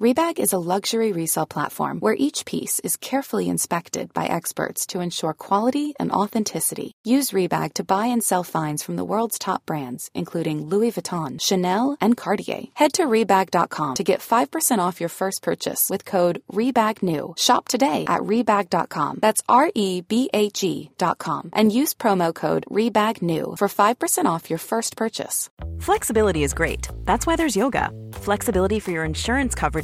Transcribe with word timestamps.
Rebag 0.00 0.40
is 0.40 0.52
a 0.52 0.58
luxury 0.58 1.12
resale 1.12 1.46
platform 1.46 2.00
where 2.00 2.16
each 2.18 2.44
piece 2.46 2.80
is 2.80 2.96
carefully 2.96 3.48
inspected 3.48 4.12
by 4.12 4.26
experts 4.26 4.86
to 4.86 4.98
ensure 4.98 5.32
quality 5.32 5.94
and 6.00 6.10
authenticity. 6.10 6.90
Use 7.04 7.30
Rebag 7.30 7.74
to 7.74 7.84
buy 7.84 8.06
and 8.06 8.20
sell 8.20 8.42
finds 8.42 8.82
from 8.82 8.96
the 8.96 9.04
world's 9.04 9.38
top 9.38 9.64
brands, 9.66 10.10
including 10.12 10.66
Louis 10.66 10.90
Vuitton, 10.90 11.40
Chanel, 11.40 11.96
and 12.00 12.16
Cartier. 12.16 12.64
Head 12.74 12.94
to 12.94 13.04
Rebag.com 13.04 13.94
to 13.94 14.02
get 14.02 14.18
5% 14.18 14.78
off 14.78 14.98
your 14.98 15.08
first 15.08 15.42
purchase 15.42 15.88
with 15.88 16.04
code 16.04 16.42
REBAGNEW. 16.52 17.38
Shop 17.38 17.68
today 17.68 18.04
at 18.08 18.22
Rebag.com. 18.22 19.20
That's 19.22 19.42
R 19.48 19.70
E 19.76 20.00
B 20.00 20.28
A 20.34 20.50
G.com. 20.50 21.50
And 21.52 21.70
use 21.70 21.94
promo 21.94 22.34
code 22.34 22.64
REBAGNEW 22.68 23.58
for 23.58 23.68
5% 23.68 24.24
off 24.24 24.50
your 24.50 24.58
first 24.58 24.96
purchase. 24.96 25.50
Flexibility 25.78 26.42
is 26.42 26.52
great. 26.52 26.88
That's 27.04 27.28
why 27.28 27.36
there's 27.36 27.54
yoga. 27.54 27.90
Flexibility 28.14 28.80
for 28.80 28.90
your 28.90 29.04
insurance 29.04 29.54
coverage 29.54 29.83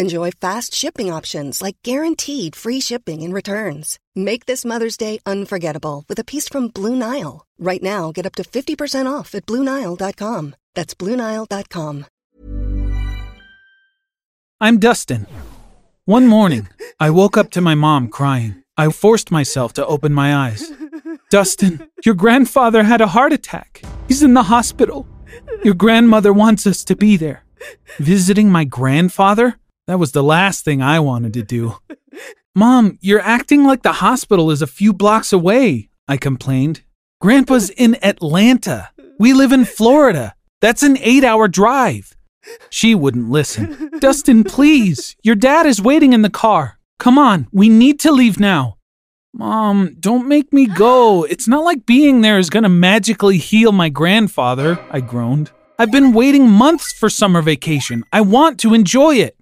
Enjoy 0.00 0.30
fast 0.30 0.74
shipping 0.74 1.12
options 1.12 1.60
like 1.60 1.76
guaranteed 1.82 2.54
free 2.54 2.80
shipping 2.80 3.24
and 3.24 3.34
returns. 3.34 3.98
Make 4.14 4.46
this 4.46 4.64
Mother's 4.64 4.96
Day 4.96 5.18
unforgettable 5.26 6.04
with 6.08 6.20
a 6.20 6.24
piece 6.24 6.48
from 6.48 6.68
Blue 6.68 6.94
Nile. 6.94 7.44
Right 7.58 7.82
now, 7.82 8.12
get 8.12 8.24
up 8.24 8.36
to 8.36 8.44
50% 8.44 9.10
off 9.10 9.34
at 9.34 9.44
BlueNile.com. 9.46 10.54
That's 10.74 10.94
BlueNile.com. 10.94 12.06
I'm 14.60 14.78
Dustin. 14.78 15.26
One 16.04 16.28
morning, 16.28 16.68
I 17.00 17.10
woke 17.10 17.36
up 17.36 17.50
to 17.50 17.60
my 17.60 17.74
mom 17.74 18.08
crying. 18.08 18.62
I 18.76 18.88
forced 18.90 19.32
myself 19.32 19.72
to 19.74 19.86
open 19.86 20.14
my 20.14 20.34
eyes. 20.34 20.72
Dustin, 21.30 21.88
your 22.04 22.14
grandfather 22.14 22.84
had 22.84 23.00
a 23.00 23.08
heart 23.08 23.32
attack. 23.32 23.82
He's 24.06 24.22
in 24.22 24.34
the 24.34 24.44
hospital. 24.44 25.08
Your 25.64 25.74
grandmother 25.74 26.32
wants 26.32 26.68
us 26.68 26.84
to 26.84 26.94
be 26.94 27.16
there. 27.16 27.42
Visiting 27.98 28.50
my 28.50 28.62
grandfather? 28.64 29.58
That 29.88 29.98
was 29.98 30.12
the 30.12 30.22
last 30.22 30.66
thing 30.66 30.82
I 30.82 31.00
wanted 31.00 31.32
to 31.32 31.42
do. 31.42 31.78
Mom, 32.54 32.98
you're 33.00 33.22
acting 33.22 33.64
like 33.64 33.82
the 33.82 33.94
hospital 33.94 34.50
is 34.50 34.60
a 34.60 34.66
few 34.66 34.92
blocks 34.92 35.32
away, 35.32 35.88
I 36.06 36.18
complained. 36.18 36.82
Grandpa's 37.22 37.70
in 37.70 37.96
Atlanta. 38.04 38.90
We 39.18 39.32
live 39.32 39.50
in 39.50 39.64
Florida. 39.64 40.34
That's 40.60 40.82
an 40.82 40.98
eight 40.98 41.24
hour 41.24 41.48
drive. 41.48 42.14
She 42.68 42.94
wouldn't 42.94 43.30
listen. 43.30 43.90
Dustin, 43.98 44.44
please. 44.44 45.16
Your 45.22 45.34
dad 45.34 45.64
is 45.64 45.80
waiting 45.80 46.12
in 46.12 46.20
the 46.20 46.28
car. 46.28 46.78
Come 46.98 47.16
on, 47.16 47.48
we 47.50 47.70
need 47.70 47.98
to 48.00 48.12
leave 48.12 48.38
now. 48.38 48.76
Mom, 49.32 49.96
don't 49.98 50.28
make 50.28 50.52
me 50.52 50.66
go. 50.66 51.24
It's 51.24 51.48
not 51.48 51.64
like 51.64 51.86
being 51.86 52.20
there 52.20 52.38
is 52.38 52.50
going 52.50 52.64
to 52.64 52.68
magically 52.68 53.38
heal 53.38 53.72
my 53.72 53.88
grandfather, 53.88 54.78
I 54.90 55.00
groaned. 55.00 55.50
I've 55.78 55.92
been 55.92 56.12
waiting 56.12 56.46
months 56.46 56.92
for 56.92 57.08
summer 57.08 57.40
vacation. 57.40 58.04
I 58.12 58.20
want 58.20 58.60
to 58.60 58.74
enjoy 58.74 59.14
it. 59.14 59.37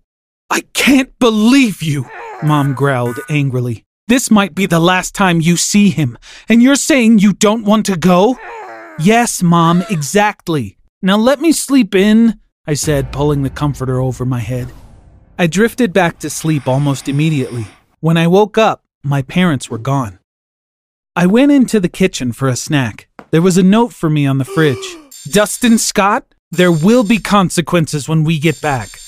I 0.50 0.60
can't 0.72 1.18
believe 1.18 1.82
you, 1.82 2.06
Mom 2.42 2.74
growled 2.74 3.18
angrily. 3.28 3.84
This 4.08 4.30
might 4.30 4.54
be 4.54 4.66
the 4.66 4.78
last 4.78 5.14
time 5.14 5.40
you 5.40 5.56
see 5.56 5.90
him, 5.90 6.16
and 6.48 6.62
you're 6.62 6.76
saying 6.76 7.18
you 7.18 7.32
don't 7.32 7.64
want 7.64 7.86
to 7.86 7.96
go? 7.96 8.38
Yes, 8.98 9.42
Mom, 9.42 9.82
exactly. 9.90 10.78
Now 11.02 11.16
let 11.16 11.40
me 11.40 11.52
sleep 11.52 11.94
in, 11.94 12.38
I 12.66 12.74
said, 12.74 13.12
pulling 13.12 13.42
the 13.42 13.50
comforter 13.50 14.00
over 14.00 14.24
my 14.24 14.38
head. 14.38 14.68
I 15.38 15.48
drifted 15.48 15.92
back 15.92 16.18
to 16.20 16.30
sleep 16.30 16.68
almost 16.68 17.08
immediately. 17.08 17.66
When 18.00 18.16
I 18.16 18.28
woke 18.28 18.56
up, 18.56 18.84
my 19.02 19.22
parents 19.22 19.68
were 19.68 19.78
gone. 19.78 20.18
I 21.16 21.26
went 21.26 21.50
into 21.50 21.80
the 21.80 21.88
kitchen 21.88 22.32
for 22.32 22.46
a 22.46 22.56
snack. 22.56 23.08
There 23.30 23.42
was 23.42 23.58
a 23.58 23.62
note 23.62 23.92
for 23.92 24.08
me 24.08 24.26
on 24.26 24.38
the 24.38 24.44
fridge. 24.44 24.96
Dustin 25.28 25.78
Scott, 25.78 26.24
there 26.52 26.72
will 26.72 27.02
be 27.02 27.18
consequences 27.18 28.08
when 28.08 28.22
we 28.22 28.38
get 28.38 28.60
back. 28.60 29.00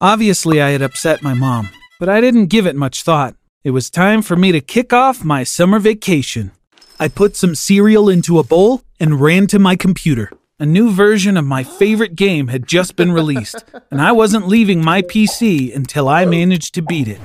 Obviously, 0.00 0.60
I 0.60 0.70
had 0.70 0.82
upset 0.82 1.22
my 1.22 1.32
mom, 1.32 1.70
but 1.98 2.10
I 2.10 2.20
didn't 2.20 2.46
give 2.48 2.66
it 2.66 2.76
much 2.76 3.02
thought. 3.02 3.34
It 3.64 3.70
was 3.70 3.88
time 3.88 4.20
for 4.20 4.36
me 4.36 4.52
to 4.52 4.60
kick 4.60 4.92
off 4.92 5.24
my 5.24 5.42
summer 5.42 5.78
vacation. 5.78 6.52
I 7.00 7.08
put 7.08 7.34
some 7.34 7.54
cereal 7.54 8.10
into 8.10 8.38
a 8.38 8.44
bowl 8.44 8.82
and 9.00 9.22
ran 9.22 9.46
to 9.46 9.58
my 9.58 9.74
computer. 9.74 10.30
A 10.58 10.66
new 10.66 10.90
version 10.90 11.38
of 11.38 11.46
my 11.46 11.64
favorite 11.64 12.14
game 12.14 12.48
had 12.48 12.66
just 12.66 12.94
been 12.96 13.10
released, 13.10 13.64
and 13.90 14.02
I 14.02 14.12
wasn't 14.12 14.48
leaving 14.48 14.84
my 14.84 15.00
PC 15.00 15.74
until 15.74 16.10
I 16.10 16.26
managed 16.26 16.74
to 16.74 16.82
beat 16.82 17.08
it. 17.08 17.20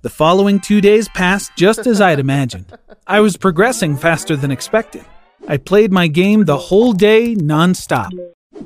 The 0.00 0.08
following 0.08 0.58
two 0.58 0.80
days 0.80 1.10
passed 1.10 1.52
just 1.54 1.86
as 1.86 2.00
I'd 2.00 2.18
imagined. 2.18 2.78
I 3.06 3.20
was 3.20 3.36
progressing 3.36 3.94
faster 3.94 4.36
than 4.36 4.50
expected. 4.50 5.04
I 5.48 5.58
played 5.58 5.92
my 5.92 6.08
game 6.08 6.46
the 6.46 6.56
whole 6.56 6.94
day 6.94 7.34
nonstop. 7.34 8.10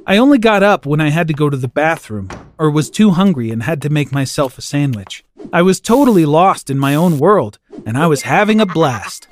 I 0.06 0.16
only 0.16 0.38
got 0.38 0.62
up 0.62 0.86
when 0.86 1.00
I 1.00 1.10
had 1.10 1.28
to 1.28 1.34
go 1.34 1.50
to 1.50 1.56
the 1.56 1.68
bathroom, 1.68 2.28
or 2.58 2.70
was 2.70 2.90
too 2.90 3.10
hungry 3.10 3.50
and 3.50 3.62
had 3.62 3.82
to 3.82 3.90
make 3.90 4.12
myself 4.12 4.58
a 4.58 4.62
sandwich. 4.62 5.24
I 5.52 5.62
was 5.62 5.80
totally 5.80 6.24
lost 6.24 6.70
in 6.70 6.78
my 6.78 6.94
own 6.94 7.18
world, 7.18 7.58
and 7.86 7.96
I 7.96 8.06
was 8.06 8.22
having 8.22 8.60
a 8.60 8.66
blast. 8.66 9.28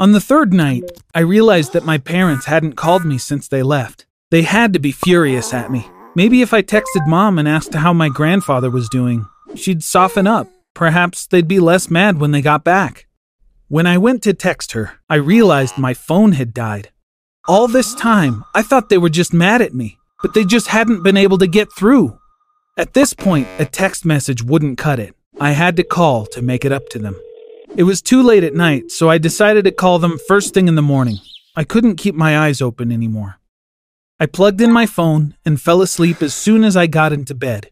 On 0.00 0.12
the 0.12 0.20
third 0.20 0.52
night, 0.52 0.84
I 1.14 1.20
realized 1.20 1.72
that 1.72 1.84
my 1.84 1.98
parents 1.98 2.46
hadn't 2.46 2.74
called 2.76 3.04
me 3.04 3.18
since 3.18 3.48
they 3.48 3.62
left. 3.62 4.06
They 4.30 4.42
had 4.42 4.72
to 4.72 4.78
be 4.78 4.92
furious 4.92 5.52
at 5.52 5.70
me. 5.70 5.88
Maybe 6.14 6.42
if 6.42 6.52
I 6.52 6.62
texted 6.62 7.06
mom 7.06 7.38
and 7.38 7.48
asked 7.48 7.74
how 7.74 7.92
my 7.92 8.08
grandfather 8.08 8.70
was 8.70 8.88
doing, 8.88 9.26
she'd 9.54 9.82
soften 9.82 10.26
up. 10.26 10.48
Perhaps 10.74 11.26
they'd 11.26 11.48
be 11.48 11.60
less 11.60 11.90
mad 11.90 12.18
when 12.18 12.30
they 12.30 12.42
got 12.42 12.64
back. 12.64 13.06
When 13.68 13.86
I 13.86 13.98
went 13.98 14.22
to 14.22 14.34
text 14.34 14.72
her, 14.72 14.92
I 15.10 15.16
realized 15.16 15.76
my 15.76 15.94
phone 15.94 16.32
had 16.32 16.54
died. 16.54 16.90
All 17.46 17.66
this 17.66 17.94
time, 17.94 18.44
I 18.54 18.62
thought 18.62 18.88
they 18.88 18.98
were 18.98 19.08
just 19.08 19.32
mad 19.32 19.62
at 19.62 19.74
me, 19.74 19.97
but 20.22 20.34
they 20.34 20.44
just 20.44 20.68
hadn't 20.68 21.02
been 21.02 21.16
able 21.16 21.38
to 21.38 21.46
get 21.46 21.72
through. 21.72 22.18
At 22.76 22.94
this 22.94 23.12
point, 23.12 23.48
a 23.58 23.64
text 23.64 24.04
message 24.04 24.42
wouldn't 24.42 24.78
cut 24.78 24.98
it. 24.98 25.14
I 25.40 25.52
had 25.52 25.76
to 25.76 25.84
call 25.84 26.26
to 26.26 26.42
make 26.42 26.64
it 26.64 26.72
up 26.72 26.88
to 26.90 26.98
them. 26.98 27.16
It 27.76 27.84
was 27.84 28.02
too 28.02 28.22
late 28.22 28.44
at 28.44 28.54
night, 28.54 28.90
so 28.90 29.08
I 29.08 29.18
decided 29.18 29.64
to 29.64 29.72
call 29.72 29.98
them 29.98 30.18
first 30.26 30.54
thing 30.54 30.68
in 30.68 30.74
the 30.74 30.82
morning. 30.82 31.18
I 31.54 31.64
couldn't 31.64 31.96
keep 31.96 32.14
my 32.14 32.38
eyes 32.38 32.60
open 32.60 32.90
anymore. 32.90 33.38
I 34.20 34.26
plugged 34.26 34.60
in 34.60 34.72
my 34.72 34.86
phone 34.86 35.36
and 35.44 35.60
fell 35.60 35.82
asleep 35.82 36.22
as 36.22 36.34
soon 36.34 36.64
as 36.64 36.76
I 36.76 36.86
got 36.88 37.12
into 37.12 37.34
bed. 37.34 37.70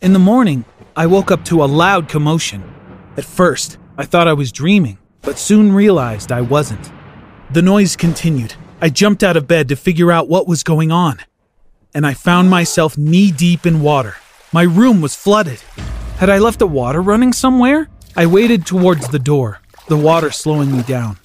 In 0.00 0.12
the 0.12 0.18
morning, 0.18 0.64
I 0.94 1.06
woke 1.06 1.30
up 1.30 1.44
to 1.46 1.62
a 1.62 1.66
loud 1.66 2.08
commotion. 2.08 2.62
At 3.16 3.24
first, 3.24 3.78
I 3.98 4.04
thought 4.04 4.28
I 4.28 4.32
was 4.32 4.52
dreaming, 4.52 4.98
but 5.22 5.38
soon 5.38 5.72
realized 5.72 6.32
I 6.32 6.40
wasn't. 6.40 6.90
The 7.50 7.62
noise 7.62 7.96
continued. 7.96 8.54
I 8.80 8.88
jumped 8.88 9.22
out 9.22 9.36
of 9.36 9.48
bed 9.48 9.68
to 9.68 9.76
figure 9.76 10.12
out 10.12 10.28
what 10.28 10.46
was 10.46 10.62
going 10.62 10.92
on. 10.92 11.18
And 11.94 12.06
I 12.06 12.14
found 12.14 12.50
myself 12.50 12.96
knee 12.98 13.30
deep 13.32 13.66
in 13.66 13.80
water. 13.80 14.16
My 14.52 14.62
room 14.62 15.00
was 15.00 15.14
flooded. 15.14 15.60
Had 16.18 16.30
I 16.30 16.38
left 16.38 16.58
the 16.58 16.66
water 16.66 17.02
running 17.02 17.32
somewhere? 17.32 17.88
I 18.16 18.26
waded 18.26 18.64
towards 18.64 19.08
the 19.08 19.18
door, 19.18 19.60
the 19.88 19.96
water 19.96 20.30
slowing 20.30 20.72
me 20.74 20.82
down. 20.82 21.18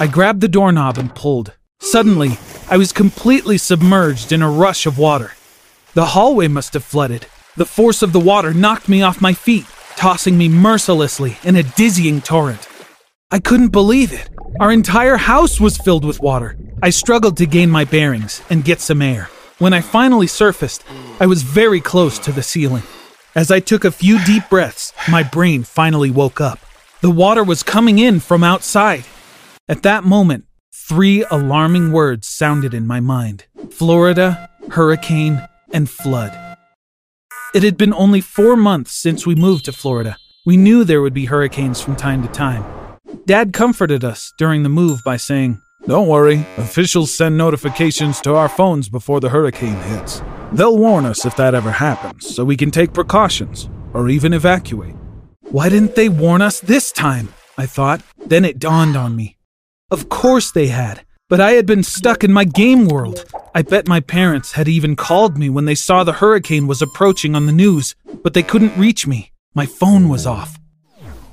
I 0.00 0.06
grabbed 0.06 0.40
the 0.40 0.48
doorknob 0.48 0.98
and 0.98 1.14
pulled. 1.14 1.54
Suddenly, 1.80 2.38
I 2.70 2.76
was 2.76 2.92
completely 2.92 3.58
submerged 3.58 4.30
in 4.30 4.42
a 4.42 4.50
rush 4.50 4.86
of 4.86 4.98
water. 4.98 5.32
The 5.94 6.06
hallway 6.06 6.48
must 6.48 6.74
have 6.74 6.84
flooded. 6.84 7.26
The 7.56 7.66
force 7.66 8.02
of 8.02 8.12
the 8.12 8.20
water 8.20 8.54
knocked 8.54 8.88
me 8.88 9.02
off 9.02 9.20
my 9.20 9.32
feet, 9.32 9.66
tossing 9.96 10.38
me 10.38 10.48
mercilessly 10.48 11.38
in 11.42 11.56
a 11.56 11.62
dizzying 11.64 12.20
torrent. 12.20 12.68
I 13.30 13.40
couldn't 13.40 13.68
believe 13.68 14.12
it. 14.12 14.30
Our 14.60 14.70
entire 14.70 15.16
house 15.16 15.60
was 15.60 15.76
filled 15.76 16.04
with 16.04 16.20
water. 16.20 16.56
I 16.82 16.90
struggled 16.90 17.36
to 17.38 17.46
gain 17.46 17.70
my 17.70 17.84
bearings 17.84 18.42
and 18.48 18.64
get 18.64 18.80
some 18.80 19.02
air. 19.02 19.28
When 19.58 19.72
I 19.72 19.80
finally 19.80 20.26
surfaced, 20.26 20.84
I 21.20 21.26
was 21.26 21.42
very 21.42 21.80
close 21.80 22.18
to 22.20 22.32
the 22.32 22.42
ceiling. 22.42 22.84
As 23.34 23.50
I 23.50 23.60
took 23.60 23.84
a 23.84 23.90
few 23.90 24.24
deep 24.24 24.48
breaths, 24.48 24.92
my 25.08 25.22
brain 25.22 25.62
finally 25.62 26.10
woke 26.10 26.40
up. 26.40 26.58
The 27.00 27.10
water 27.10 27.44
was 27.44 27.62
coming 27.62 27.98
in 27.98 28.20
from 28.20 28.42
outside. 28.42 29.04
At 29.68 29.82
that 29.82 30.04
moment, 30.04 30.44
Three 30.88 31.22
alarming 31.30 31.92
words 31.92 32.26
sounded 32.26 32.72
in 32.72 32.86
my 32.86 32.98
mind 32.98 33.44
Florida, 33.70 34.48
hurricane, 34.70 35.46
and 35.70 35.90
flood. 35.90 36.56
It 37.54 37.62
had 37.62 37.76
been 37.76 37.92
only 37.92 38.22
four 38.22 38.56
months 38.56 38.92
since 38.92 39.26
we 39.26 39.34
moved 39.34 39.66
to 39.66 39.72
Florida. 39.72 40.16
We 40.46 40.56
knew 40.56 40.84
there 40.84 41.02
would 41.02 41.12
be 41.12 41.26
hurricanes 41.26 41.78
from 41.78 41.94
time 41.94 42.22
to 42.22 42.32
time. 42.32 42.64
Dad 43.26 43.52
comforted 43.52 44.02
us 44.02 44.32
during 44.38 44.62
the 44.62 44.70
move 44.70 45.04
by 45.04 45.18
saying, 45.18 45.60
Don't 45.88 46.06
worry, 46.06 46.44
officials 46.58 47.10
send 47.10 47.38
notifications 47.38 48.20
to 48.20 48.34
our 48.34 48.50
phones 48.50 48.90
before 48.90 49.20
the 49.20 49.30
hurricane 49.30 49.80
hits. 49.84 50.20
They'll 50.52 50.76
warn 50.76 51.06
us 51.06 51.24
if 51.24 51.34
that 51.36 51.54
ever 51.54 51.70
happens, 51.70 52.28
so 52.28 52.44
we 52.44 52.58
can 52.58 52.70
take 52.70 52.92
precautions, 52.92 53.70
or 53.94 54.10
even 54.10 54.34
evacuate. 54.34 54.94
Why 55.50 55.70
didn't 55.70 55.94
they 55.94 56.10
warn 56.10 56.42
us 56.42 56.60
this 56.60 56.92
time? 56.92 57.32
I 57.56 57.64
thought. 57.64 58.02
Then 58.18 58.44
it 58.44 58.58
dawned 58.58 58.98
on 58.98 59.16
me. 59.16 59.38
Of 59.90 60.10
course 60.10 60.52
they 60.52 60.66
had, 60.66 61.06
but 61.30 61.40
I 61.40 61.52
had 61.52 61.64
been 61.64 61.82
stuck 61.82 62.22
in 62.22 62.34
my 62.34 62.44
game 62.44 62.86
world. 62.86 63.24
I 63.54 63.62
bet 63.62 63.88
my 63.88 64.00
parents 64.00 64.52
had 64.52 64.68
even 64.68 64.94
called 64.94 65.38
me 65.38 65.48
when 65.48 65.64
they 65.64 65.74
saw 65.74 66.04
the 66.04 66.20
hurricane 66.20 66.66
was 66.66 66.82
approaching 66.82 67.34
on 67.34 67.46
the 67.46 67.60
news, 67.64 67.96
but 68.22 68.34
they 68.34 68.42
couldn't 68.42 68.76
reach 68.76 69.06
me. 69.06 69.32
My 69.54 69.64
phone 69.64 70.10
was 70.10 70.26
off. 70.26 70.58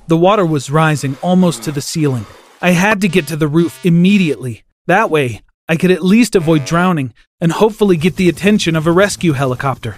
The 0.08 0.16
water 0.16 0.46
was 0.46 0.70
rising 0.70 1.18
almost 1.22 1.62
to 1.64 1.74
the 1.74 1.82
ceiling. 1.82 2.26
I 2.66 2.72
had 2.72 3.02
to 3.02 3.08
get 3.08 3.28
to 3.28 3.36
the 3.36 3.48
roof 3.48 3.86
immediately. 3.86 4.64
That 4.88 5.12
way, 5.12 5.44
I 5.70 5.76
could 5.76 5.92
at 5.92 6.04
least 6.04 6.36
avoid 6.36 6.66
drowning 6.66 7.14
and 7.40 7.52
hopefully 7.52 7.96
get 7.96 8.16
the 8.16 8.28
attention 8.28 8.76
of 8.76 8.88
a 8.88 8.92
rescue 8.92 9.34
helicopter. 9.34 9.98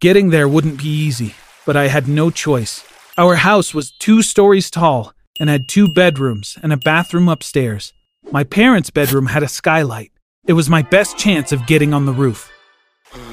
Getting 0.00 0.30
there 0.30 0.48
wouldn't 0.48 0.78
be 0.78 0.88
easy, 0.88 1.34
but 1.66 1.76
I 1.76 1.88
had 1.88 2.08
no 2.08 2.30
choice. 2.30 2.82
Our 3.18 3.34
house 3.34 3.74
was 3.74 3.90
two 3.90 4.22
stories 4.22 4.70
tall 4.70 5.12
and 5.38 5.50
had 5.50 5.68
two 5.68 5.86
bedrooms 5.86 6.56
and 6.62 6.72
a 6.72 6.78
bathroom 6.78 7.28
upstairs. 7.28 7.92
My 8.32 8.42
parents' 8.42 8.88
bedroom 8.88 9.26
had 9.26 9.42
a 9.42 9.46
skylight. 9.46 10.10
It 10.46 10.54
was 10.54 10.70
my 10.70 10.80
best 10.80 11.18
chance 11.18 11.52
of 11.52 11.66
getting 11.66 11.92
on 11.92 12.06
the 12.06 12.14
roof. 12.14 12.50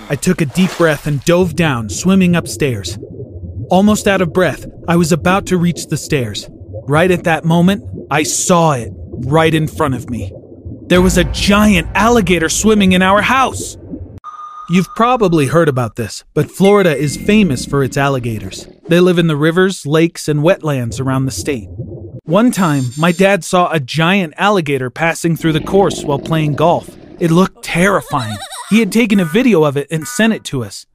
I 0.10 0.18
took 0.18 0.42
a 0.42 0.46
deep 0.48 0.78
breath 0.78 1.08
and 1.08 1.24
dove 1.24 1.56
down, 1.56 1.88
swimming 1.88 2.36
upstairs. 2.36 3.00
Almost 3.70 4.06
out 4.06 4.22
of 4.22 4.34
breath, 4.34 4.66
I 4.86 4.98
was 4.98 5.14
about 5.14 5.46
to 5.46 5.58
reach 5.58 5.88
the 5.88 5.96
stairs. 5.96 6.50
Right 6.88 7.10
at 7.10 7.24
that 7.24 7.46
moment, 7.46 7.84
I 8.12 8.22
saw 8.22 8.74
it 8.74 8.92
right 8.94 9.54
in 9.54 9.68
front 9.68 9.96
of 9.96 10.08
me. 10.08 10.32
There 10.88 11.02
was 11.02 11.18
a 11.18 11.24
giant 11.24 11.88
alligator 11.96 12.48
swimming 12.48 12.92
in 12.92 13.02
our 13.02 13.24
house. 13.24 13.76
You've 14.70 14.94
probably 14.96 15.48
heard 15.48 15.68
about 15.68 15.96
this, 15.96 16.24
but 16.36 16.52
Florida 16.52 16.96
is 16.96 17.18
famous 17.18 17.66
for 17.66 17.84
its 17.84 17.98
alligators. 17.98 18.68
They 18.88 19.00
live 19.00 19.18
in 19.18 19.26
the 19.26 19.36
rivers, 19.36 19.88
lakes, 19.88 20.28
and 20.28 20.42
wetlands 20.42 21.02
around 21.02 21.26
the 21.26 21.32
state. 21.32 21.70
One 22.26 22.52
time, 22.52 22.84
my 23.00 23.12
dad 23.12 23.44
saw 23.44 23.72
a 23.72 23.80
giant 23.80 24.36
alligator 24.38 24.92
passing 24.92 25.36
through 25.36 25.54
the 25.54 25.62
course 25.62 26.04
while 26.04 26.20
playing 26.20 26.54
golf. 26.54 26.90
It 27.20 27.32
looked 27.32 27.64
terrifying. 27.64 28.38
He 28.70 28.80
had 28.80 28.92
taken 28.92 29.20
a 29.20 29.26
video 29.26 29.64
of 29.64 29.76
it 29.76 29.88
and 29.90 30.08
sent 30.08 30.34
it 30.34 30.44
to 30.46 30.64
us. 30.64 30.86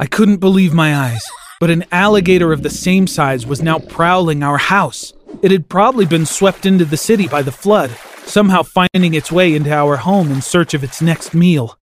I 0.00 0.06
couldn't 0.06 0.38
believe 0.38 0.74
my 0.74 0.96
eyes, 0.96 1.24
but 1.60 1.70
an 1.70 1.84
alligator 1.92 2.52
of 2.52 2.64
the 2.64 2.70
same 2.70 3.06
size 3.06 3.46
was 3.46 3.62
now 3.62 3.78
prowling 3.78 4.42
our 4.42 4.58
house. 4.58 5.12
It 5.42 5.50
had 5.50 5.68
probably 5.68 6.06
been 6.06 6.26
swept 6.26 6.66
into 6.66 6.84
the 6.84 6.96
city 6.96 7.28
by 7.28 7.42
the 7.42 7.52
flood, 7.52 7.90
somehow 8.24 8.62
finding 8.62 9.14
its 9.14 9.30
way 9.30 9.54
into 9.54 9.72
our 9.72 9.96
home 9.96 10.30
in 10.30 10.42
search 10.42 10.74
of 10.74 10.82
its 10.82 11.00
next 11.00 11.34
meal. 11.34 11.78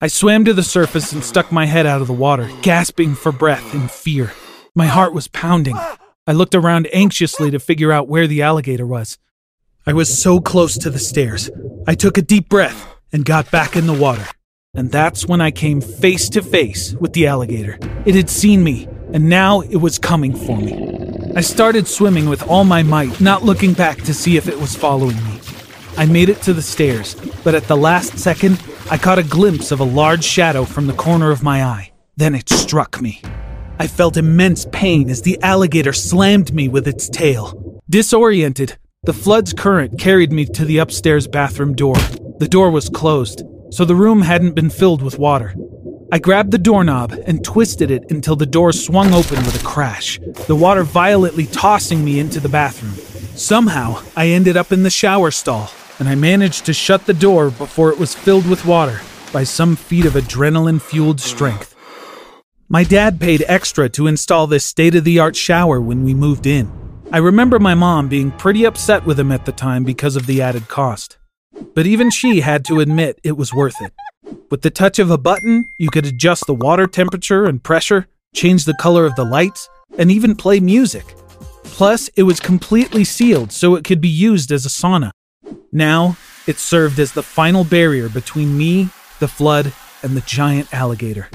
I 0.00 0.08
swam 0.08 0.44
to 0.46 0.54
the 0.54 0.62
surface 0.62 1.12
and 1.12 1.22
stuck 1.22 1.52
my 1.52 1.66
head 1.66 1.86
out 1.86 2.00
of 2.00 2.06
the 2.06 2.12
water, 2.12 2.50
gasping 2.62 3.14
for 3.14 3.32
breath 3.32 3.74
in 3.74 3.88
fear. 3.88 4.32
My 4.74 4.86
heart 4.86 5.12
was 5.12 5.28
pounding. 5.28 5.76
I 6.26 6.32
looked 6.32 6.54
around 6.54 6.88
anxiously 6.92 7.50
to 7.50 7.58
figure 7.58 7.92
out 7.92 8.08
where 8.08 8.26
the 8.26 8.42
alligator 8.42 8.86
was. 8.86 9.18
I 9.86 9.92
was 9.92 10.22
so 10.22 10.40
close 10.40 10.78
to 10.78 10.90
the 10.90 10.98
stairs. 10.98 11.50
I 11.86 11.94
took 11.94 12.16
a 12.16 12.22
deep 12.22 12.48
breath 12.48 12.86
and 13.12 13.24
got 13.24 13.50
back 13.50 13.76
in 13.76 13.86
the 13.86 13.92
water. 13.92 14.26
And 14.74 14.90
that's 14.90 15.26
when 15.26 15.40
I 15.40 15.50
came 15.50 15.80
face 15.80 16.28
to 16.30 16.42
face 16.42 16.94
with 16.94 17.12
the 17.12 17.26
alligator. 17.26 17.78
It 18.06 18.14
had 18.14 18.30
seen 18.30 18.62
me, 18.62 18.88
and 19.12 19.28
now 19.28 19.60
it 19.60 19.76
was 19.76 19.98
coming 19.98 20.34
for 20.34 20.56
me. 20.56 20.74
I 21.36 21.40
started 21.40 21.86
swimming 21.86 22.28
with 22.28 22.42
all 22.48 22.64
my 22.64 22.82
might, 22.82 23.20
not 23.20 23.44
looking 23.44 23.72
back 23.72 23.98
to 24.02 24.14
see 24.14 24.36
if 24.36 24.48
it 24.48 24.60
was 24.60 24.76
following 24.76 25.16
me. 25.24 25.40
I 25.96 26.06
made 26.06 26.28
it 26.28 26.42
to 26.42 26.52
the 26.52 26.62
stairs, 26.62 27.14
but 27.44 27.54
at 27.54 27.64
the 27.64 27.76
last 27.76 28.18
second, 28.18 28.62
I 28.90 28.98
caught 28.98 29.18
a 29.18 29.22
glimpse 29.22 29.70
of 29.70 29.80
a 29.80 29.84
large 29.84 30.24
shadow 30.24 30.64
from 30.64 30.86
the 30.86 30.92
corner 30.92 31.30
of 31.30 31.42
my 31.42 31.64
eye. 31.64 31.92
Then 32.16 32.34
it 32.34 32.48
struck 32.48 33.00
me. 33.00 33.22
I 33.78 33.86
felt 33.86 34.16
immense 34.16 34.66
pain 34.72 35.08
as 35.08 35.22
the 35.22 35.40
alligator 35.42 35.92
slammed 35.92 36.52
me 36.52 36.68
with 36.68 36.86
its 36.86 37.08
tail. 37.08 37.80
Disoriented, 37.88 38.76
the 39.04 39.12
flood's 39.12 39.52
current 39.52 39.98
carried 39.98 40.32
me 40.32 40.44
to 40.44 40.64
the 40.64 40.78
upstairs 40.78 41.26
bathroom 41.26 41.74
door. 41.74 41.96
The 42.38 42.48
door 42.48 42.70
was 42.70 42.88
closed, 42.88 43.42
so 43.70 43.84
the 43.84 43.94
room 43.94 44.22
hadn't 44.22 44.54
been 44.54 44.70
filled 44.70 45.00
with 45.00 45.18
water. 45.18 45.54
I 46.12 46.18
grabbed 46.18 46.50
the 46.50 46.58
doorknob 46.58 47.12
and 47.26 47.44
twisted 47.44 47.92
it 47.92 48.10
until 48.10 48.34
the 48.34 48.44
door 48.44 48.72
swung 48.72 49.14
open 49.14 49.36
with 49.44 49.60
a 49.60 49.64
crash, 49.64 50.18
the 50.48 50.56
water 50.56 50.82
violently 50.82 51.46
tossing 51.46 52.04
me 52.04 52.18
into 52.18 52.40
the 52.40 52.48
bathroom. 52.48 52.94
Somehow, 53.36 54.02
I 54.16 54.26
ended 54.26 54.56
up 54.56 54.72
in 54.72 54.82
the 54.82 54.90
shower 54.90 55.30
stall, 55.30 55.70
and 56.00 56.08
I 56.08 56.16
managed 56.16 56.66
to 56.66 56.72
shut 56.72 57.06
the 57.06 57.14
door 57.14 57.50
before 57.50 57.92
it 57.92 57.98
was 57.98 58.12
filled 58.12 58.48
with 58.48 58.66
water 58.66 59.00
by 59.32 59.44
some 59.44 59.76
feat 59.76 60.04
of 60.04 60.14
adrenaline 60.14 60.82
fueled 60.82 61.20
strength. 61.20 61.76
My 62.68 62.82
dad 62.82 63.20
paid 63.20 63.44
extra 63.46 63.88
to 63.90 64.08
install 64.08 64.48
this 64.48 64.64
state 64.64 64.96
of 64.96 65.04
the 65.04 65.20
art 65.20 65.36
shower 65.36 65.80
when 65.80 66.02
we 66.02 66.12
moved 66.12 66.44
in. 66.44 66.72
I 67.12 67.18
remember 67.18 67.60
my 67.60 67.74
mom 67.76 68.08
being 68.08 68.32
pretty 68.32 68.64
upset 68.64 69.06
with 69.06 69.18
him 69.18 69.30
at 69.30 69.44
the 69.46 69.52
time 69.52 69.84
because 69.84 70.16
of 70.16 70.26
the 70.26 70.42
added 70.42 70.66
cost. 70.66 71.18
But 71.74 71.86
even 71.86 72.10
she 72.10 72.40
had 72.40 72.64
to 72.64 72.80
admit 72.80 73.20
it 73.22 73.36
was 73.36 73.54
worth 73.54 73.80
it. 73.80 73.92
With 74.50 74.62
the 74.62 74.70
touch 74.70 74.98
of 74.98 75.10
a 75.10 75.18
button, 75.18 75.64
you 75.78 75.90
could 75.90 76.06
adjust 76.06 76.46
the 76.46 76.54
water 76.54 76.86
temperature 76.86 77.46
and 77.46 77.62
pressure, 77.62 78.08
change 78.34 78.64
the 78.64 78.74
color 78.74 79.06
of 79.06 79.14
the 79.14 79.24
lights, 79.24 79.68
and 79.98 80.10
even 80.10 80.34
play 80.34 80.60
music. 80.60 81.04
Plus, 81.64 82.08
it 82.16 82.24
was 82.24 82.40
completely 82.40 83.04
sealed 83.04 83.52
so 83.52 83.74
it 83.74 83.84
could 83.84 84.00
be 84.00 84.08
used 84.08 84.50
as 84.50 84.66
a 84.66 84.68
sauna. 84.68 85.10
Now, 85.72 86.16
it 86.46 86.58
served 86.58 86.98
as 86.98 87.12
the 87.12 87.22
final 87.22 87.64
barrier 87.64 88.08
between 88.08 88.58
me, 88.58 88.88
the 89.20 89.28
flood, 89.28 89.72
and 90.02 90.16
the 90.16 90.20
giant 90.22 90.72
alligator. 90.74 91.28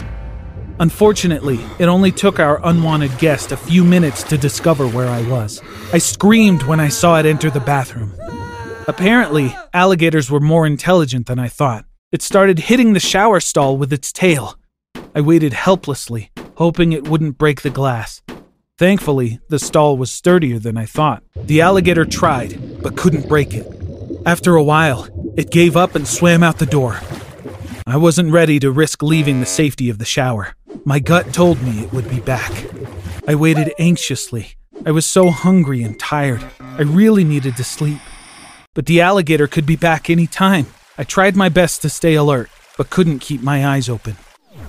Unfortunately, 0.80 1.60
it 1.80 1.86
only 1.86 2.12
took 2.12 2.40
our 2.40 2.60
unwanted 2.68 3.18
guest 3.18 3.54
a 3.54 3.58
few 3.58 3.84
minutes 3.84 4.24
to 4.24 4.38
discover 4.38 4.88
where 4.88 5.08
I 5.08 5.22
was. 5.30 5.62
I 5.94 6.00
screamed 6.00 6.64
when 6.64 6.82
I 6.82 6.90
saw 6.90 7.18
it 7.18 7.26
enter 7.26 7.50
the 7.50 7.62
bathroom. 7.62 8.14
Apparently, 8.88 9.56
alligators 9.74 10.30
were 10.30 10.42
more 10.42 10.68
intelligent 10.68 11.28
than 11.28 11.40
I 11.40 11.48
thought. 11.48 11.86
It 12.16 12.22
started 12.22 12.60
hitting 12.60 12.94
the 12.94 13.02
shower 13.02 13.42
stall 13.42 13.76
with 13.76 13.92
its 13.92 14.14
tail. 14.14 14.58
I 15.14 15.20
waited 15.20 15.52
helplessly, 15.52 16.32
hoping 16.56 16.94
it 16.94 17.10
wouldn't 17.10 17.38
break 17.38 17.62
the 17.62 17.70
glass. 17.70 18.22
Thankfully, 18.78 19.42
the 19.50 19.60
stall 19.60 19.98
was 19.98 20.12
sturdier 20.12 20.58
than 20.58 20.78
I 20.78 20.86
thought. 20.86 21.24
The 21.36 21.60
alligator 21.60 22.06
tried, 22.06 22.82
but 22.82 22.96
couldn't 22.96 23.28
break 23.28 23.54
it. 23.54 23.68
After 24.26 24.56
a 24.56 24.64
while, 24.64 25.10
it 25.36 25.52
gave 25.52 25.76
up 25.76 25.94
and 25.94 26.08
swam 26.08 26.42
out 26.42 26.58
the 26.58 26.66
door. 26.66 27.02
I 27.86 27.98
wasn't 27.98 28.32
ready 28.32 28.60
to 28.60 28.72
risk 28.72 29.04
leaving 29.04 29.42
the 29.42 29.46
safety 29.46 29.90
of 29.90 29.98
the 29.98 30.06
shower. 30.06 30.56
My 30.86 31.00
gut 31.00 31.34
told 31.34 31.62
me 31.62 31.82
it 31.82 31.92
would 31.92 32.10
be 32.10 32.22
back. 32.22 32.50
I 33.28 33.36
waited 33.36 33.74
anxiously. 33.78 34.56
I 34.86 34.92
was 34.92 35.06
so 35.06 35.32
hungry 35.32 35.84
and 35.84 36.00
tired. 36.00 36.46
I 36.62 36.84
really 36.84 37.26
needed 37.26 37.58
to 37.58 37.66
sleep. 37.66 38.00
But 38.74 38.86
the 38.86 39.02
alligator 39.02 39.48
could 39.48 39.66
be 39.66 39.76
back 39.76 40.10
any 40.10 40.28
time. 40.28 40.68
I 40.98 41.04
tried 41.04 41.36
my 41.36 41.50
best 41.50 41.82
to 41.82 41.90
stay 41.90 42.16
alert, 42.16 42.50
but 42.78 42.90
couldn't 42.90 43.20
keep 43.20 43.42
my 43.42 43.68
eyes 43.68 43.90
open. 43.90 44.16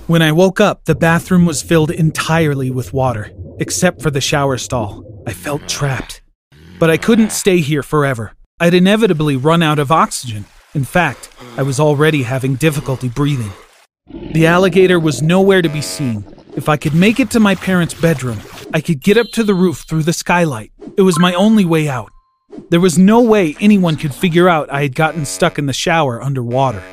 When 0.07 0.21
I 0.21 0.33
woke 0.33 0.59
up, 0.59 0.83
the 0.83 0.95
bathroom 0.95 1.45
was 1.45 1.61
filled 1.61 1.89
entirely 1.89 2.69
with 2.69 2.91
water, 2.93 3.31
except 3.59 4.01
for 4.01 4.11
the 4.11 4.19
shower 4.19 4.57
stall. 4.57 5.05
I 5.25 5.31
felt 5.31 5.69
trapped. 5.69 6.21
But 6.79 6.89
I 6.89 6.97
couldn't 6.97 7.31
stay 7.31 7.59
here 7.59 7.81
forever. 7.81 8.33
I'd 8.59 8.73
inevitably 8.73 9.37
run 9.37 9.63
out 9.63 9.79
of 9.79 9.91
oxygen. 9.91 10.45
In 10.73 10.83
fact, 10.83 11.29
I 11.55 11.63
was 11.63 11.79
already 11.79 12.23
having 12.23 12.55
difficulty 12.55 13.07
breathing. 13.07 13.53
The 14.33 14.47
alligator 14.47 14.99
was 14.99 15.21
nowhere 15.21 15.61
to 15.61 15.69
be 15.69 15.81
seen. 15.81 16.25
If 16.57 16.67
I 16.67 16.75
could 16.75 16.93
make 16.93 17.21
it 17.21 17.31
to 17.31 17.39
my 17.39 17.55
parents' 17.55 17.93
bedroom, 17.93 18.39
I 18.73 18.81
could 18.81 19.01
get 19.01 19.17
up 19.17 19.27
to 19.33 19.43
the 19.43 19.53
roof 19.53 19.85
through 19.87 20.03
the 20.03 20.13
skylight. 20.13 20.71
It 20.97 21.03
was 21.03 21.19
my 21.19 21.33
only 21.33 21.65
way 21.65 21.87
out. 21.87 22.11
There 22.69 22.79
was 22.79 22.97
no 22.97 23.21
way 23.21 23.55
anyone 23.59 23.95
could 23.95 24.13
figure 24.13 24.49
out 24.49 24.71
I 24.71 24.81
had 24.81 24.95
gotten 24.95 25.25
stuck 25.25 25.57
in 25.57 25.67
the 25.67 25.73
shower 25.73 26.21
underwater. 26.21 26.83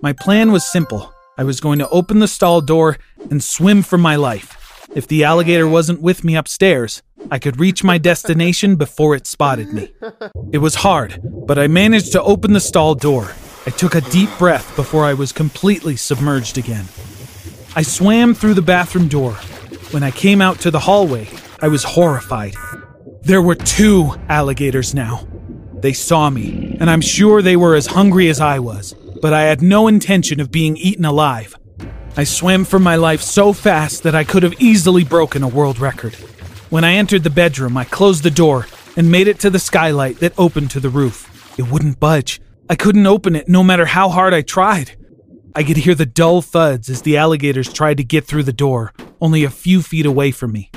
My 0.00 0.12
plan 0.12 0.50
was 0.52 0.70
simple. 0.70 1.12
I 1.38 1.44
was 1.44 1.60
going 1.60 1.78
to 1.78 1.88
open 1.90 2.18
the 2.18 2.28
stall 2.28 2.60
door 2.60 2.98
and 3.30 3.42
swim 3.42 3.82
for 3.82 3.98
my 3.98 4.16
life. 4.16 4.58
If 4.94 5.06
the 5.06 5.24
alligator 5.24 5.68
wasn't 5.68 6.02
with 6.02 6.24
me 6.24 6.36
upstairs, 6.36 7.02
I 7.30 7.38
could 7.38 7.60
reach 7.60 7.84
my 7.84 7.98
destination 7.98 8.76
before 8.76 9.14
it 9.14 9.26
spotted 9.26 9.72
me. 9.72 9.92
It 10.52 10.58
was 10.58 10.74
hard, 10.76 11.20
but 11.22 11.58
I 11.58 11.68
managed 11.68 12.12
to 12.12 12.22
open 12.22 12.52
the 12.52 12.60
stall 12.60 12.94
door. 12.94 13.32
I 13.64 13.70
took 13.70 13.94
a 13.94 14.00
deep 14.00 14.28
breath 14.38 14.74
before 14.74 15.04
I 15.04 15.14
was 15.14 15.32
completely 15.32 15.96
submerged 15.96 16.58
again. 16.58 16.86
I 17.76 17.82
swam 17.82 18.34
through 18.34 18.54
the 18.54 18.62
bathroom 18.62 19.08
door. 19.08 19.32
When 19.92 20.02
I 20.02 20.10
came 20.10 20.42
out 20.42 20.58
to 20.60 20.70
the 20.70 20.80
hallway, 20.80 21.28
I 21.60 21.68
was 21.68 21.84
horrified. 21.84 22.54
There 23.24 23.40
were 23.40 23.54
two 23.54 24.14
alligators 24.28 24.94
now. 24.94 25.26
They 25.74 25.92
saw 25.92 26.28
me, 26.28 26.76
and 26.80 26.90
I'm 26.90 27.00
sure 27.00 27.40
they 27.40 27.56
were 27.56 27.76
as 27.76 27.86
hungry 27.86 28.28
as 28.28 28.40
I 28.40 28.58
was. 28.58 28.94
but 29.22 29.32
I 29.32 29.42
had 29.42 29.62
no 29.62 29.86
intention 29.86 30.40
of 30.40 30.50
being 30.50 30.76
eaten 30.76 31.04
alive. 31.04 31.54
I 32.16 32.24
swam 32.24 32.64
for 32.64 32.80
my 32.80 32.96
life 32.96 33.22
so 33.22 33.52
fast 33.52 34.02
that 34.02 34.16
I 34.16 34.24
could 34.24 34.42
have 34.42 34.60
easily 34.60 35.04
broken 35.04 35.44
a 35.44 35.48
world 35.48 35.78
record. 35.78 36.16
When 36.70 36.82
I 36.82 36.94
entered 36.94 37.22
the 37.22 37.30
bedroom, 37.30 37.76
I 37.76 37.84
closed 37.84 38.24
the 38.24 38.30
door 38.32 38.66
and 38.96 39.12
made 39.12 39.28
it 39.28 39.38
to 39.40 39.50
the 39.50 39.60
skylight 39.60 40.18
that 40.18 40.36
opened 40.36 40.72
to 40.72 40.80
the 40.80 40.88
roof. 40.88 41.56
It 41.56 41.70
wouldn't 41.70 42.00
budge. 42.00 42.40
I 42.68 42.74
couldn't 42.74 43.06
open 43.06 43.36
it 43.36 43.48
no 43.48 43.62
matter 43.62 43.86
how 43.86 44.08
hard 44.08 44.34
I 44.34 44.42
tried. 44.42 44.96
I 45.54 45.62
could 45.62 45.76
hear 45.76 45.94
the 45.94 46.06
dull 46.06 46.42
thuds 46.42 46.90
as 46.90 47.02
the 47.02 47.16
alligators 47.16 47.72
tried 47.72 47.98
to 47.98 48.04
get 48.04 48.24
through 48.26 48.42
the 48.42 48.52
door, 48.52 48.92
only 49.20 49.44
a 49.44 49.50
few 49.50 49.82
feet 49.82 50.06
away 50.06 50.32
from 50.32 50.50
me. 50.50 50.70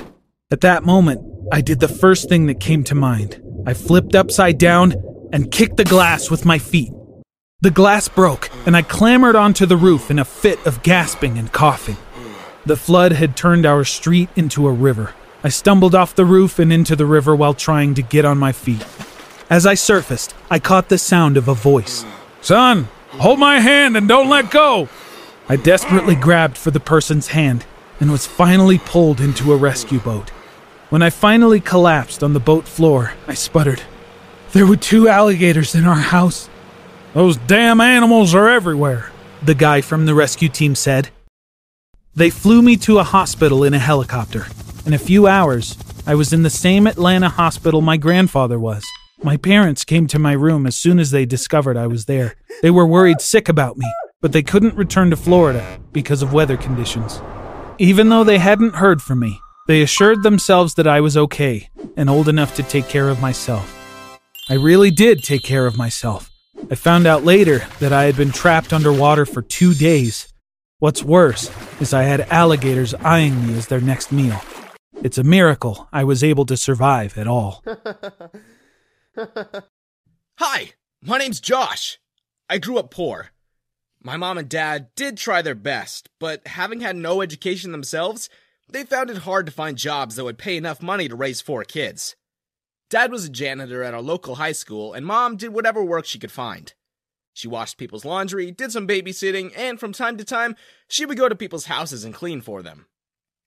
At 0.48 0.60
that 0.60 0.84
moment, 0.84 1.22
I 1.50 1.60
did 1.60 1.80
the 1.80 1.88
first 1.88 2.28
thing 2.28 2.46
that 2.46 2.60
came 2.60 2.84
to 2.84 2.94
mind. 2.94 3.42
I 3.66 3.74
flipped 3.74 4.14
upside 4.14 4.58
down 4.58 4.94
and 5.32 5.50
kicked 5.50 5.76
the 5.76 5.82
glass 5.82 6.30
with 6.30 6.44
my 6.44 6.56
feet. 6.56 6.92
The 7.62 7.72
glass 7.72 8.06
broke, 8.06 8.48
and 8.64 8.76
I 8.76 8.82
clambered 8.82 9.34
onto 9.34 9.66
the 9.66 9.76
roof 9.76 10.08
in 10.08 10.20
a 10.20 10.24
fit 10.24 10.64
of 10.64 10.84
gasping 10.84 11.36
and 11.36 11.52
coughing. 11.52 11.96
The 12.64 12.76
flood 12.76 13.10
had 13.10 13.36
turned 13.36 13.66
our 13.66 13.82
street 13.82 14.28
into 14.36 14.68
a 14.68 14.72
river. 14.72 15.14
I 15.42 15.48
stumbled 15.48 15.96
off 15.96 16.14
the 16.14 16.24
roof 16.24 16.60
and 16.60 16.72
into 16.72 16.94
the 16.94 17.06
river 17.06 17.34
while 17.34 17.54
trying 17.54 17.94
to 17.94 18.02
get 18.02 18.24
on 18.24 18.38
my 18.38 18.52
feet. 18.52 18.86
As 19.50 19.66
I 19.66 19.74
surfaced, 19.74 20.32
I 20.48 20.60
caught 20.60 20.90
the 20.90 20.98
sound 20.98 21.36
of 21.36 21.48
a 21.48 21.54
voice. 21.54 22.04
Son, 22.40 22.86
hold 23.08 23.40
my 23.40 23.58
hand 23.58 23.96
and 23.96 24.06
don't 24.06 24.28
let 24.28 24.52
go. 24.52 24.88
I 25.48 25.56
desperately 25.56 26.14
grabbed 26.14 26.56
for 26.56 26.70
the 26.70 26.78
person's 26.78 27.28
hand 27.28 27.66
and 27.98 28.12
was 28.12 28.26
finally 28.26 28.78
pulled 28.78 29.20
into 29.20 29.52
a 29.52 29.56
rescue 29.56 29.98
boat. 29.98 30.30
When 30.96 31.02
I 31.02 31.10
finally 31.10 31.60
collapsed 31.60 32.22
on 32.22 32.32
the 32.32 32.40
boat 32.40 32.66
floor, 32.66 33.12
I 33.28 33.34
sputtered. 33.34 33.82
There 34.52 34.64
were 34.64 34.78
two 34.78 35.08
alligators 35.08 35.74
in 35.74 35.84
our 35.84 35.94
house. 35.94 36.48
Those 37.12 37.36
damn 37.36 37.82
animals 37.82 38.34
are 38.34 38.48
everywhere, 38.48 39.12
the 39.42 39.54
guy 39.54 39.82
from 39.82 40.06
the 40.06 40.14
rescue 40.14 40.48
team 40.48 40.74
said. 40.74 41.10
They 42.14 42.30
flew 42.30 42.62
me 42.62 42.78
to 42.78 42.98
a 42.98 43.04
hospital 43.04 43.62
in 43.62 43.74
a 43.74 43.78
helicopter. 43.78 44.46
In 44.86 44.94
a 44.94 44.98
few 44.98 45.26
hours, 45.26 45.76
I 46.06 46.14
was 46.14 46.32
in 46.32 46.44
the 46.44 46.48
same 46.48 46.86
Atlanta 46.86 47.28
hospital 47.28 47.82
my 47.82 47.98
grandfather 47.98 48.58
was. 48.58 48.82
My 49.22 49.36
parents 49.36 49.84
came 49.84 50.06
to 50.06 50.18
my 50.18 50.32
room 50.32 50.66
as 50.66 50.76
soon 50.76 50.98
as 50.98 51.10
they 51.10 51.26
discovered 51.26 51.76
I 51.76 51.88
was 51.88 52.06
there. 52.06 52.36
They 52.62 52.70
were 52.70 52.86
worried 52.86 53.20
sick 53.20 53.50
about 53.50 53.76
me, 53.76 53.92
but 54.22 54.32
they 54.32 54.42
couldn't 54.42 54.76
return 54.76 55.10
to 55.10 55.16
Florida 55.16 55.78
because 55.92 56.22
of 56.22 56.32
weather 56.32 56.56
conditions. 56.56 57.20
Even 57.76 58.08
though 58.08 58.24
they 58.24 58.38
hadn't 58.38 58.76
heard 58.76 59.02
from 59.02 59.20
me, 59.20 59.42
they 59.66 59.82
assured 59.82 60.22
themselves 60.22 60.74
that 60.74 60.86
I 60.86 61.00
was 61.00 61.16
okay 61.16 61.68
and 61.96 62.08
old 62.08 62.28
enough 62.28 62.54
to 62.56 62.62
take 62.62 62.88
care 62.88 63.08
of 63.08 63.20
myself. 63.20 63.72
I 64.48 64.54
really 64.54 64.90
did 64.90 65.24
take 65.24 65.42
care 65.42 65.66
of 65.66 65.76
myself. 65.76 66.30
I 66.70 66.76
found 66.76 67.06
out 67.06 67.24
later 67.24 67.66
that 67.80 67.92
I 67.92 68.04
had 68.04 68.16
been 68.16 68.30
trapped 68.30 68.72
underwater 68.72 69.26
for 69.26 69.42
two 69.42 69.74
days. 69.74 70.32
What's 70.78 71.02
worse 71.02 71.50
is 71.80 71.92
I 71.92 72.04
had 72.04 72.20
alligators 72.32 72.94
eyeing 72.94 73.46
me 73.46 73.56
as 73.58 73.66
their 73.66 73.80
next 73.80 74.12
meal. 74.12 74.40
It's 75.02 75.18
a 75.18 75.24
miracle 75.24 75.88
I 75.92 76.04
was 76.04 76.24
able 76.24 76.46
to 76.46 76.56
survive 76.56 77.18
at 77.18 77.26
all. 77.26 77.62
Hi, 80.38 80.72
my 81.02 81.18
name's 81.18 81.40
Josh. 81.40 81.98
I 82.48 82.58
grew 82.58 82.78
up 82.78 82.90
poor. 82.90 83.30
My 84.02 84.16
mom 84.16 84.38
and 84.38 84.48
dad 84.48 84.88
did 84.94 85.16
try 85.16 85.42
their 85.42 85.54
best, 85.56 86.08
but 86.20 86.46
having 86.46 86.80
had 86.80 86.96
no 86.96 87.20
education 87.22 87.72
themselves, 87.72 88.28
they 88.68 88.84
found 88.84 89.10
it 89.10 89.18
hard 89.18 89.46
to 89.46 89.52
find 89.52 89.76
jobs 89.78 90.16
that 90.16 90.24
would 90.24 90.38
pay 90.38 90.56
enough 90.56 90.82
money 90.82 91.08
to 91.08 91.16
raise 91.16 91.40
four 91.40 91.64
kids. 91.64 92.16
Dad 92.88 93.10
was 93.10 93.24
a 93.24 93.30
janitor 93.30 93.82
at 93.82 93.94
our 93.94 94.02
local 94.02 94.36
high 94.36 94.52
school, 94.52 94.92
and 94.92 95.04
mom 95.04 95.36
did 95.36 95.52
whatever 95.52 95.82
work 95.84 96.04
she 96.04 96.18
could 96.18 96.32
find. 96.32 96.72
She 97.32 97.48
washed 97.48 97.78
people's 97.78 98.04
laundry, 98.04 98.50
did 98.50 98.72
some 98.72 98.88
babysitting, 98.88 99.52
and 99.56 99.78
from 99.78 99.92
time 99.92 100.16
to 100.16 100.24
time, 100.24 100.56
she 100.88 101.04
would 101.04 101.18
go 101.18 101.28
to 101.28 101.34
people's 101.34 101.66
houses 101.66 102.04
and 102.04 102.14
clean 102.14 102.40
for 102.40 102.62
them. 102.62 102.86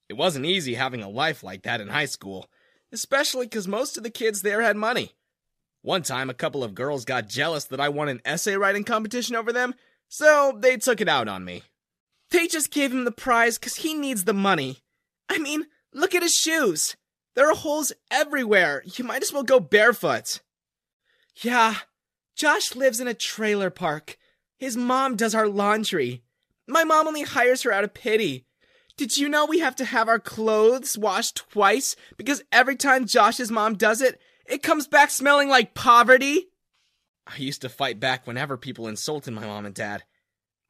It 0.09 0.13
wasn't 0.17 0.45
easy 0.45 0.73
having 0.75 1.01
a 1.01 1.09
life 1.09 1.43
like 1.43 1.63
that 1.63 1.81
in 1.81 1.87
high 1.87 2.05
school, 2.05 2.49
especially 2.91 3.45
because 3.45 3.67
most 3.67 3.97
of 3.97 4.03
the 4.03 4.09
kids 4.09 4.41
there 4.41 4.61
had 4.61 4.77
money. 4.77 5.15
One 5.81 6.03
time, 6.03 6.29
a 6.29 6.33
couple 6.33 6.63
of 6.63 6.75
girls 6.75 7.05
got 7.05 7.29
jealous 7.29 7.65
that 7.65 7.79
I 7.79 7.89
won 7.89 8.09
an 8.09 8.21
essay 8.25 8.55
writing 8.55 8.83
competition 8.83 9.35
over 9.35 9.53
them, 9.53 9.73
so 10.07 10.57
they 10.59 10.77
took 10.77 10.99
it 10.99 11.07
out 11.07 11.27
on 11.27 11.45
me. 11.45 11.63
They 12.31 12.47
just 12.47 12.71
gave 12.71 12.91
him 12.91 13.05
the 13.05 13.11
prize 13.11 13.57
because 13.57 13.77
he 13.77 13.93
needs 13.93 14.25
the 14.25 14.33
money. 14.33 14.79
I 15.29 15.37
mean, 15.37 15.65
look 15.93 16.15
at 16.15 16.23
his 16.23 16.33
shoes. 16.33 16.97
There 17.35 17.49
are 17.49 17.55
holes 17.55 17.93
everywhere. 18.11 18.83
You 18.85 19.05
might 19.05 19.21
as 19.21 19.31
well 19.31 19.43
go 19.43 19.59
barefoot. 19.59 20.41
Yeah, 21.41 21.75
Josh 22.35 22.75
lives 22.75 22.99
in 22.99 23.07
a 23.07 23.13
trailer 23.13 23.69
park. 23.69 24.17
His 24.57 24.75
mom 24.75 25.15
does 25.15 25.35
our 25.35 25.47
laundry. 25.47 26.23
My 26.67 26.83
mom 26.83 27.07
only 27.07 27.23
hires 27.23 27.63
her 27.63 27.71
out 27.71 27.83
of 27.83 27.93
pity. 27.93 28.45
Did 28.97 29.17
you 29.17 29.29
know 29.29 29.45
we 29.45 29.59
have 29.59 29.75
to 29.77 29.85
have 29.85 30.09
our 30.09 30.19
clothes 30.19 30.97
washed 30.97 31.49
twice 31.49 31.95
because 32.17 32.43
every 32.51 32.75
time 32.75 33.05
Josh's 33.05 33.49
mom 33.49 33.75
does 33.75 34.01
it, 34.01 34.19
it 34.45 34.61
comes 34.61 34.87
back 34.87 35.09
smelling 35.09 35.47
like 35.47 35.73
poverty? 35.73 36.49
I 37.25 37.37
used 37.37 37.61
to 37.61 37.69
fight 37.69 37.99
back 37.99 38.27
whenever 38.27 38.57
people 38.57 38.87
insulted 38.87 39.31
my 39.31 39.45
mom 39.45 39.65
and 39.65 39.73
dad. 39.73 40.03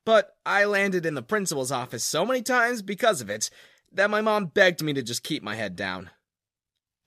But 0.05 0.35
I 0.45 0.65
landed 0.65 1.05
in 1.05 1.15
the 1.15 1.23
principal's 1.23 1.71
office 1.71 2.03
so 2.03 2.25
many 2.25 2.41
times 2.41 2.81
because 2.81 3.21
of 3.21 3.29
it 3.29 3.49
that 3.91 4.09
my 4.09 4.21
mom 4.21 4.47
begged 4.47 4.83
me 4.83 4.93
to 4.93 5.01
just 5.01 5.23
keep 5.23 5.43
my 5.43 5.55
head 5.55 5.75
down. 5.75 6.09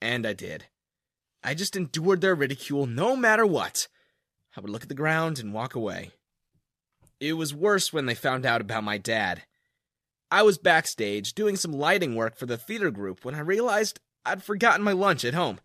And 0.01 0.25
I 0.25 0.33
did. 0.33 0.65
I 1.43 1.53
just 1.53 1.75
endured 1.75 2.21
their 2.21 2.35
ridicule 2.35 2.85
no 2.85 3.15
matter 3.15 3.45
what. 3.45 3.87
I 4.55 4.61
would 4.61 4.69
look 4.69 4.83
at 4.83 4.89
the 4.89 4.95
ground 4.95 5.39
and 5.39 5.53
walk 5.53 5.75
away. 5.75 6.11
It 7.19 7.33
was 7.33 7.53
worse 7.53 7.91
when 7.91 8.05
they 8.05 8.15
found 8.15 8.45
out 8.45 8.61
about 8.61 8.83
my 8.83 8.97
dad. 8.97 9.43
I 10.29 10.43
was 10.43 10.57
backstage 10.57 11.33
doing 11.33 11.55
some 11.55 11.71
lighting 11.71 12.15
work 12.15 12.35
for 12.35 12.45
the 12.45 12.57
theater 12.57 12.91
group 12.91 13.23
when 13.23 13.35
I 13.35 13.39
realized 13.39 13.99
I'd 14.25 14.43
forgotten 14.43 14.83
my 14.83 14.91
lunch 14.91 15.25
at 15.25 15.33
home. 15.33 15.59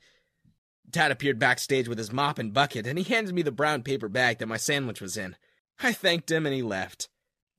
Dad 0.91 1.11
appeared 1.11 1.39
backstage 1.39 1.89
with 1.89 1.99
his 1.99 2.13
mop 2.13 2.39
and 2.39 2.53
bucket, 2.53 2.87
and 2.87 2.99
he 2.99 3.05
handed 3.05 3.35
me 3.35 3.43
the 3.43 3.53
brown 3.53 3.83
paper 3.83 4.09
bag 4.09 4.39
that 4.39 4.47
my 4.47 4.57
sandwich 4.57 5.01
was 5.01 5.17
in. 5.17 5.37
I 5.81 5.93
thanked 5.93 6.31
him 6.31 6.47
and 6.47 6.55
he 6.55 6.63
left. 6.63 7.09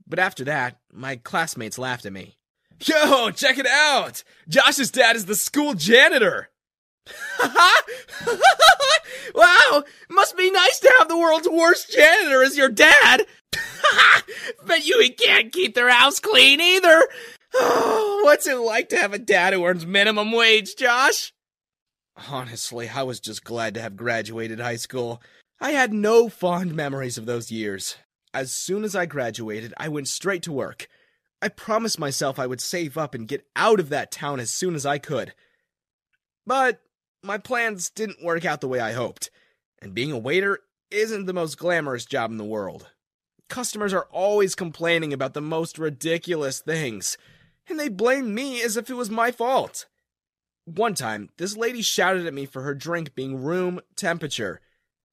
But 0.08 0.20
after 0.20 0.44
that, 0.46 0.80
my 0.92 1.16
classmates 1.16 1.78
laughed 1.78 2.06
at 2.06 2.14
me. 2.14 2.39
Yo, 2.86 3.30
check 3.32 3.58
it 3.58 3.68
out! 3.68 4.24
Josh's 4.48 4.92
dad 4.92 5.16
is 5.16 5.26
the 5.26 5.36
school 5.36 5.74
janitor! 5.74 6.50
wow! 9.36 9.84
Must 10.10 10.38
be 10.38 10.50
nice 10.52 10.80
to 10.80 10.94
have 11.00 11.10
the 11.10 11.18
world's 11.18 11.50
worst 11.50 11.92
janitor 11.92 12.42
as 12.44 12.56
your 12.56 12.70
dad! 12.70 13.26
Bet 14.66 14.86
you 14.86 15.02
he 15.02 15.10
can't 15.10 15.52
keep 15.52 15.76
their 15.76 15.90
house 15.90 16.20
clean 16.20 16.62
either! 16.62 17.08
Oh, 17.54 18.22
what's 18.26 18.48
it 18.48 18.56
like 18.56 18.90
to 18.90 18.98
have 18.98 19.14
a 19.14 19.20
dad 19.20 19.54
who 19.54 19.66
earns 19.66 19.86
minimum 19.86 20.32
wage, 20.32 20.76
Josh? 20.76 21.34
Honestly, 22.30 22.90
I 22.90 23.04
was 23.04 23.20
just 23.20 23.44
glad 23.44 23.74
to 23.74 23.82
have 23.82 23.98
graduated 23.98 24.60
high 24.60 24.76
school. 24.76 25.22
I 25.60 25.72
had 25.72 25.92
no 25.94 26.30
fond 26.30 26.76
memories 26.76 27.18
of 27.18 27.26
those 27.26 27.52
years. 27.52 27.98
As 28.34 28.54
soon 28.54 28.84
as 28.84 28.96
I 28.96 29.06
graduated, 29.06 29.74
I 29.78 29.90
went 29.90 30.08
straight 30.08 30.44
to 30.44 30.52
work. 30.52 30.88
I 31.42 31.48
promised 31.48 32.00
myself 32.00 32.38
I 32.38 32.48
would 32.48 32.62
save 32.62 32.98
up 32.98 33.16
and 33.16 33.28
get 33.28 33.46
out 33.56 33.80
of 33.80 33.90
that 33.90 34.12
town 34.12 34.40
as 34.40 34.52
soon 34.52 34.76
as 34.76 34.86
I 34.86 34.98
could. 34.98 35.34
But 36.46 36.82
my 37.24 37.38
plans 37.38 37.90
didn't 37.90 38.24
work 38.24 38.46
out 38.46 38.62
the 38.62 38.68
way 38.68 38.80
I 38.80 38.94
hoped, 38.94 39.30
and 39.82 39.94
being 39.94 40.12
a 40.12 40.18
waiter 40.18 40.60
isn't 40.92 41.26
the 41.26 41.34
most 41.34 41.58
glamorous 41.58 42.06
job 42.06 42.32
in 42.32 42.38
the 42.38 42.44
world. 42.44 42.90
Customers 43.50 43.94
are 43.94 44.08
always 44.12 44.56
complaining 44.56 45.14
about 45.14 45.34
the 45.34 45.42
most 45.42 45.78
ridiculous 45.78 46.60
things, 46.60 47.18
and 47.68 47.80
they 47.80 47.90
blame 47.90 48.34
me 48.34 48.62
as 48.62 48.78
if 48.78 48.90
it 48.90 48.96
was 48.96 49.10
my 49.10 49.32
fault. 49.32 49.86
One 50.66 50.94
time, 50.94 51.30
this 51.38 51.58
lady 51.58 51.82
shouted 51.82 52.28
at 52.28 52.34
me 52.34 52.46
for 52.46 52.62
her 52.62 52.76
drink 52.76 53.16
being 53.16 53.42
room 53.42 53.80
temperature. 53.96 54.62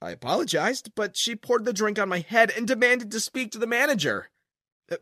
I 0.03 0.11
apologized, 0.11 0.95
but 0.95 1.17
she 1.17 1.35
poured 1.35 1.65
the 1.65 1.73
drink 1.73 1.99
on 1.99 2.09
my 2.09 2.21
head 2.21 2.53
and 2.55 2.67
demanded 2.67 3.11
to 3.13 3.21
speak 3.21 3.53
to 3.53 3.59
the 3.59 3.67
manager. 3.67 4.29
Uh, 4.91 4.97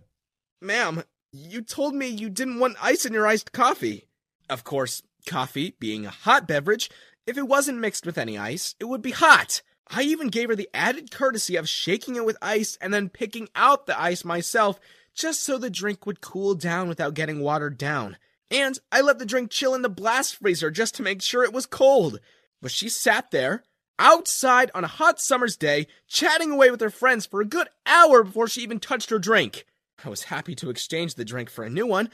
ma'am, 0.60 1.02
you 1.34 1.62
told 1.62 1.96
me 1.96 2.06
you 2.06 2.30
didn't 2.30 2.60
want 2.60 2.76
ice 2.80 3.04
in 3.04 3.12
your 3.12 3.26
iced 3.26 3.50
coffee. 3.50 4.06
Of 4.48 4.62
course, 4.62 5.02
Coffee, 5.26 5.74
being 5.80 6.06
a 6.06 6.10
hot 6.10 6.46
beverage, 6.46 6.90
if 7.26 7.36
it 7.36 7.48
wasn't 7.48 7.80
mixed 7.80 8.06
with 8.06 8.18
any 8.18 8.38
ice, 8.38 8.76
it 8.78 8.84
would 8.84 9.02
be 9.02 9.10
hot. 9.10 9.62
I 9.88 10.02
even 10.02 10.28
gave 10.28 10.48
her 10.48 10.54
the 10.54 10.68
added 10.72 11.10
courtesy 11.10 11.56
of 11.56 11.68
shaking 11.68 12.14
it 12.16 12.24
with 12.24 12.36
ice 12.40 12.78
and 12.80 12.94
then 12.94 13.08
picking 13.08 13.48
out 13.56 13.86
the 13.86 14.00
ice 14.00 14.24
myself 14.24 14.78
just 15.14 15.42
so 15.42 15.58
the 15.58 15.70
drink 15.70 16.06
would 16.06 16.20
cool 16.20 16.54
down 16.54 16.88
without 16.88 17.14
getting 17.14 17.40
watered 17.40 17.78
down. 17.78 18.16
And 18.50 18.78
I 18.92 19.00
let 19.00 19.18
the 19.18 19.26
drink 19.26 19.50
chill 19.50 19.74
in 19.74 19.82
the 19.82 19.88
blast 19.88 20.36
freezer 20.36 20.70
just 20.70 20.94
to 20.96 21.02
make 21.02 21.20
sure 21.20 21.42
it 21.42 21.52
was 21.52 21.66
cold. 21.66 22.20
But 22.62 22.70
she 22.70 22.88
sat 22.88 23.30
there, 23.30 23.64
outside 23.98 24.70
on 24.74 24.84
a 24.84 24.88
hot 24.88 25.20
summer's 25.20 25.56
day, 25.56 25.86
chatting 26.06 26.52
away 26.52 26.70
with 26.70 26.80
her 26.80 26.90
friends 26.90 27.26
for 27.26 27.40
a 27.40 27.46
good 27.46 27.68
hour 27.86 28.22
before 28.22 28.46
she 28.46 28.62
even 28.62 28.78
touched 28.78 29.10
her 29.10 29.18
drink. 29.18 29.64
I 30.04 30.08
was 30.08 30.24
happy 30.24 30.54
to 30.56 30.70
exchange 30.70 31.14
the 31.14 31.24
drink 31.24 31.48
for 31.48 31.64
a 31.64 31.70
new 31.70 31.86
one, 31.86 32.10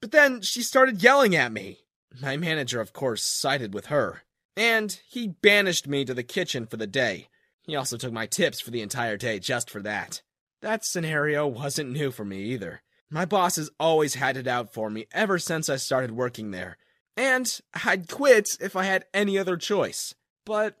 but 0.00 0.12
then 0.12 0.40
she 0.42 0.62
started 0.62 1.02
yelling 1.02 1.34
at 1.34 1.52
me. 1.52 1.80
My 2.20 2.36
manager, 2.36 2.80
of 2.80 2.92
course, 2.92 3.22
sided 3.22 3.74
with 3.74 3.86
her, 3.86 4.22
and 4.56 4.98
he 5.08 5.28
banished 5.28 5.88
me 5.88 6.04
to 6.04 6.14
the 6.14 6.22
kitchen 6.22 6.66
for 6.66 6.76
the 6.76 6.86
day. 6.86 7.28
He 7.62 7.74
also 7.74 7.96
took 7.96 8.12
my 8.12 8.26
tips 8.26 8.60
for 8.60 8.70
the 8.70 8.82
entire 8.82 9.16
day 9.16 9.38
just 9.38 9.70
for 9.70 9.80
that. 9.82 10.22
That 10.60 10.84
scenario 10.84 11.46
wasn't 11.46 11.92
new 11.92 12.10
for 12.10 12.24
me 12.24 12.42
either. 12.42 12.82
My 13.10 13.24
boss 13.24 13.56
has 13.56 13.70
always 13.78 14.14
had 14.14 14.36
it 14.36 14.46
out 14.46 14.72
for 14.72 14.88
me 14.88 15.06
ever 15.12 15.38
since 15.38 15.68
I 15.68 15.76
started 15.76 16.12
working 16.12 16.50
there. 16.50 16.78
And 17.16 17.60
I'd 17.84 18.08
quit 18.08 18.56
if 18.60 18.74
I 18.74 18.84
had 18.84 19.04
any 19.12 19.38
other 19.38 19.56
choice. 19.56 20.14
But 20.44 20.76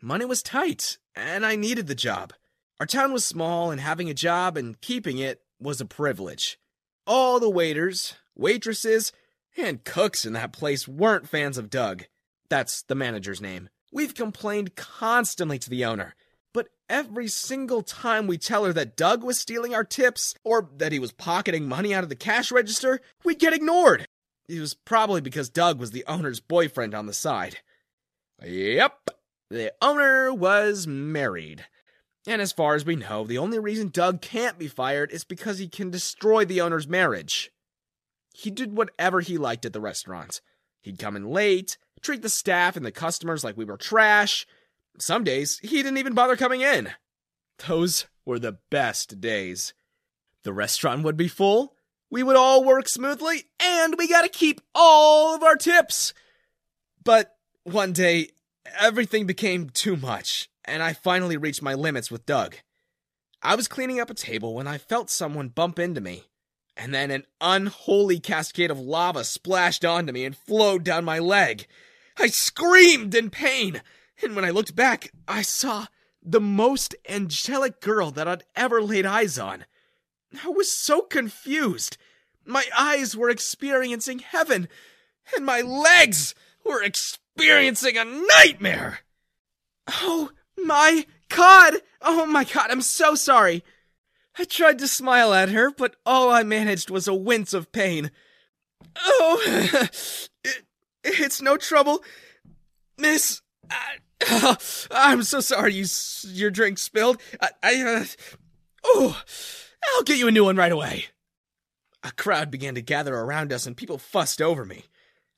money 0.00 0.24
was 0.24 0.42
tight, 0.42 0.98
and 1.14 1.46
I 1.46 1.56
needed 1.56 1.86
the 1.86 1.94
job. 1.94 2.32
Our 2.80 2.86
town 2.86 3.12
was 3.12 3.24
small, 3.24 3.70
and 3.70 3.80
having 3.80 4.10
a 4.10 4.14
job 4.14 4.56
and 4.56 4.80
keeping 4.80 5.18
it 5.18 5.40
was 5.60 5.80
a 5.80 5.86
privilege. 5.86 6.58
All 7.06 7.40
the 7.40 7.50
waiters, 7.50 8.14
waitresses, 8.36 9.12
and 9.56 9.84
cooks 9.84 10.24
in 10.24 10.32
that 10.34 10.52
place 10.52 10.86
weren't 10.86 11.28
fans 11.28 11.56
of 11.56 11.70
Doug. 11.70 12.04
That's 12.48 12.82
the 12.82 12.94
manager's 12.94 13.40
name. 13.40 13.68
We've 13.92 14.14
complained 14.14 14.76
constantly 14.76 15.58
to 15.60 15.70
the 15.70 15.84
owner, 15.84 16.14
but 16.52 16.68
every 16.88 17.28
single 17.28 17.82
time 17.82 18.26
we 18.26 18.38
tell 18.38 18.64
her 18.64 18.72
that 18.72 18.96
Doug 18.96 19.22
was 19.22 19.38
stealing 19.38 19.74
our 19.74 19.84
tips 19.84 20.34
or 20.44 20.68
that 20.76 20.92
he 20.92 20.98
was 20.98 21.12
pocketing 21.12 21.68
money 21.68 21.94
out 21.94 22.02
of 22.02 22.10
the 22.10 22.16
cash 22.16 22.50
register, 22.50 23.00
we'd 23.24 23.38
get 23.38 23.54
ignored. 23.54 24.06
It 24.48 24.60
was 24.60 24.74
probably 24.74 25.20
because 25.20 25.48
Doug 25.48 25.78
was 25.78 25.90
the 25.90 26.04
owner's 26.06 26.40
boyfriend 26.40 26.94
on 26.94 27.06
the 27.06 27.12
side. 27.12 27.58
Yep, 28.44 29.10
the 29.50 29.72
owner 29.80 30.32
was 30.32 30.86
married. 30.86 31.64
And 32.26 32.42
as 32.42 32.52
far 32.52 32.74
as 32.74 32.84
we 32.84 32.96
know, 32.96 33.24
the 33.24 33.38
only 33.38 33.58
reason 33.58 33.88
Doug 33.88 34.20
can't 34.20 34.58
be 34.58 34.68
fired 34.68 35.12
is 35.12 35.24
because 35.24 35.58
he 35.58 35.68
can 35.68 35.90
destroy 35.90 36.44
the 36.44 36.60
owner's 36.60 36.88
marriage. 36.88 37.52
He 38.34 38.50
did 38.50 38.76
whatever 38.76 39.20
he 39.20 39.38
liked 39.38 39.64
at 39.64 39.72
the 39.72 39.80
restaurant. 39.80 40.40
He'd 40.80 40.98
come 40.98 41.16
in 41.16 41.30
late, 41.30 41.78
treat 42.02 42.22
the 42.22 42.28
staff 42.28 42.76
and 42.76 42.84
the 42.84 42.92
customers 42.92 43.44
like 43.44 43.56
we 43.56 43.64
were 43.64 43.76
trash. 43.76 44.46
Some 44.98 45.24
days, 45.24 45.58
he 45.60 45.82
didn't 45.82 45.98
even 45.98 46.14
bother 46.14 46.36
coming 46.36 46.62
in. 46.62 46.90
Those 47.66 48.06
were 48.24 48.38
the 48.38 48.58
best 48.70 49.20
days. 49.20 49.72
The 50.42 50.52
restaurant 50.52 51.02
would 51.04 51.16
be 51.16 51.28
full, 51.28 51.76
we 52.10 52.22
would 52.22 52.36
all 52.36 52.64
work 52.64 52.88
smoothly, 52.88 53.44
and 53.60 53.96
we 53.98 54.08
got 54.08 54.22
to 54.22 54.28
keep 54.28 54.60
all 54.74 55.34
of 55.34 55.42
our 55.42 55.56
tips. 55.56 56.14
But 57.02 57.36
one 57.64 57.92
day, 57.92 58.30
everything 58.78 59.26
became 59.26 59.70
too 59.70 59.96
much, 59.96 60.48
and 60.66 60.82
I 60.82 60.92
finally 60.92 61.36
reached 61.36 61.62
my 61.62 61.74
limits 61.74 62.10
with 62.10 62.26
Doug. 62.26 62.56
I 63.42 63.54
was 63.54 63.68
cleaning 63.68 64.00
up 64.00 64.10
a 64.10 64.14
table 64.14 64.54
when 64.54 64.66
I 64.66 64.78
felt 64.78 65.10
someone 65.10 65.48
bump 65.48 65.78
into 65.78 66.00
me, 66.00 66.24
and 66.76 66.92
then 66.92 67.10
an 67.10 67.24
unholy 67.40 68.18
cascade 68.18 68.70
of 68.70 68.80
lava 68.80 69.24
splashed 69.24 69.84
onto 69.84 70.12
me 70.12 70.24
and 70.24 70.36
flowed 70.36 70.84
down 70.84 71.04
my 71.04 71.18
leg. 71.18 71.66
I 72.18 72.28
screamed 72.28 73.14
in 73.14 73.30
pain, 73.30 73.82
and 74.22 74.34
when 74.34 74.44
I 74.44 74.50
looked 74.50 74.74
back, 74.74 75.12
I 75.28 75.42
saw 75.42 75.86
the 76.22 76.40
most 76.40 76.94
angelic 77.08 77.80
girl 77.80 78.10
that 78.10 78.26
I'd 78.26 78.44
ever 78.56 78.82
laid 78.82 79.06
eyes 79.06 79.38
on. 79.38 79.64
I 80.44 80.48
was 80.48 80.70
so 80.70 81.02
confused. 81.02 81.98
My 82.44 82.64
eyes 82.76 83.16
were 83.16 83.30
experiencing 83.30 84.18
heaven, 84.18 84.68
and 85.36 85.46
my 85.46 85.60
legs 85.60 86.34
were 86.64 86.82
experiencing 86.82 87.96
a 87.96 88.04
nightmare. 88.04 89.00
Oh 89.88 90.30
my 90.58 91.06
god! 91.28 91.74
Oh 92.02 92.26
my 92.26 92.44
god, 92.44 92.70
I'm 92.70 92.82
so 92.82 93.14
sorry. 93.14 93.64
I 94.38 94.44
tried 94.44 94.78
to 94.80 94.88
smile 94.88 95.32
at 95.32 95.48
her, 95.48 95.70
but 95.70 95.96
all 96.04 96.30
I 96.30 96.42
managed 96.42 96.90
was 96.90 97.08
a 97.08 97.14
wince 97.14 97.54
of 97.54 97.72
pain. 97.72 98.10
Oh, 98.96 99.42
it, 100.44 100.62
it's 101.02 101.40
no 101.40 101.56
trouble, 101.56 102.02
Miss. 102.98 103.40
I, 103.70 103.98
am 104.90 105.22
so 105.22 105.40
sorry 105.40 105.74
you 105.74 105.86
your 106.24 106.50
drink 106.50 106.78
spilled. 106.78 107.20
I, 107.40 107.50
I 107.62 107.82
uh, 107.82 108.04
oh, 108.84 109.22
I'll 109.94 110.02
get 110.02 110.18
you 110.18 110.28
a 110.28 110.32
new 110.32 110.44
one 110.44 110.56
right 110.56 110.72
away. 110.72 111.06
A 112.02 112.12
crowd 112.12 112.50
began 112.50 112.74
to 112.74 112.82
gather 112.82 113.14
around 113.14 113.52
us 113.52 113.66
and 113.66 113.76
people 113.76 113.98
fussed 113.98 114.40
over 114.40 114.64
me. 114.64 114.84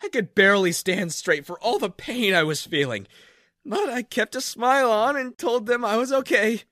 I 0.03 0.09
could 0.09 0.35
barely 0.35 0.73
stand 0.73 1.13
straight 1.13 1.47
for 1.47 1.59
all 1.61 1.79
the 1.79 1.91
pain 1.91 2.35
I 2.35 2.45
was 2.45 2.65
feeling, 2.65 3.09
but 3.69 3.91
I 3.91 4.03
kept 4.03 4.35
a 4.35 4.41
smile 4.41 4.91
on 4.91 5.17
and 5.17 5.37
told 5.37 5.67
them 5.67 5.85
I 5.85 5.97
was 5.99 6.11
okay. 6.11 6.63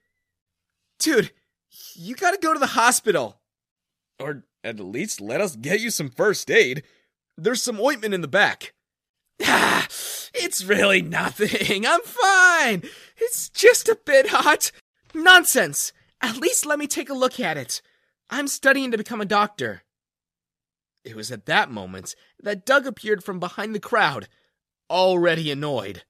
Dude, 0.98 1.30
you 1.94 2.14
gotta 2.14 2.38
go 2.38 2.54
to 2.54 2.58
the 2.58 2.68
hospital. 2.68 3.40
Or 4.18 4.44
at 4.64 4.80
least 4.80 5.20
let 5.20 5.42
us 5.42 5.56
get 5.56 5.80
you 5.80 5.90
some 5.90 6.08
first 6.08 6.50
aid. 6.50 6.82
There's 7.36 7.62
some 7.62 7.78
ointment 7.78 8.14
in 8.14 8.22
the 8.22 8.28
back. 8.28 8.72
Ah, 9.42 9.86
it's 10.32 10.64
really 10.64 11.02
nothing. 11.02 11.86
I'm 11.86 12.00
fine. 12.02 12.82
It's 13.18 13.50
just 13.50 13.90
a 13.90 13.98
bit 14.06 14.28
hot. 14.28 14.72
Nonsense. 15.14 15.92
At 16.22 16.38
least 16.38 16.64
let 16.64 16.78
me 16.78 16.86
take 16.86 17.10
a 17.10 17.14
look 17.14 17.38
at 17.38 17.58
it. 17.58 17.82
I'm 18.30 18.48
studying 18.48 18.90
to 18.90 18.98
become 18.98 19.20
a 19.20 19.26
doctor. 19.26 19.82
It 21.04 21.14
was 21.14 21.30
at 21.30 21.44
that 21.44 21.70
moment 21.70 22.16
that 22.42 22.64
Doug 22.64 22.86
appeared 22.86 23.22
from 23.22 23.38
behind 23.38 23.74
the 23.74 23.80
crowd, 23.80 24.28
already 24.88 25.50
annoyed. 25.50 26.04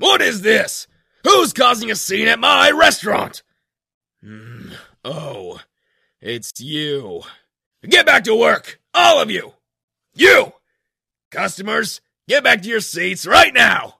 What 0.00 0.22
is 0.22 0.40
this? 0.40 0.86
Who's 1.24 1.52
causing 1.52 1.90
a 1.90 1.94
scene 1.94 2.26
at 2.26 2.38
my 2.38 2.70
restaurant? 2.70 3.42
Mm, 4.24 4.72
oh, 5.04 5.60
it's 6.22 6.58
you. 6.58 7.20
Get 7.86 8.06
back 8.06 8.24
to 8.24 8.34
work, 8.34 8.80
all 8.94 9.20
of 9.20 9.30
you! 9.30 9.52
You! 10.14 10.54
Customers, 11.30 12.00
get 12.26 12.42
back 12.42 12.62
to 12.62 12.68
your 12.70 12.80
seats 12.80 13.26
right 13.26 13.52
now! 13.52 13.98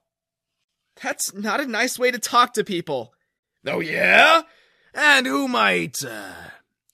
That's 1.02 1.34
not 1.34 1.60
a 1.60 1.66
nice 1.66 1.98
way 1.98 2.10
to 2.10 2.18
talk 2.18 2.54
to 2.54 2.64
people. 2.64 3.12
Oh, 3.66 3.80
yeah? 3.80 4.40
And 4.94 5.26
who 5.26 5.48
might, 5.48 6.02
uh, 6.02 6.32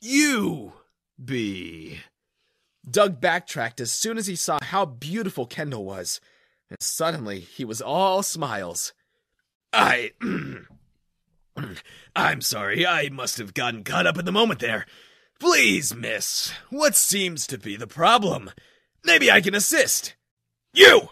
you 0.03 0.73
be? 1.25 2.01
Doug 2.91 3.21
backtracked 3.21 3.81
as 3.81 3.93
soon 3.93 4.19
as 4.19 4.27
he 4.27 4.35
saw 4.35 4.59
how 4.63 4.85
beautiful 4.85 5.47
Kendall 5.47 5.85
was, 5.85 6.21
and 6.71 6.81
suddenly 6.81 7.41
he 7.41 7.65
was 7.65 7.81
all 7.81 8.23
smiles. 8.23 8.93
I. 9.73 10.13
I'm 12.17 12.41
sorry, 12.41 12.87
I 12.87 13.09
must 13.09 13.39
have 13.39 13.55
gotten 13.55 13.83
caught 13.83 14.07
up 14.07 14.19
in 14.19 14.25
the 14.25 14.33
moment 14.33 14.61
there. 14.61 14.87
Please, 15.39 15.95
miss, 15.95 16.53
what 16.71 16.97
seems 16.97 17.47
to 17.47 17.59
be 17.59 17.77
the 17.77 17.87
problem? 17.87 18.51
Maybe 19.05 19.31
I 19.31 19.41
can 19.41 19.55
assist. 19.55 20.15
You! 20.73 21.11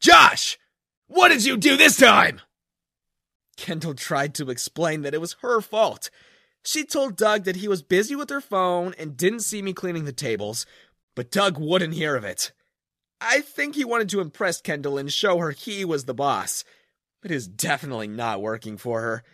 Josh! 0.00 0.58
What 1.08 1.28
did 1.28 1.44
you 1.44 1.56
do 1.56 1.76
this 1.76 1.96
time? 1.96 2.40
Kendall 3.56 3.94
tried 3.94 4.34
to 4.34 4.50
explain 4.50 5.02
that 5.02 5.14
it 5.14 5.20
was 5.20 5.36
her 5.40 5.60
fault. 5.60 6.10
She 6.62 6.84
told 6.84 7.16
Doug 7.16 7.44
that 7.44 7.56
he 7.56 7.68
was 7.68 7.82
busy 7.82 8.14
with 8.14 8.28
her 8.30 8.40
phone 8.40 8.94
and 8.98 9.16
didn't 9.16 9.40
see 9.40 9.62
me 9.62 9.72
cleaning 9.72 10.04
the 10.04 10.12
tables, 10.12 10.66
but 11.14 11.30
Doug 11.30 11.58
wouldn't 11.58 11.94
hear 11.94 12.16
of 12.16 12.24
it. 12.24 12.52
I 13.26 13.40
think 13.40 13.74
he 13.74 13.84
wanted 13.84 14.08
to 14.10 14.20
impress 14.20 14.60
Kendall 14.60 14.98
and 14.98 15.12
show 15.12 15.38
her 15.38 15.50
he 15.50 15.84
was 15.84 16.04
the 16.04 16.14
boss. 16.14 16.64
It 17.24 17.30
is 17.30 17.48
definitely 17.48 18.06
not 18.06 18.40
working 18.40 18.76
for 18.76 19.00
her. 19.00 19.24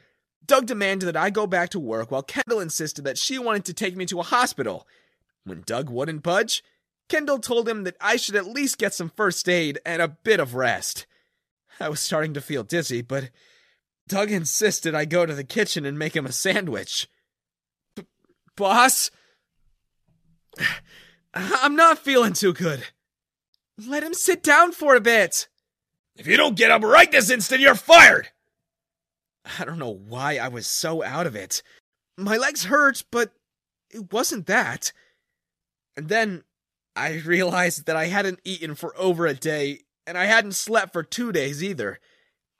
Doug 0.45 0.67
demanded 0.67 1.07
that 1.07 1.17
I 1.17 1.31
go 1.31 1.47
back 1.47 1.69
to 1.71 1.81
work 1.81 2.11
while 2.11 2.23
Kendall 2.23 2.61
insisted 2.61 3.05
that 3.05 3.19
she 3.19 3.39
wanted 3.39 3.67
to 3.67 3.75
take 3.75 3.95
me 3.95 4.07
to 4.07 4.21
a 4.21 4.25
hospital. 4.25 4.87
When 5.45 5.63
Doug 5.67 5.91
wouldn't 5.91 6.23
budge, 6.23 6.63
Kendall 7.09 7.39
told 7.39 7.69
him 7.69 7.85
that 7.85 7.97
I 8.01 8.17
should 8.17 8.35
at 8.35 8.47
least 8.47 8.79
get 8.79 8.95
some 8.95 9.11
first 9.11 9.49
aid 9.49 9.79
and 9.85 10.01
a 10.01 10.09
bit 10.09 10.41
of 10.41 10.55
rest. 10.55 11.07
I 11.79 11.89
was 11.89 12.01
starting 12.01 12.33
to 12.35 12.41
feel 12.41 12.65
dizzy, 12.65 13.03
but 13.03 13.31
Doug 14.09 14.31
insisted 14.31 14.95
I 14.95 15.05
go 15.05 15.27
to 15.27 15.35
the 15.35 15.45
kitchen 15.45 15.85
and 15.85 15.99
make 15.99 16.17
him 16.17 16.27
a 16.27 16.33
sandwich. 16.33 17.09
B- 17.95 18.05
boss? 18.57 19.11
I'm 21.35 21.77
not 21.77 21.99
feeling 21.99 22.33
too 22.33 22.53
good. 22.53 22.85
Let 23.79 24.03
him 24.03 24.15
sit 24.15 24.43
down 24.43 24.73
for 24.73 24.95
a 24.95 25.01
bit. 25.01 25.49
If 26.17 26.27
you 26.27 26.37
don't 26.37 26.57
get 26.57 26.71
up 26.71 26.83
right 26.83 27.11
this 27.11 27.31
instant, 27.31 27.61
you're 27.61 27.75
fired! 27.75 28.29
I 29.59 29.65
don't 29.65 29.79
know 29.79 29.99
why 30.09 30.37
I 30.37 30.49
was 30.49 30.67
so 30.67 31.03
out 31.03 31.27
of 31.27 31.35
it. 31.35 31.63
My 32.17 32.37
legs 32.37 32.65
hurt, 32.65 33.05
but 33.11 33.33
it 33.91 34.13
wasn't 34.13 34.47
that. 34.47 34.93
And 35.97 36.09
then 36.09 36.45
I 36.95 37.23
realized 37.25 37.87
that 37.87 37.97
I 37.97 38.07
hadn't 38.07 38.41
eaten 38.45 38.75
for 38.75 38.95
over 38.99 39.27
a 39.27 39.35
day, 39.35 39.81
and 40.07 40.17
I 40.17 40.27
hadn't 40.27 40.53
slept 40.53 40.93
for 40.93 41.03
two 41.03 41.33
days 41.33 41.63
either. 41.63 41.99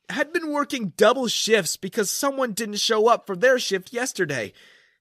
I 0.09 0.13
had 0.13 0.33
been 0.33 0.51
working 0.51 0.93
double 0.97 1.27
shifts 1.27 1.77
because 1.77 2.11
someone 2.11 2.53
didn't 2.53 2.79
show 2.79 3.07
up 3.07 3.25
for 3.25 3.35
their 3.35 3.59
shift 3.59 3.93
yesterday, 3.93 4.51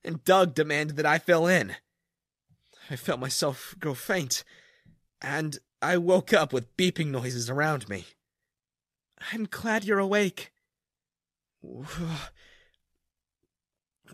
and 0.05 0.25
Doug 0.25 0.55
demanded 0.55 0.97
that 0.97 1.07
I 1.07 1.19
fill 1.19 1.47
in. 1.47 1.77
I 2.91 2.97
felt 2.97 3.21
myself 3.21 3.75
go 3.79 3.95
faint, 3.95 4.45
and 5.21 5.59
I 5.83 5.97
woke 5.97 6.33
up 6.33 6.53
with 6.53 6.77
beeping 6.77 7.09
noises 7.09 7.51
around 7.51 7.89
me. 7.89 8.07
I'm 9.33 9.45
glad 9.51 9.85
you're 9.85 9.99
awake. 9.99 10.53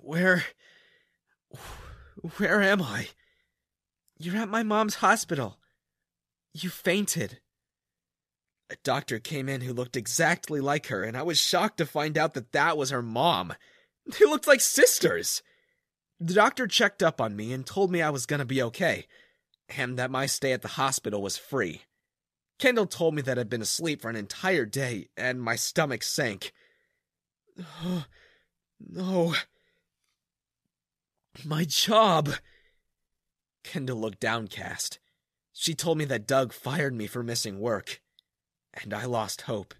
Where. 0.01 0.45
Where 2.39 2.63
am 2.63 2.83
I? 2.83 3.09
You're 4.19 4.37
at 4.37 4.49
my 4.49 4.63
mom's 4.63 4.97
hospital. 4.97 5.59
You 6.55 6.71
fainted. 6.71 7.41
A 8.71 8.77
doctor 8.83 9.19
came 9.19 9.49
in 9.49 9.61
who 9.61 9.73
looked 9.73 9.97
exactly 9.97 10.61
like 10.61 10.89
her, 10.89 11.03
and 11.03 11.17
I 11.17 11.23
was 11.23 11.39
shocked 11.39 11.79
to 11.79 11.87
find 11.87 12.19
out 12.19 12.35
that 12.35 12.53
that 12.53 12.77
was 12.77 12.91
her 12.91 13.03
mom. 13.03 13.55
They 14.07 14.25
looked 14.25 14.47
like 14.47 14.61
sisters. 14.61 15.43
The 16.19 16.35
doctor 16.35 16.67
checked 16.67 17.03
up 17.03 17.21
on 17.21 17.37
me 17.37 17.53
and 17.53 17.65
told 17.65 17.91
me 17.91 18.03
I 18.03 18.11
was 18.11 18.27
gonna 18.27 18.45
be 18.45 18.63
okay, 18.63 19.07
and 19.77 19.99
that 19.99 20.11
my 20.11 20.27
stay 20.27 20.53
at 20.53 20.63
the 20.63 20.69
hospital 20.69 21.23
was 21.23 21.37
free. 21.37 21.83
Kendall 22.59 22.87
told 22.87 23.15
me 23.15 23.23
that 23.23 23.39
I'd 23.39 23.49
been 23.49 23.63
asleep 23.63 24.03
for 24.03 24.11
an 24.11 24.17
entire 24.17 24.65
day, 24.65 25.09
and 25.17 25.41
my 25.41 25.57
stomach 25.57 26.03
sank. 26.03 26.53
Oh, 27.85 28.05
no. 28.81 29.35
My 31.45 31.65
job. 31.65 32.31
Kendall 33.63 34.01
looked 34.01 34.21
downcast. 34.21 34.99
She 35.53 35.75
told 35.75 35.99
me 35.99 36.05
that 36.07 36.27
Doug 36.27 36.53
fired 36.53 36.95
me 36.95 37.07
for 37.07 37.23
missing 37.23 37.61
work, 37.61 38.01
and 38.73 38.95
I 38.95 39.05
lost 39.05 39.43
hope. 39.43 39.75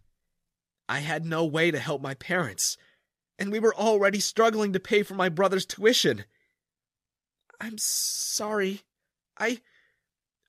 I 0.89 1.01
had 1.01 1.25
no 1.25 1.45
way 1.45 1.71
to 1.71 1.79
help 1.79 2.01
my 2.01 2.15
parents, 2.15 2.77
and 3.39 3.53
we 3.53 3.61
were 3.61 3.75
already 3.75 4.21
struggling 4.21 4.73
to 4.73 4.81
pay 4.81 5.03
for 5.03 5.15
my 5.15 5.29
brother's 5.29 5.67
tuition. 5.67 6.25
I'm 7.61 7.79
sorry. 7.79 8.83
I. 9.39 9.61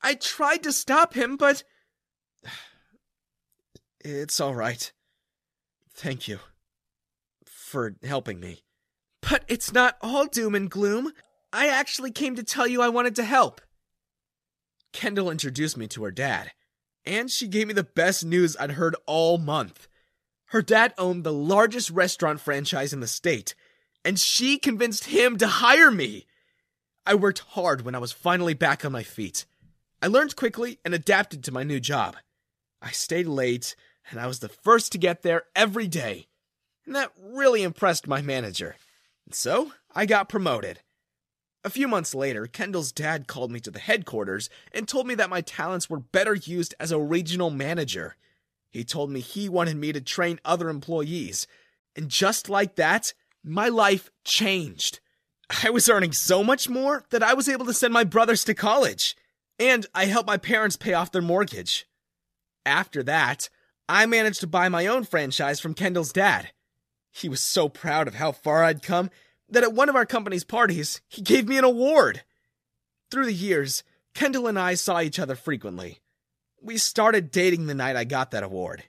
I 0.01 0.15
tried 0.15 0.63
to 0.63 0.71
stop 0.71 1.13
him, 1.13 1.37
but. 1.37 1.63
It's 3.99 4.39
all 4.39 4.55
right. 4.55 4.91
Thank 5.93 6.27
you 6.27 6.39
for 7.45 7.95
helping 8.03 8.39
me. 8.39 8.63
But 9.21 9.43
it's 9.47 9.73
not 9.73 9.97
all 10.01 10.25
doom 10.25 10.55
and 10.55 10.69
gloom. 10.69 11.11
I 11.51 11.67
actually 11.67 12.11
came 12.11 12.35
to 12.35 12.43
tell 12.43 12.67
you 12.67 12.81
I 12.81 12.89
wanted 12.89 13.15
to 13.17 13.23
help. 13.23 13.61
Kendall 14.93 15.29
introduced 15.29 15.77
me 15.77 15.87
to 15.87 16.03
her 16.03 16.11
dad, 16.11 16.51
and 17.05 17.29
she 17.29 17.47
gave 17.47 17.67
me 17.67 17.73
the 17.73 17.83
best 17.83 18.25
news 18.25 18.55
I'd 18.57 18.71
heard 18.71 18.95
all 19.05 19.37
month. 19.37 19.87
Her 20.45 20.61
dad 20.61 20.93
owned 20.97 21.23
the 21.23 21.33
largest 21.33 21.91
restaurant 21.91 22.39
franchise 22.39 22.93
in 22.93 23.01
the 23.01 23.07
state, 23.07 23.53
and 24.03 24.19
she 24.19 24.57
convinced 24.57 25.05
him 25.05 25.37
to 25.37 25.47
hire 25.47 25.91
me. 25.91 26.25
I 27.05 27.15
worked 27.15 27.39
hard 27.39 27.81
when 27.81 27.93
I 27.93 27.99
was 27.99 28.11
finally 28.11 28.53
back 28.53 28.83
on 28.83 28.91
my 28.91 29.03
feet. 29.03 29.45
I 30.01 30.07
learned 30.07 30.35
quickly 30.35 30.79
and 30.85 30.93
adapted 30.93 31.43
to 31.43 31.51
my 31.51 31.63
new 31.63 31.79
job. 31.79 32.15
I 32.81 32.91
stayed 32.91 33.27
late, 33.27 33.75
and 34.09 34.19
I 34.19 34.27
was 34.27 34.39
the 34.39 34.49
first 34.49 34.91
to 34.93 34.97
get 34.97 35.23
there 35.23 35.43
every 35.55 35.87
day. 35.87 36.27
And 36.85 36.95
that 36.95 37.11
really 37.21 37.63
impressed 37.63 38.07
my 38.07 38.21
manager. 38.21 38.77
And 39.25 39.35
so, 39.35 39.73
I 39.93 40.05
got 40.05 40.29
promoted. 40.29 40.79
A 41.65 41.69
few 41.69 41.89
months 41.89 42.15
later, 42.15 42.47
Kendall's 42.47 42.93
dad 42.93 43.27
called 43.27 43.51
me 43.51 43.59
to 43.59 43.71
the 43.71 43.79
headquarters 43.79 44.49
and 44.71 44.87
told 44.87 45.05
me 45.05 45.15
that 45.15 45.29
my 45.29 45.41
talents 45.41 45.89
were 45.89 45.99
better 45.99 46.33
used 46.33 46.73
as 46.79 46.93
a 46.93 46.99
regional 46.99 47.49
manager. 47.49 48.15
He 48.69 48.85
told 48.85 49.11
me 49.11 49.19
he 49.19 49.49
wanted 49.49 49.75
me 49.75 49.91
to 49.91 49.99
train 49.99 50.39
other 50.45 50.69
employees. 50.69 51.45
And 51.95 52.07
just 52.07 52.49
like 52.49 52.75
that, 52.75 53.13
my 53.43 53.67
life 53.67 54.09
changed. 54.23 55.01
I 55.63 55.71
was 55.71 55.89
earning 55.89 56.13
so 56.13 56.43
much 56.43 56.69
more 56.69 57.03
that 57.09 57.23
I 57.23 57.33
was 57.33 57.49
able 57.49 57.65
to 57.65 57.73
send 57.73 57.93
my 57.93 58.05
brothers 58.05 58.45
to 58.45 58.53
college. 58.53 59.17
And 59.59 59.85
I 59.93 60.05
helped 60.05 60.27
my 60.27 60.37
parents 60.37 60.77
pay 60.77 60.93
off 60.93 61.11
their 61.11 61.21
mortgage. 61.21 61.85
After 62.65 63.03
that, 63.03 63.49
I 63.89 64.05
managed 64.05 64.39
to 64.41 64.47
buy 64.47 64.69
my 64.69 64.87
own 64.87 65.03
franchise 65.03 65.59
from 65.59 65.73
Kendall's 65.73 66.13
dad. 66.13 66.51
He 67.11 67.27
was 67.27 67.41
so 67.41 67.67
proud 67.67 68.07
of 68.07 68.15
how 68.15 68.31
far 68.31 68.63
I'd 68.63 68.81
come 68.81 69.09
that 69.49 69.63
at 69.63 69.73
one 69.73 69.89
of 69.89 69.95
our 69.95 70.05
company's 70.05 70.43
parties, 70.43 71.01
he 71.07 71.21
gave 71.21 71.47
me 71.47 71.57
an 71.57 71.63
award. 71.63 72.23
Through 73.09 73.25
the 73.25 73.33
years, 73.33 73.83
Kendall 74.13 74.47
and 74.47 74.59
I 74.59 74.75
saw 74.75 75.01
each 75.01 75.19
other 75.19 75.35
frequently. 75.35 75.99
We 76.61 76.77
started 76.77 77.31
dating 77.31 77.65
the 77.65 77.73
night 77.73 77.95
I 77.95 78.03
got 78.03 78.31
that 78.31 78.43
award. 78.43 78.83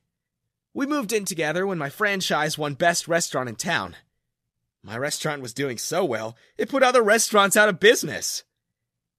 We 0.75 0.87
moved 0.87 1.13
in 1.13 1.25
together 1.25 1.67
when 1.67 1.79
my 1.79 1.89
franchise 1.89 2.59
won 2.59 2.75
Best 2.75 3.09
Restaurant 3.09 3.49
in 3.49 3.57
town. 3.57 3.97
My 4.83 4.97
restaurant 4.97 5.43
was 5.43 5.53
doing 5.53 5.79
so 5.79 6.05
well, 6.05 6.37
it 6.57 6.69
put 6.69 6.83
other 6.83 7.03
restaurants 7.03 7.57
out 7.57 7.69
of 7.69 7.81
business. 7.81 8.45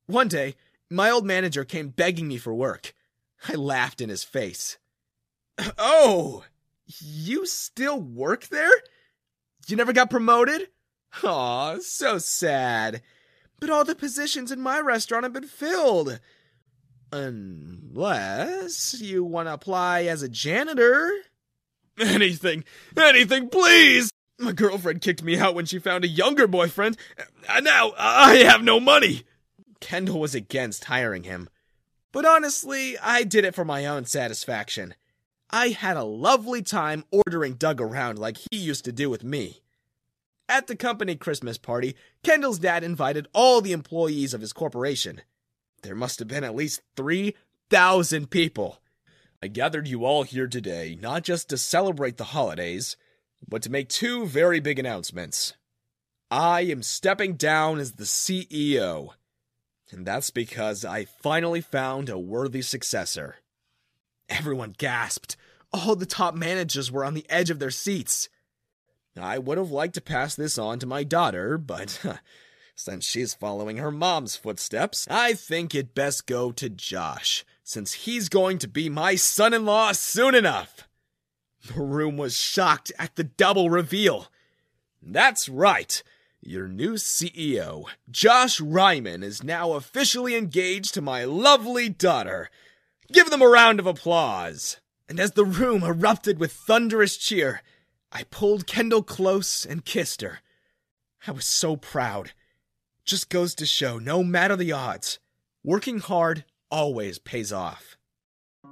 One 0.06 0.28
day, 0.28 0.56
my 0.92 1.10
old 1.10 1.26
manager 1.26 1.64
came 1.64 1.90
begging 1.90 2.28
me 2.28 2.38
for 2.38 2.54
work. 2.54 2.94
I 3.48 3.56
laughed 3.56 4.02
in 4.02 4.10
his 4.10 4.24
face. 4.24 4.78
Oh, 5.78 6.44
you 7.00 7.46
still 7.46 8.02
work 8.02 8.48
there? 8.48 8.72
You 9.68 9.78
never 9.78 9.94
got 9.94 10.10
promoted? 10.10 10.68
Aw, 11.24 11.78
so 11.80 12.18
sad. 12.18 13.02
But 13.60 13.70
all 13.70 13.86
the 13.86 13.96
positions 13.96 14.52
in 14.52 14.60
my 14.60 14.80
restaurant 14.80 15.24
have 15.24 15.34
been 15.34 15.48
filled. 15.48 16.20
Unless 17.12 19.00
you 19.02 19.24
want 19.24 19.48
to 19.48 19.54
apply 19.54 20.04
as 20.04 20.24
a 20.24 20.30
janitor. 20.30 21.12
Anything, 22.00 22.64
anything, 22.98 23.50
please! 23.50 24.10
My 24.40 24.54
girlfriend 24.54 25.02
kicked 25.02 25.22
me 25.22 25.38
out 25.38 25.54
when 25.54 25.66
she 25.66 25.78
found 25.78 26.04
a 26.04 26.08
younger 26.08 26.48
boyfriend, 26.48 26.98
uh, 27.48 27.60
now 27.60 27.92
I 27.98 28.38
have 28.38 28.64
no 28.64 28.80
money. 28.80 29.24
Kendall 29.82 30.20
was 30.20 30.34
against 30.34 30.86
hiring 30.86 31.24
him. 31.24 31.50
But 32.14 32.26
honestly, 32.26 32.98
I 33.00 33.24
did 33.24 33.44
it 33.44 33.56
for 33.56 33.66
my 33.66 33.86
own 33.86 34.06
satisfaction. 34.06 34.96
I 35.50 35.70
had 35.70 35.98
a 35.98 36.04
lovely 36.04 36.62
time 36.62 37.04
ordering 37.12 37.56
Doug 37.56 37.82
around 37.82 38.18
like 38.18 38.38
he 38.50 38.58
used 38.58 38.86
to 38.86 38.94
do 38.94 39.10
with 39.10 39.24
me. 39.24 39.62
At 40.48 40.68
the 40.68 40.76
company 40.76 41.16
Christmas 41.16 41.58
party, 41.58 41.96
Kendall's 42.24 42.60
dad 42.60 42.84
invited 42.84 43.28
all 43.34 43.62
the 43.62 43.72
employees 43.72 44.34
of 44.34 44.42
his 44.42 44.54
corporation. 44.54 45.22
There 45.82 45.96
must 45.96 46.20
have 46.20 46.28
been 46.28 46.44
at 46.44 46.56
least 46.56 46.82
3,000 46.96 48.30
people. 48.30 48.80
I 49.42 49.48
gathered 49.48 49.88
you 49.88 50.06
all 50.06 50.24
here 50.24 50.48
today 50.48 50.98
not 51.02 51.24
just 51.24 51.50
to 51.50 51.58
celebrate 51.58 52.18
the 52.18 52.26
holidays, 52.26 52.96
but 53.48 53.62
to 53.64 53.72
make 53.72 53.90
two 53.90 54.26
very 54.26 54.60
big 54.60 54.78
announcements. 54.78 55.54
I 56.30 56.62
am 56.62 56.84
stepping 56.84 57.34
down 57.34 57.80
as 57.80 57.94
the 57.94 58.04
CEO, 58.04 59.10
and 59.92 60.06
that's 60.06 60.32
because 60.32 60.86
I 60.86 61.06
finally 61.06 61.62
found 61.62 62.10
a 62.10 62.18
worthy 62.18 62.62
successor. 62.62 63.36
Everyone 64.30 64.74
gasped. 64.78 65.36
All 65.74 65.96
the 65.96 66.06
top 66.06 66.36
managers 66.36 66.92
were 66.92 67.06
on 67.06 67.14
the 67.14 67.26
edge 67.30 67.50
of 67.50 67.60
their 67.60 67.72
seats. 67.72 68.30
I 69.20 69.38
would 69.38 69.58
have 69.58 69.72
liked 69.72 69.96
to 69.96 70.02
pass 70.02 70.36
this 70.36 70.58
on 70.58 70.80
to 70.80 70.86
my 70.86 71.04
daughter, 71.04 71.58
but 71.58 72.20
since 72.76 73.06
she's 73.06 73.34
following 73.34 73.78
her 73.78 73.92
mom's 73.92 74.36
footsteps, 74.36 75.08
I 75.10 75.34
think 75.34 75.76
it 75.76 75.94
best 75.94 76.26
go 76.26 76.52
to 76.54 76.70
Josh, 76.70 77.46
since 77.64 77.94
he's 77.94 78.30
going 78.30 78.58
to 78.60 78.68
be 78.68 78.90
my 78.90 79.16
son 79.16 79.54
in 79.54 79.66
law 79.66 79.92
soon 79.92 80.34
enough. 80.36 80.88
The 81.68 81.82
room 81.82 82.18
was 82.18 82.38
shocked 82.38 82.92
at 82.98 83.16
the 83.16 83.24
double 83.24 83.70
reveal. 83.70 84.32
That's 85.02 85.50
right. 85.50 86.02
Your 86.44 86.68
new 86.68 86.94
CEO, 86.94 87.86
Josh 88.10 88.60
Ryman, 88.60 89.22
is 89.22 89.44
now 89.44 89.74
officially 89.74 90.36
engaged 90.36 90.92
to 90.96 91.02
my 91.02 91.24
lovely 91.24 91.88
daughter. 91.88 92.50
Give 93.14 93.30
them 93.30 93.44
a 93.44 93.48
round 93.48 93.80
of 93.80 93.86
applause. 93.86 94.78
And 95.08 95.20
as 95.20 95.34
the 95.34 95.46
room 95.46 95.84
erupted 95.84 96.40
with 96.40 96.52
thunderous 96.52 97.18
cheer, 97.18 97.62
I 98.12 98.24
pulled 98.24 98.66
Kendall 98.66 99.04
close 99.04 99.66
and 99.66 99.86
kissed 99.86 100.22
her. 100.22 100.40
I 101.28 101.32
was 101.32 101.46
so 101.46 101.76
proud. 101.76 102.32
Just 103.06 103.30
goes 103.30 103.54
to 103.56 103.68
show, 103.68 104.00
no 104.00 104.24
matter 104.24 104.56
the 104.56 104.72
odds, 104.72 105.20
working 105.64 106.00
hard 106.00 106.44
always 106.72 107.20
pays 107.20 107.54
off. 107.54 107.98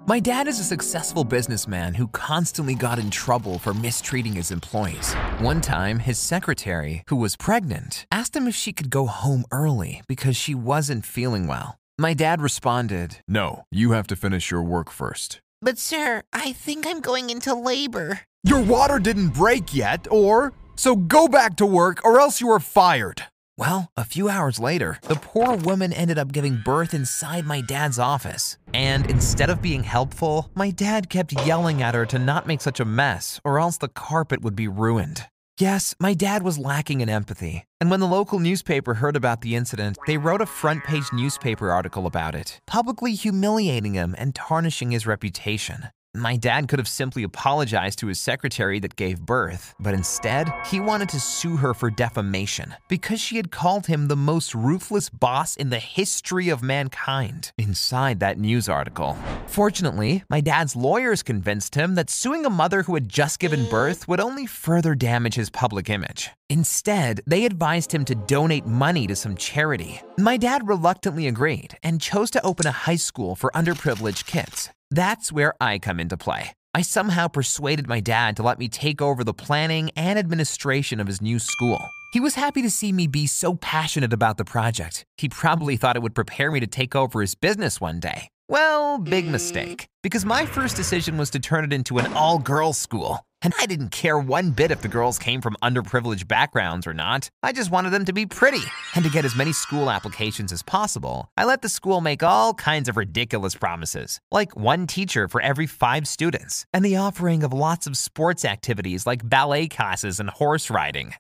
My 0.10 0.19
dad 0.19 0.48
is 0.48 0.60
a 0.60 0.63
successful 0.63 1.24
businessman 1.24 1.93
who 1.93 2.08
constantly 2.08 2.74
got 2.74 2.98
in 2.98 3.12
trouble 3.12 3.60
for 3.60 3.76
mistreating 3.76 4.34
his 4.34 4.50
employees. 4.50 5.13
One 5.38 5.62
time, 5.62 6.00
his 6.00 6.17
secretary, 6.17 7.04
who 7.10 7.15
was 7.15 7.36
pregnant, 7.36 8.08
asked 8.12 8.36
him 8.36 8.48
if 8.48 8.56
she 8.56 8.74
could 8.74 8.89
go 8.89 9.06
home 9.06 9.45
early 9.52 10.02
because 10.08 10.36
she 10.36 10.56
wasn't 10.56 11.06
feeling 11.06 11.45
well. 11.45 11.78
My 12.00 12.15
dad 12.15 12.41
responded, 12.41 13.17
No, 13.28 13.65
you 13.69 13.91
have 13.91 14.08
to 14.08 14.15
finish 14.15 14.50
your 14.50 14.63
work 14.63 14.89
first. 14.89 15.41
But, 15.62 15.78
sir, 15.78 16.24
I 16.34 16.54
think 16.54 16.88
I'm 16.88 17.02
going 17.02 17.30
into 17.30 17.54
labor. 17.54 18.22
Your 18.43 18.63
water 18.63 18.98
didn't 18.98 19.36
break 19.36 19.76
yet, 19.76 20.08
or 20.10 20.54
so 20.76 20.95
go 20.95 21.28
back 21.28 21.56
to 21.58 21.67
work 21.67 22.04
or 22.04 22.19
else 22.19 22.41
you 22.41 22.50
are 22.50 22.60
fired. 22.60 23.26
Well, 23.60 23.91
a 23.98 24.06
few 24.06 24.30
hours 24.30 24.58
later, 24.58 25.00
the 25.02 25.15
poor 25.15 25.58
woman 25.58 25.91
ended 25.91 26.17
up 26.17 26.32
giving 26.32 26.62
birth 26.63 26.93
inside 26.93 27.45
my 27.45 27.60
dad's 27.60 28.00
office. 28.00 28.58
And 28.74 29.06
instead 29.10 29.50
of 29.50 29.62
being 29.62 29.84
helpful, 29.84 30.50
my 30.56 30.72
dad 30.72 31.10
kept 31.10 31.45
yelling 31.45 31.82
at 31.82 31.93
her 31.93 32.06
to 32.06 32.19
not 32.19 32.48
make 32.48 32.62
such 32.62 32.80
a 32.80 32.86
mess, 32.86 33.41
or 33.43 33.60
else 33.60 33.78
the 33.78 33.89
carpet 33.89 34.41
would 34.41 34.56
be 34.56 34.69
ruined. 34.69 35.28
Yes, 35.60 35.93
my 36.00 36.13
dad 36.13 36.41
was 36.41 36.58
lacking 36.58 37.02
in 37.02 37.10
empathy. 37.10 37.65
And 37.82 37.91
when 37.91 38.00
the 38.00 38.08
local 38.08 38.39
newspaper 38.39 38.93
heard 38.93 39.17
about 39.17 39.41
the 39.41 39.58
incident, 39.58 39.98
they 40.08 40.17
wrote 40.17 40.39
a 40.39 40.45
front 40.45 40.86
page 40.86 41.12
newspaper 41.12 41.69
article 41.69 42.08
about 42.08 42.36
it, 42.36 42.62
publicly 42.65 43.13
humiliating 43.13 43.93
him 43.93 44.15
and 44.17 44.34
tarnishing 44.34 44.91
his 44.91 45.06
reputation. 45.06 45.89
My 46.15 46.38
dad 46.38 46.67
could 46.67 46.80
have 46.80 46.88
simply 46.88 47.22
apologized 47.22 48.00
to 48.00 48.08
his 48.08 48.19
secretary 48.19 48.80
that 48.80 48.95
gave 48.95 49.22
birth, 49.22 49.76
but 49.80 49.93
instead, 49.93 50.52
he 50.65 50.80
wanted 50.80 51.10
to 51.10 51.19
sue 51.19 51.56
her 51.58 51.76
for 51.76 51.91
defamation 51.91 52.74
because 52.88 53.22
she 53.22 53.38
had 53.38 53.52
called 53.52 53.86
him 53.86 54.08
the 54.08 54.15
most 54.15 54.56
ruthless 54.56 55.08
boss 55.08 55.56
in 55.56 55.69
the 55.69 55.78
history 55.78 56.50
of 56.50 56.63
mankind 56.63 57.52
inside 57.60 58.19
that 58.22 58.39
news 58.39 58.67
article. 58.67 59.15
Fortunately, 59.45 60.24
my 60.32 60.41
dad's 60.41 60.76
lawyers 60.76 61.22
convinced 61.22 61.76
him 61.76 61.93
that 61.93 62.10
suing 62.10 62.43
a 62.43 62.50
mother 62.50 62.82
who 62.82 62.95
had 62.95 63.08
just 63.08 63.38
given 63.38 63.69
birth 63.69 64.08
would 64.08 64.19
only 64.19 64.48
further 64.48 64.95
damage 64.95 65.36
his 65.36 65.52
public 65.52 65.91
image. 65.91 66.32
Instead, 66.50 67.22
they 67.28 67.45
advised 67.45 67.91
him 67.93 68.04
to 68.06 68.15
donate 68.15 68.65
money 68.65 69.06
to 69.06 69.15
some 69.15 69.36
charity. 69.36 70.02
My 70.17 70.38
dad 70.38 70.67
reluctantly 70.67 71.28
agreed 71.28 71.78
and 71.84 72.02
chose 72.02 72.32
to 72.32 72.43
open 72.43 72.65
a 72.65 72.72
high 72.72 72.95
school 72.95 73.36
for 73.36 73.52
underprivileged 73.52 74.26
kids. 74.26 74.72
That's 74.91 75.32
where 75.32 75.54
I 75.62 75.80
come 75.80 75.99
into 75.99 76.17
play. 76.17 76.52
I 76.73 76.82
somehow 76.82 77.28
persuaded 77.28 77.88
my 77.88 77.99
dad 77.99 78.36
to 78.38 78.43
let 78.43 78.58
me 78.58 78.67
take 78.67 79.02
over 79.02 79.23
the 79.23 79.34
planning 79.34 79.91
and 79.95 80.17
administration 80.17 80.99
of 80.99 81.08
his 81.08 81.21
new 81.21 81.39
school. 81.39 81.91
He 82.12 82.19
was 82.19 82.36
happy 82.36 82.62
to 82.63 82.71
see 82.71 82.91
me 82.91 83.06
be 83.08 83.28
so 83.28 83.54
passionate 83.54 84.13
about 84.13 84.38
the 84.38 84.45
project. 84.45 85.06
He 85.17 85.30
probably 85.30 85.78
thought 85.78 85.95
it 85.95 86.02
would 86.02 86.15
prepare 86.15 86.52
me 86.52 86.60
to 86.60 86.67
take 86.67 86.95
over 86.95 87.21
his 87.21 87.36
business 87.36 87.80
one 87.80 87.99
day. 87.99 88.30
Well, 88.47 88.97
big 88.97 89.28
mistake, 89.28 89.88
because 90.02 90.25
my 90.25 90.47
first 90.47 90.75
decision 90.75 91.17
was 91.17 91.30
to 91.32 91.39
turn 91.39 91.63
it 91.63 91.71
into 91.71 91.99
an 91.99 92.12
all 92.13 92.39
girls 92.39 92.80
school. 92.80 93.19
And 93.41 93.54
I 93.58 93.65
didn't 93.65 93.91
care 93.91 94.19
one 94.19 94.52
bit 94.52 94.69
if 94.69 94.82
the 94.82 94.89
girls 94.89 95.17
came 95.17 95.39
from 95.39 95.56
underprivileged 95.63 96.28
backgrounds 96.28 96.86
or 96.86 96.93
not. 96.93 97.30
I 97.41 97.54
just 97.54 97.71
wanted 97.71 97.91
them 97.91 98.04
to 98.06 98.13
be 98.13 98.25
pretty. 98.25 98.63
And 98.95 99.06
to 99.06 99.10
get 99.10 99.23
as 99.23 99.36
many 99.36 99.54
school 99.54 99.89
applications 99.89 100.52
as 100.52 100.62
possible, 100.62 101.30
I 101.38 101.45
let 101.45 101.62
the 101.62 101.69
school 101.69 102.02
make 102.02 102.21
all 102.21 102.54
kinds 102.54 102.89
of 102.89 102.97
ridiculous 102.97 103.56
promises, 103.56 104.19
like 104.30 104.58
one 104.58 104.88
teacher 104.88 105.30
for 105.30 105.39
every 105.41 105.67
five 105.67 106.06
students, 106.06 106.65
and 106.73 106.84
the 106.84 106.97
offering 106.97 107.43
of 107.43 107.54
lots 107.54 107.88
of 107.88 107.95
sports 107.95 108.43
activities 108.43 109.08
like 109.08 109.28
ballet 109.28 109.67
classes 109.67 110.19
and 110.19 110.30
horse 110.30 110.69
riding. 110.69 111.13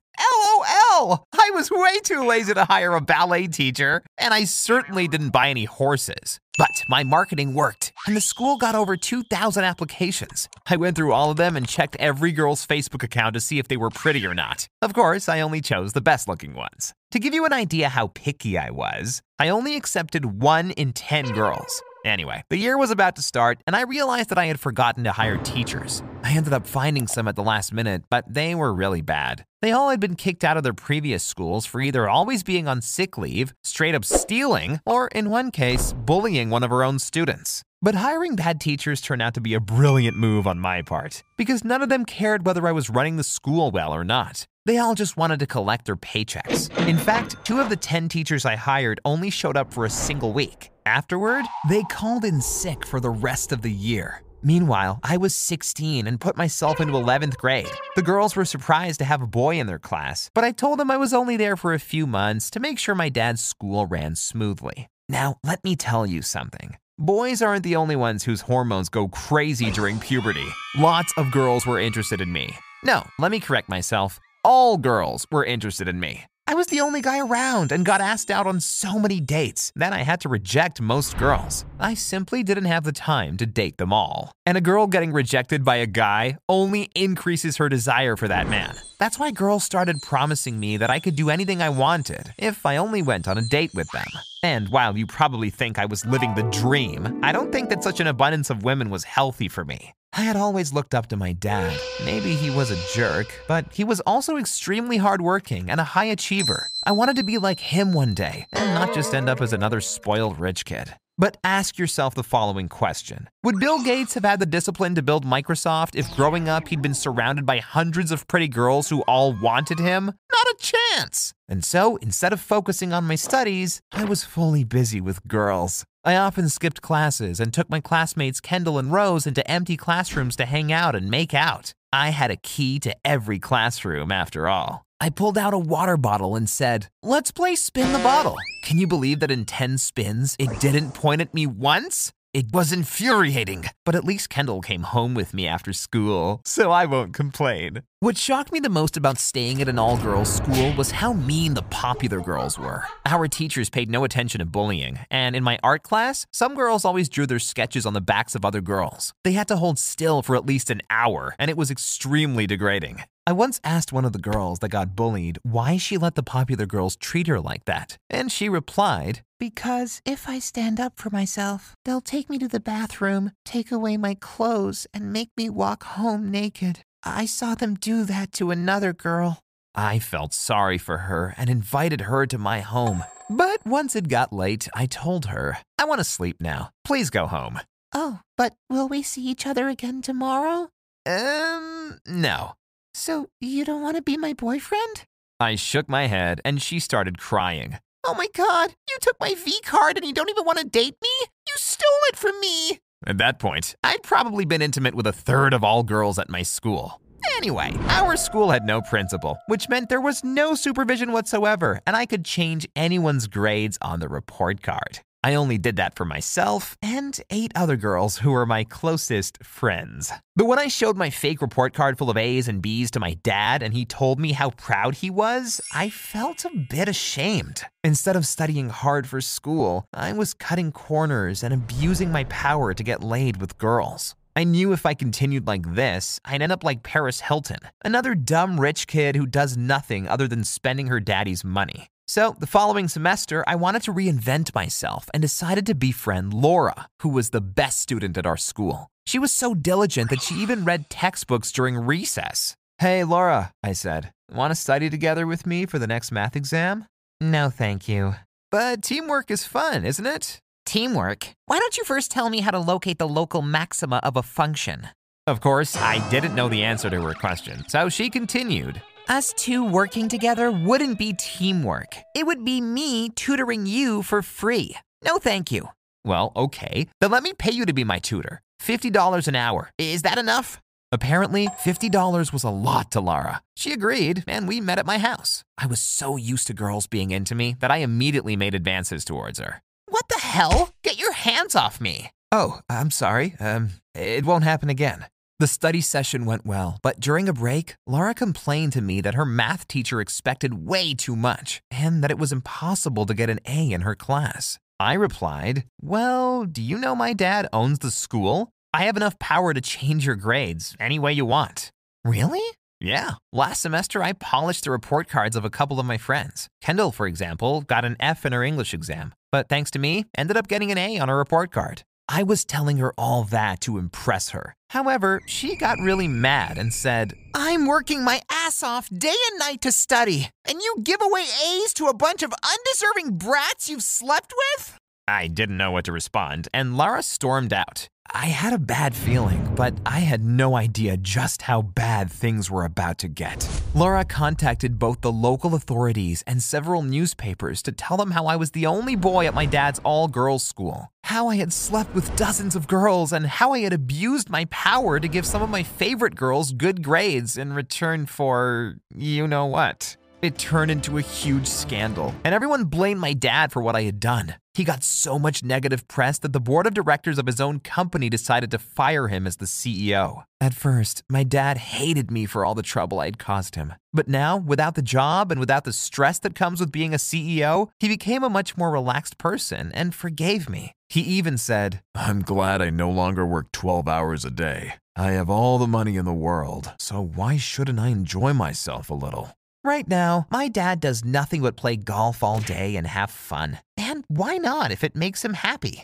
LOL! 0.99 1.23
I 1.33 1.51
was 1.53 1.71
way 1.71 1.99
too 1.99 2.25
lazy 2.25 2.53
to 2.53 2.65
hire 2.65 2.93
a 2.93 3.01
ballet 3.01 3.47
teacher, 3.47 4.01
and 4.17 4.33
I 4.33 4.43
certainly 4.43 5.07
didn't 5.07 5.29
buy 5.29 5.49
any 5.49 5.65
horses. 5.65 6.39
But 6.57 6.83
my 6.89 7.03
marketing 7.03 7.53
worked, 7.53 7.93
and 8.05 8.17
the 8.17 8.21
school 8.21 8.57
got 8.57 8.75
over 8.75 8.97
2,000 8.97 9.63
applications. 9.63 10.49
I 10.67 10.75
went 10.75 10.97
through 10.97 11.13
all 11.13 11.31
of 11.31 11.37
them 11.37 11.55
and 11.55 11.67
checked 11.67 11.95
every 11.99 12.33
girl's 12.33 12.67
Facebook 12.67 13.03
account 13.03 13.33
to 13.35 13.39
see 13.39 13.59
if 13.59 13.67
they 13.69 13.77
were 13.77 13.89
pretty 13.89 14.25
or 14.25 14.33
not. 14.35 14.67
Of 14.81 14.93
course, 14.93 15.29
I 15.29 15.39
only 15.39 15.61
chose 15.61 15.93
the 15.93 16.01
best 16.01 16.27
looking 16.27 16.53
ones. 16.53 16.93
To 17.11 17.19
give 17.19 17.33
you 17.33 17.45
an 17.45 17.53
idea 17.53 17.89
how 17.89 18.07
picky 18.07 18.57
I 18.57 18.69
was, 18.69 19.21
I 19.39 19.49
only 19.49 19.75
accepted 19.75 20.41
one 20.43 20.71
in 20.71 20.91
10 20.91 21.31
girls. 21.31 21.81
Anyway, 22.05 22.43
the 22.49 22.57
year 22.57 22.77
was 22.77 22.91
about 22.91 23.15
to 23.17 23.21
start, 23.21 23.61
and 23.67 23.75
I 23.75 23.81
realized 23.83 24.29
that 24.29 24.37
I 24.37 24.45
had 24.45 24.59
forgotten 24.59 25.03
to 25.03 25.11
hire 25.11 25.37
teachers. 25.37 26.01
I 26.23 26.33
ended 26.33 26.53
up 26.53 26.65
finding 26.65 27.07
some 27.07 27.27
at 27.27 27.35
the 27.35 27.43
last 27.43 27.73
minute, 27.73 28.03
but 28.09 28.23
they 28.33 28.55
were 28.55 28.73
really 28.73 29.01
bad. 29.01 29.45
They 29.61 29.71
all 29.71 29.89
had 29.89 29.99
been 29.99 30.15
kicked 30.15 30.43
out 30.43 30.57
of 30.57 30.63
their 30.63 30.73
previous 30.73 31.23
schools 31.23 31.65
for 31.65 31.81
either 31.81 32.07
always 32.07 32.43
being 32.43 32.67
on 32.67 32.81
sick 32.81 33.17
leave, 33.17 33.53
straight 33.63 33.95
up 33.95 34.05
stealing, 34.05 34.79
or 34.85 35.07
in 35.09 35.29
one 35.29 35.51
case, 35.51 35.93
bullying 35.93 36.49
one 36.49 36.63
of 36.63 36.71
her 36.71 36.83
own 36.83 36.99
students. 36.99 37.63
But 37.81 37.95
hiring 37.95 38.35
bad 38.35 38.59
teachers 38.59 39.01
turned 39.01 39.21
out 39.21 39.33
to 39.35 39.41
be 39.41 39.53
a 39.53 39.59
brilliant 39.59 40.17
move 40.17 40.47
on 40.47 40.59
my 40.59 40.81
part, 40.81 41.23
because 41.37 41.63
none 41.63 41.81
of 41.81 41.89
them 41.89 42.05
cared 42.05 42.45
whether 42.45 42.67
I 42.67 42.73
was 42.73 42.89
running 42.89 43.17
the 43.17 43.23
school 43.23 43.71
well 43.71 43.93
or 43.93 44.03
not. 44.03 44.45
They 44.69 44.77
all 44.77 44.93
just 44.93 45.17
wanted 45.17 45.39
to 45.39 45.47
collect 45.47 45.85
their 45.85 45.95
paychecks. 45.95 46.69
In 46.87 46.95
fact, 46.95 47.43
two 47.43 47.59
of 47.59 47.69
the 47.69 47.75
10 47.75 48.07
teachers 48.07 48.45
I 48.45 48.55
hired 48.55 48.99
only 49.03 49.31
showed 49.31 49.57
up 49.57 49.73
for 49.73 49.83
a 49.83 49.89
single 49.89 50.31
week. 50.31 50.69
Afterward, 50.85 51.43
they 51.67 51.81
called 51.89 52.23
in 52.23 52.39
sick 52.39 52.85
for 52.85 52.99
the 52.99 53.09
rest 53.09 53.51
of 53.51 53.63
the 53.63 53.71
year. 53.71 54.21
Meanwhile, 54.43 54.99
I 55.01 55.17
was 55.17 55.33
16 55.33 56.05
and 56.05 56.21
put 56.21 56.37
myself 56.37 56.79
into 56.79 56.93
11th 56.93 57.37
grade. 57.37 57.71
The 57.95 58.03
girls 58.03 58.35
were 58.35 58.45
surprised 58.45 58.99
to 58.99 59.05
have 59.05 59.23
a 59.23 59.33
boy 59.41 59.59
in 59.59 59.65
their 59.65 59.79
class, 59.79 60.29
but 60.35 60.43
I 60.43 60.51
told 60.51 60.77
them 60.77 60.91
I 60.91 60.97
was 60.97 61.15
only 61.15 61.35
there 61.35 61.57
for 61.57 61.73
a 61.73 61.79
few 61.79 62.05
months 62.05 62.51
to 62.51 62.59
make 62.59 62.77
sure 62.77 62.93
my 62.93 63.09
dad's 63.09 63.43
school 63.43 63.87
ran 63.87 64.15
smoothly. 64.15 64.87
Now, 65.09 65.37
let 65.43 65.63
me 65.63 65.75
tell 65.75 66.05
you 66.05 66.21
something. 66.21 66.77
Boys 66.99 67.41
aren't 67.41 67.63
the 67.63 67.75
only 67.75 67.95
ones 67.95 68.23
whose 68.23 68.41
hormones 68.41 68.89
go 68.89 69.07
crazy 69.07 69.71
during 69.71 69.97
puberty. 69.97 70.45
Lots 70.77 71.11
of 71.17 71.31
girls 71.31 71.65
were 71.65 71.79
interested 71.79 72.21
in 72.21 72.31
me. 72.31 72.55
No, 72.83 73.07
let 73.17 73.31
me 73.31 73.39
correct 73.39 73.67
myself. 73.67 74.19
All 74.43 74.77
girls 74.77 75.27
were 75.31 75.43
interested 75.43 75.87
in 75.87 75.99
me. 75.99 76.25
I 76.47 76.55
was 76.55 76.67
the 76.67 76.79
only 76.79 77.01
guy 77.01 77.19
around 77.19 77.71
and 77.71 77.85
got 77.85 78.01
asked 78.01 78.31
out 78.31 78.47
on 78.47 78.59
so 78.59 78.97
many 78.97 79.19
dates 79.19 79.71
that 79.75 79.93
I 79.93 79.99
had 79.99 80.21
to 80.21 80.29
reject 80.29 80.81
most 80.81 81.15
girls. 81.17 81.65
I 81.79 81.93
simply 81.93 82.41
didn't 82.41 82.65
have 82.65 82.83
the 82.83 82.91
time 82.91 83.37
to 83.37 83.45
date 83.45 83.77
them 83.77 83.93
all. 83.93 84.31
And 84.47 84.57
a 84.57 84.61
girl 84.61 84.87
getting 84.87 85.11
rejected 85.11 85.63
by 85.63 85.75
a 85.75 85.85
guy 85.85 86.37
only 86.47 86.89
increases 86.95 87.57
her 87.57 87.69
desire 87.69 88.15
for 88.15 88.27
that 88.29 88.49
man. 88.49 88.75
That's 88.97 89.19
why 89.19 89.29
girls 89.29 89.63
started 89.63 90.01
promising 90.01 90.59
me 90.59 90.77
that 90.77 90.89
I 90.89 90.99
could 90.99 91.15
do 91.15 91.29
anything 91.29 91.61
I 91.61 91.69
wanted 91.69 92.33
if 92.37 92.65
I 92.65 92.77
only 92.77 93.03
went 93.03 93.27
on 93.27 93.37
a 93.37 93.47
date 93.47 93.75
with 93.75 93.91
them. 93.91 94.07
And 94.41 94.69
while 94.69 94.97
you 94.97 95.05
probably 95.05 95.49
think 95.49 95.77
I 95.77 95.85
was 95.85 96.05
living 96.05 96.33
the 96.33 96.43
dream, 96.43 97.19
I 97.23 97.33
don't 97.33 97.51
think 97.51 97.69
that 97.69 97.83
such 97.83 97.99
an 97.99 98.07
abundance 98.07 98.49
of 98.49 98.63
women 98.63 98.89
was 98.89 99.03
healthy 99.03 99.49
for 99.49 99.65
me. 99.65 99.93
I 100.13 100.21
had 100.21 100.37
always 100.37 100.73
looked 100.73 100.95
up 100.95 101.07
to 101.07 101.17
my 101.17 101.33
dad. 101.33 101.77
Maybe 102.05 102.33
he 102.33 102.49
was 102.49 102.71
a 102.71 102.93
jerk, 102.95 103.27
but 103.47 103.65
he 103.73 103.83
was 103.83 103.99
also 104.01 104.37
extremely 104.37 104.97
hardworking 104.97 105.69
and 105.69 105.79
a 105.79 105.83
high 105.83 106.05
achiever. 106.05 106.69
I 106.83 106.93
wanted 106.93 107.17
to 107.17 107.23
be 107.23 107.37
like 107.37 107.59
him 107.59 107.93
one 107.93 108.13
day 108.13 108.47
and 108.53 108.73
not 108.73 108.93
just 108.93 109.13
end 109.13 109.29
up 109.29 109.41
as 109.41 109.53
another 109.53 109.81
spoiled 109.81 110.39
rich 110.39 110.65
kid. 110.65 110.95
But 111.19 111.35
ask 111.43 111.77
yourself 111.77 112.15
the 112.15 112.23
following 112.23 112.69
question 112.69 113.27
Would 113.43 113.59
Bill 113.59 113.83
Gates 113.83 114.13
have 114.13 114.23
had 114.23 114.39
the 114.39 114.45
discipline 114.45 114.95
to 114.95 115.01
build 115.01 115.25
Microsoft 115.25 115.93
if 115.93 116.15
growing 116.15 116.47
up 116.47 116.69
he'd 116.69 116.81
been 116.81 116.93
surrounded 116.93 117.45
by 117.45 117.59
hundreds 117.59 118.13
of 118.13 118.25
pretty 118.29 118.47
girls 118.47 118.87
who 118.87 119.01
all 119.01 119.33
wanted 119.33 119.79
him? 119.79 120.05
Not 120.05 120.47
a 120.47 120.55
chance! 120.57 121.33
And 121.49 121.65
so, 121.65 121.97
instead 121.97 122.31
of 122.31 122.39
focusing 122.39 122.93
on 122.93 123.03
my 123.03 123.15
studies, 123.15 123.81
I 123.91 124.05
was 124.05 124.23
fully 124.23 124.63
busy 124.63 125.01
with 125.01 125.27
girls. 125.27 125.83
I 126.05 126.15
often 126.15 126.47
skipped 126.47 126.81
classes 126.81 127.41
and 127.41 127.53
took 127.53 127.69
my 127.69 127.81
classmates 127.81 128.39
Kendall 128.39 128.79
and 128.79 128.93
Rose 128.93 129.27
into 129.27 129.45
empty 129.51 129.75
classrooms 129.75 130.37
to 130.37 130.45
hang 130.45 130.71
out 130.71 130.95
and 130.95 131.11
make 131.11 131.33
out. 131.33 131.73
I 131.91 132.11
had 132.11 132.31
a 132.31 132.37
key 132.37 132.79
to 132.79 132.95
every 133.03 133.39
classroom, 133.39 134.09
after 134.09 134.47
all. 134.47 134.85
I 135.01 135.09
pulled 135.09 135.37
out 135.37 135.53
a 135.53 135.57
water 135.57 135.95
bottle 135.95 136.35
and 136.35 136.49
said, 136.49 136.89
Let's 137.01 137.31
play 137.31 137.55
spin 137.55 137.93
the 137.93 137.99
bottle. 137.99 138.35
Can 138.63 138.77
you 138.77 138.85
believe 138.85 139.21
that 139.21 139.31
in 139.31 139.45
10 139.45 139.77
spins, 139.77 140.35
it 140.37 140.59
didn't 140.59 140.91
point 140.91 141.21
at 141.21 141.33
me 141.33 141.47
once? 141.47 142.11
It 142.33 142.51
was 142.51 142.73
infuriating, 142.73 143.65
but 143.85 143.95
at 143.95 144.03
least 144.03 144.29
Kendall 144.29 144.61
came 144.61 144.83
home 144.83 145.15
with 145.15 145.33
me 145.33 145.47
after 145.47 145.71
school, 145.73 146.41
so 146.45 146.69
I 146.69 146.85
won't 146.85 147.13
complain. 147.13 147.83
What 148.01 148.17
shocked 148.17 148.53
me 148.53 148.61
the 148.61 148.69
most 148.69 148.95
about 148.95 149.17
staying 149.17 149.61
at 149.61 149.67
an 149.67 149.77
all 149.77 149.97
girls 149.97 150.33
school 150.33 150.73
was 150.77 150.91
how 150.91 151.11
mean 151.11 151.53
the 151.53 151.63
popular 151.63 152.21
girls 152.21 152.57
were. 152.57 152.85
Our 153.05 153.27
teachers 153.27 153.69
paid 153.69 153.89
no 153.89 154.05
attention 154.05 154.39
to 154.39 154.45
bullying, 154.45 154.99
and 155.11 155.35
in 155.35 155.43
my 155.43 155.59
art 155.61 155.83
class, 155.83 156.25
some 156.31 156.55
girls 156.55 156.85
always 156.85 157.09
drew 157.09 157.27
their 157.27 157.39
sketches 157.39 157.85
on 157.85 157.91
the 157.91 157.99
backs 157.99 158.35
of 158.35 158.45
other 158.45 158.61
girls. 158.61 159.13
They 159.25 159.33
had 159.33 159.49
to 159.49 159.57
hold 159.57 159.79
still 159.79 160.21
for 160.21 160.37
at 160.37 160.45
least 160.45 160.69
an 160.69 160.81
hour, 160.89 161.35
and 161.37 161.51
it 161.51 161.57
was 161.57 161.69
extremely 161.69 162.47
degrading. 162.47 163.03
I 163.27 163.33
once 163.33 163.59
asked 163.65 163.91
one 163.91 164.05
of 164.05 164.13
the 164.13 164.27
girls 164.31 164.59
that 164.59 164.69
got 164.69 164.95
bullied 164.95 165.37
why 165.43 165.75
she 165.75 165.97
let 165.97 166.15
the 166.15 166.23
popular 166.23 166.65
girls 166.65 166.95
treat 166.95 167.27
her 167.27 167.41
like 167.41 167.65
that, 167.65 167.97
and 168.09 168.31
she 168.31 168.47
replied, 168.47 169.23
Because 169.41 170.01
if 170.05 170.29
I 170.29 170.39
stand 170.39 170.79
up 170.79 170.93
for 170.95 171.09
myself, 171.09 171.75
they'll 171.83 171.99
take 171.99 172.29
me 172.29 172.37
to 172.37 172.47
the 172.47 172.61
bathroom, 172.61 173.33
take 173.43 173.73
away 173.73 173.97
my 173.97 174.13
clothes, 174.13 174.87
and 174.93 175.11
make 175.11 175.31
me 175.35 175.49
walk 175.49 175.83
home 175.83 176.31
naked. 176.31 176.79
I 177.03 177.25
saw 177.25 177.55
them 177.55 177.75
do 177.75 178.03
that 178.05 178.31
to 178.33 178.51
another 178.51 178.93
girl. 178.93 179.39
I 179.75 179.99
felt 179.99 180.33
sorry 180.33 180.77
for 180.77 180.99
her 180.99 181.33
and 181.37 181.49
invited 181.49 182.01
her 182.01 182.25
to 182.27 182.37
my 182.37 182.59
home. 182.59 183.03
But 183.29 183.65
once 183.65 183.95
it 183.95 184.07
got 184.09 184.33
late, 184.33 184.67
I 184.73 184.85
told 184.85 185.27
her, 185.27 185.59
I 185.77 185.85
want 185.85 185.99
to 185.99 186.03
sleep 186.05 186.41
now. 186.41 186.71
Please 186.83 187.09
go 187.09 187.27
home. 187.27 187.61
Oh, 187.93 188.19
but 188.37 188.55
will 188.69 188.87
we 188.87 189.01
see 189.01 189.25
each 189.27 189.47
other 189.47 189.69
again 189.69 190.01
tomorrow? 190.01 190.69
Um, 191.05 191.99
no. 192.05 192.55
So 192.93 193.29
you 193.39 193.63
don't 193.63 193.81
want 193.81 193.95
to 193.95 194.01
be 194.01 194.17
my 194.17 194.33
boyfriend? 194.33 195.05
I 195.39 195.55
shook 195.55 195.87
my 195.87 196.07
head 196.07 196.41
and 196.43 196.61
she 196.61 196.79
started 196.79 197.17
crying. 197.17 197.79
Oh 198.03 198.13
my 198.13 198.27
god, 198.33 198.75
you 198.89 198.97
took 199.01 199.19
my 199.19 199.35
V 199.35 199.61
card 199.61 199.97
and 199.97 200.05
you 200.05 200.13
don't 200.13 200.29
even 200.29 200.45
want 200.45 200.59
to 200.59 200.65
date 200.65 200.95
me? 201.01 201.09
You 201.47 201.53
stole 201.55 201.87
it 202.09 202.15
from 202.15 202.39
me! 202.39 202.79
At 203.07 203.17
that 203.17 203.39
point, 203.39 203.75
I'd 203.83 204.03
probably 204.03 204.45
been 204.45 204.61
intimate 204.61 204.93
with 204.93 205.07
a 205.07 205.13
third 205.13 205.53
of 205.53 205.63
all 205.63 205.83
girls 205.83 206.19
at 206.19 206.29
my 206.29 206.43
school. 206.43 207.01
Anyway, 207.37 207.73
our 207.87 208.17
school 208.17 208.51
had 208.51 208.65
no 208.65 208.81
principal, 208.81 209.37
which 209.47 209.69
meant 209.69 209.87
there 209.89 210.01
was 210.01 210.23
no 210.23 210.55
supervision 210.55 211.11
whatsoever, 211.11 211.79
and 211.87 211.95
I 211.95 212.05
could 212.05 212.25
change 212.25 212.67
anyone's 212.75 213.27
grades 213.27 213.77
on 213.81 213.99
the 213.99 214.09
report 214.09 214.61
card. 214.61 214.99
I 215.21 215.35
only 215.35 215.57
did 215.57 215.75
that 215.75 215.95
for 215.95 216.05
myself 216.05 216.77
and 216.81 217.19
eight 217.29 217.51
other 217.53 217.75
girls 217.75 218.19
who 218.19 218.31
were 218.31 218.45
my 218.45 218.63
closest 218.63 219.43
friends. 219.43 220.13
But 220.35 220.45
when 220.45 220.59
I 220.59 220.69
showed 220.69 220.95
my 220.95 221.09
fake 221.09 221.41
report 221.41 221.73
card 221.73 221.97
full 221.97 222.09
of 222.09 222.15
A's 222.15 222.47
and 222.47 222.61
B's 222.61 222.89
to 222.91 223.01
my 223.01 223.15
dad 223.15 223.61
and 223.61 223.73
he 223.73 223.83
told 223.83 224.17
me 224.17 224.31
how 224.31 224.51
proud 224.51 224.95
he 224.95 225.09
was, 225.09 225.59
I 225.73 225.89
felt 225.89 226.45
a 226.45 226.65
bit 226.69 226.87
ashamed. 226.87 227.63
Instead 227.83 228.15
of 228.15 228.25
studying 228.25 228.69
hard 228.69 229.07
for 229.07 229.19
school, 229.19 229.85
I 229.93 230.13
was 230.13 230.33
cutting 230.33 230.71
corners 230.71 231.43
and 231.43 231.53
abusing 231.53 232.13
my 232.13 232.23
power 232.25 232.73
to 232.73 232.83
get 232.83 233.03
laid 233.03 233.41
with 233.41 233.57
girls. 233.57 234.15
I 234.37 234.45
knew 234.45 234.71
if 234.71 234.85
I 234.85 234.93
continued 234.93 235.47
like 235.47 235.75
this, 235.75 236.21
I'd 236.23 236.41
end 236.41 236.53
up 236.53 236.63
like 236.63 236.81
Paris 236.81 237.19
Hilton, 237.19 237.59
another 237.83 238.15
dumb 238.15 238.57
rich 238.57 238.87
kid 238.87 239.17
who 239.17 239.25
does 239.25 239.57
nothing 239.57 240.07
other 240.07 240.29
than 240.29 240.45
spending 240.45 240.87
her 240.87 241.01
daddy's 241.01 241.43
money. 241.43 241.89
So, 242.09 242.35
the 242.39 242.47
following 242.47 242.87
semester, 242.87 243.43
I 243.45 243.53
wanted 243.53 243.83
to 243.83 243.93
reinvent 243.93 244.55
myself 244.55 245.11
and 245.13 245.21
decided 245.21 245.67
to 245.67 245.75
befriend 245.75 246.33
Laura, 246.33 246.87
who 247.03 247.09
was 247.09 247.29
the 247.29 247.39
best 247.39 247.81
student 247.81 248.17
at 248.17 248.25
our 248.25 248.35
school. 248.35 248.89
She 249.05 249.19
was 249.19 249.31
so 249.31 249.53
diligent 249.53 250.09
that 250.09 250.23
she 250.23 250.33
even 250.41 250.65
read 250.65 250.89
textbooks 250.89 251.51
during 251.51 251.77
recess. 251.77 252.55
Hey, 252.79 253.03
Laura, 253.03 253.51
I 253.61 253.73
said, 253.73 254.11
want 254.33 254.49
to 254.49 254.55
study 254.55 254.89
together 254.89 255.27
with 255.27 255.45
me 255.45 255.67
for 255.67 255.77
the 255.77 255.85
next 255.85 256.11
math 256.11 256.35
exam? 256.35 256.87
No, 257.21 257.51
thank 257.51 257.87
you. 257.87 258.15
But 258.49 258.81
teamwork 258.81 259.29
is 259.29 259.45
fun, 259.45 259.85
isn't 259.85 260.07
it? 260.07 260.39
Teamwork? 260.65 261.35
Why 261.45 261.59
don't 261.59 261.77
you 261.77 261.83
first 261.83 262.09
tell 262.09 262.31
me 262.31 262.39
how 262.41 262.49
to 262.49 262.57
locate 262.57 262.97
the 262.97 263.07
local 263.07 263.43
maxima 263.43 263.97
of 263.97 264.17
a 264.17 264.23
function? 264.23 264.87
Of 265.27 265.41
course, 265.41 265.77
I 265.77 265.99
didn't 266.09 266.33
know 266.33 266.49
the 266.49 266.63
answer 266.63 266.89
to 266.89 267.03
her 267.03 267.13
question, 267.13 267.65
so 267.67 267.87
she 267.87 268.09
continued. 268.09 268.81
Us 269.09 269.33
two 269.33 269.67
working 269.67 270.07
together 270.07 270.51
wouldn't 270.51 270.99
be 270.99 271.13
teamwork. 271.13 271.97
It 272.13 272.27
would 272.27 272.45
be 272.45 272.61
me 272.61 273.09
tutoring 273.09 273.65
you 273.65 274.03
for 274.03 274.21
free. 274.21 274.77
No, 275.03 275.17
thank 275.17 275.51
you. 275.51 275.69
Well, 276.05 276.31
okay. 276.35 276.87
Then 277.01 277.09
let 277.09 277.23
me 277.23 277.33
pay 277.33 277.51
you 277.51 277.65
to 277.65 277.73
be 277.73 277.83
my 277.83 277.97
tutor. 277.97 278.41
$50 278.61 279.27
an 279.27 279.35
hour. 279.35 279.71
Is 279.79 280.03
that 280.03 280.19
enough? 280.19 280.61
Apparently, 280.91 281.47
$50 281.47 282.31
was 282.31 282.43
a 282.43 282.51
lot 282.51 282.91
to 282.91 283.01
Lara. 283.01 283.41
She 283.55 283.73
agreed, 283.73 284.23
and 284.27 284.47
we 284.47 284.61
met 284.61 284.77
at 284.77 284.85
my 284.85 284.99
house. 284.99 285.41
I 285.57 285.65
was 285.65 285.81
so 285.81 286.15
used 286.15 286.45
to 286.45 286.53
girls 286.53 286.85
being 286.85 287.09
into 287.09 287.33
me 287.33 287.55
that 287.61 287.71
I 287.71 287.77
immediately 287.77 288.35
made 288.35 288.53
advances 288.53 289.03
towards 289.03 289.39
her. 289.39 289.63
What 289.87 290.07
the 290.09 290.19
hell? 290.19 290.69
Get 290.83 290.99
your 290.99 291.13
hands 291.13 291.55
off 291.55 291.81
me. 291.81 292.11
Oh, 292.31 292.59
I'm 292.69 292.91
sorry. 292.91 293.33
Um, 293.39 293.69
it 293.95 294.23
won't 294.23 294.43
happen 294.43 294.69
again. 294.69 295.07
The 295.39 295.47
study 295.47 295.79
session 295.79 296.25
went 296.25 296.45
well, 296.45 296.79
but 296.81 296.99
during 296.99 297.29
a 297.29 297.33
break, 297.33 297.75
Laura 297.87 298.13
complained 298.13 298.73
to 298.73 298.81
me 298.81 298.99
that 298.99 299.13
her 299.13 299.23
math 299.23 299.69
teacher 299.69 300.01
expected 300.01 300.65
way 300.67 300.93
too 300.93 301.15
much 301.15 301.61
and 301.71 302.03
that 302.03 302.11
it 302.11 302.19
was 302.19 302.33
impossible 302.33 303.05
to 303.05 303.13
get 303.13 303.29
an 303.29 303.39
A 303.45 303.71
in 303.71 303.81
her 303.81 303.95
class. 303.95 304.59
I 304.81 304.95
replied, 304.95 305.63
Well, 305.81 306.43
do 306.43 306.61
you 306.61 306.77
know 306.77 306.93
my 306.93 307.13
dad 307.13 307.47
owns 307.53 307.79
the 307.79 307.89
school? 307.89 308.49
I 308.73 308.83
have 308.83 308.97
enough 308.97 309.17
power 309.17 309.53
to 309.53 309.61
change 309.61 310.05
your 310.05 310.17
grades 310.17 310.75
any 310.77 310.99
way 310.99 311.13
you 311.13 311.23
want. 311.23 311.71
Really? 312.03 312.43
Yeah. 312.81 313.11
Last 313.31 313.61
semester, 313.61 314.03
I 314.03 314.11
polished 314.11 314.65
the 314.65 314.71
report 314.71 315.07
cards 315.07 315.37
of 315.37 315.45
a 315.45 315.49
couple 315.49 315.79
of 315.79 315.85
my 315.85 315.97
friends. 315.97 316.49
Kendall, 316.61 316.91
for 316.91 317.07
example, 317.07 317.61
got 317.61 317.85
an 317.85 317.95
F 318.01 318.25
in 318.25 318.33
her 318.33 318.43
English 318.43 318.73
exam, 318.73 319.13
but 319.31 319.47
thanks 319.47 319.71
to 319.71 319.79
me, 319.79 320.03
ended 320.17 320.35
up 320.35 320.49
getting 320.49 320.69
an 320.69 320.77
A 320.77 320.99
on 320.99 321.07
her 321.07 321.17
report 321.17 321.49
card. 321.51 321.83
I 322.11 322.23
was 322.23 322.43
telling 322.43 322.77
her 322.77 322.91
all 322.97 323.23
that 323.25 323.61
to 323.61 323.77
impress 323.77 324.29
her. 324.29 324.55
However, 324.71 325.21
she 325.27 325.55
got 325.55 325.77
really 325.77 326.07
mad 326.07 326.57
and 326.57 326.73
said, 326.73 327.13
I'm 327.35 327.67
working 327.67 328.03
my 328.03 328.23
ass 328.31 328.63
off 328.63 328.89
day 328.89 329.13
and 329.29 329.39
night 329.39 329.61
to 329.61 329.71
study, 329.71 330.31
and 330.43 330.59
you 330.59 330.77
give 330.81 331.01
away 331.03 331.21
A's 331.21 331.71
to 331.75 331.85
a 331.85 331.93
bunch 331.93 332.23
of 332.23 332.33
undeserving 332.33 333.19
brats 333.19 333.69
you've 333.69 333.83
slept 333.83 334.33
with? 334.35 334.79
I 335.07 335.27
didn't 335.27 335.57
know 335.57 335.69
what 335.69 335.85
to 335.85 335.91
respond, 335.91 336.47
and 336.51 336.75
Lara 336.75 337.03
stormed 337.03 337.53
out. 337.53 337.87
I 338.11 338.25
had 338.25 338.53
a 338.53 338.57
bad 338.57 338.95
feeling, 338.95 339.53
but 339.55 339.75
I 339.85 339.99
had 339.99 340.23
no 340.23 340.55
idea 340.55 340.97
just 340.97 341.43
how 341.43 341.61
bad 341.61 342.11
things 342.11 342.49
were 342.49 342.65
about 342.65 342.97
to 342.99 343.07
get. 343.07 343.47
Laura 343.75 344.03
contacted 344.03 344.79
both 344.79 345.01
the 345.01 345.11
local 345.11 345.53
authorities 345.53 346.23
and 346.25 346.41
several 346.41 346.81
newspapers 346.81 347.61
to 347.61 347.71
tell 347.71 347.97
them 347.97 348.11
how 348.11 348.25
I 348.25 348.35
was 348.35 348.51
the 348.51 348.65
only 348.65 348.95
boy 348.95 349.27
at 349.27 349.35
my 349.35 349.45
dad's 349.45 349.79
all 349.83 350.07
girls 350.07 350.43
school, 350.43 350.91
how 351.03 351.27
I 351.27 351.35
had 351.35 351.53
slept 351.53 351.93
with 351.93 352.15
dozens 352.15 352.55
of 352.55 352.67
girls, 352.67 353.13
and 353.13 353.27
how 353.27 353.53
I 353.53 353.59
had 353.59 353.73
abused 353.73 354.29
my 354.29 354.45
power 354.45 354.99
to 354.99 355.07
give 355.07 355.25
some 355.25 355.43
of 355.43 355.49
my 355.49 355.61
favorite 355.61 356.15
girls 356.15 356.51
good 356.51 356.83
grades 356.83 357.37
in 357.37 357.53
return 357.53 358.07
for 358.07 358.77
you 358.95 359.27
know 359.27 359.45
what. 359.45 359.97
It 360.21 360.37
turned 360.37 360.69
into 360.69 360.97
a 360.97 361.01
huge 361.01 361.47
scandal, 361.47 362.13
and 362.25 362.35
everyone 362.35 362.65
blamed 362.65 362.99
my 362.99 363.13
dad 363.13 363.53
for 363.53 363.61
what 363.61 363.77
I 363.77 363.83
had 363.83 364.01
done. 364.01 364.35
He 364.53 364.65
got 364.65 364.83
so 364.83 365.17
much 365.17 365.45
negative 365.45 365.87
press 365.87 366.19
that 366.19 366.33
the 366.33 366.41
board 366.41 366.67
of 366.67 366.73
directors 366.73 367.17
of 367.17 367.25
his 367.25 367.39
own 367.39 367.61
company 367.61 368.09
decided 368.09 368.51
to 368.51 368.59
fire 368.59 369.07
him 369.07 369.25
as 369.25 369.37
the 369.37 369.45
CEO. 369.45 370.25
At 370.41 370.53
first, 370.53 371.03
my 371.09 371.23
dad 371.23 371.57
hated 371.57 372.11
me 372.11 372.25
for 372.25 372.43
all 372.43 372.53
the 372.53 372.61
trouble 372.61 372.99
I 372.99 373.05
had 373.05 373.17
caused 373.17 373.55
him. 373.55 373.75
But 373.93 374.09
now, 374.09 374.35
without 374.35 374.75
the 374.75 374.81
job 374.81 375.31
and 375.31 375.39
without 375.39 375.63
the 375.63 375.71
stress 375.71 376.19
that 376.19 376.35
comes 376.35 376.59
with 376.59 376.69
being 376.69 376.93
a 376.93 376.97
CEO, 376.97 377.69
he 377.79 377.87
became 377.87 378.21
a 378.21 378.29
much 378.29 378.57
more 378.57 378.71
relaxed 378.71 379.17
person 379.17 379.71
and 379.73 379.95
forgave 379.95 380.49
me. 380.49 380.73
He 380.89 380.99
even 381.01 381.37
said, 381.37 381.79
I'm 381.95 382.23
glad 382.23 382.61
I 382.61 382.71
no 382.71 382.89
longer 382.89 383.25
work 383.25 383.53
12 383.53 383.87
hours 383.87 384.25
a 384.25 384.31
day. 384.31 384.73
I 384.97 385.11
have 385.11 385.29
all 385.29 385.57
the 385.57 385.67
money 385.67 385.95
in 385.95 386.03
the 386.03 386.11
world, 386.11 386.73
so 386.77 386.99
why 386.99 387.37
shouldn't 387.37 387.79
I 387.79 387.87
enjoy 387.87 388.33
myself 388.33 388.89
a 388.89 388.95
little? 388.95 389.31
Right 389.63 389.89
now, 389.89 390.25
my 390.31 390.47
dad 390.47 390.79
does 390.79 391.03
nothing 391.03 391.41
but 391.41 391.57
play 391.57 391.75
golf 391.75 392.23
all 392.23 392.39
day 392.39 392.77
and 392.77 392.87
have 392.87 393.11
fun. 393.11 393.59
And 393.75 394.05
why 394.07 394.37
not 394.37 394.71
if 394.71 394.85
it 394.85 394.95
makes 394.95 395.25
him 395.25 395.33
happy? 395.33 395.83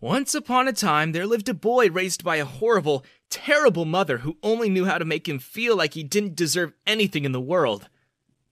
Once 0.00 0.34
upon 0.34 0.66
a 0.66 0.72
time, 0.72 1.12
there 1.12 1.26
lived 1.26 1.48
a 1.48 1.54
boy 1.54 1.88
raised 1.88 2.24
by 2.24 2.36
a 2.36 2.44
horrible, 2.44 3.04
terrible 3.28 3.84
mother 3.84 4.18
who 4.18 4.38
only 4.42 4.68
knew 4.68 4.86
how 4.86 4.98
to 4.98 5.04
make 5.04 5.28
him 5.28 5.38
feel 5.38 5.76
like 5.76 5.94
he 5.94 6.02
didn't 6.02 6.34
deserve 6.34 6.72
anything 6.84 7.24
in 7.24 7.30
the 7.30 7.40
world. 7.40 7.88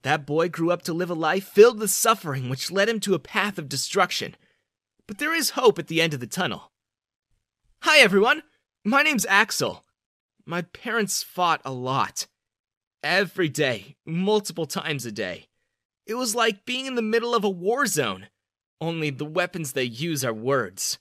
That 0.03 0.24
boy 0.24 0.48
grew 0.48 0.70
up 0.70 0.83
to 0.83 0.92
live 0.92 1.11
a 1.11 1.14
life 1.14 1.44
filled 1.44 1.81
with 1.81 1.90
suffering, 1.90 2.48
which 2.48 2.70
led 2.70 2.88
him 2.88 3.01
to 3.01 3.14
a 3.14 3.18
path 3.18 3.59
of 3.59 3.68
destruction. 3.68 4.37
But 5.09 5.18
there 5.18 5.35
is 5.35 5.51
hope 5.51 5.81
at 5.81 5.88
the 5.88 6.01
end 6.01 6.14
of 6.14 6.20
the 6.20 6.29
tunnel. 6.29 6.70
Hi, 7.81 7.98
everyone. 7.98 8.44
My 8.85 9.03
name's 9.03 9.27
Axel. 9.27 9.85
My 10.46 10.62
parents 10.62 11.24
fought 11.24 11.61
a 11.64 11.72
lot. 11.72 12.29
Every 13.02 13.48
day, 13.48 13.94
multiple 14.04 14.66
times 14.66 15.06
a 15.06 15.12
day. 15.12 15.46
It 16.04 16.14
was 16.14 16.34
like 16.34 16.64
being 16.64 16.87
in 16.87 16.96
the 16.96 17.02
middle 17.02 17.32
of 17.32 17.44
a 17.44 17.50
war 17.50 17.87
zone, 17.87 18.26
only 18.80 19.11
the 19.11 19.24
weapons 19.24 19.72
they 19.72 19.84
use 19.84 20.24
are 20.24 20.34
words. 20.34 20.98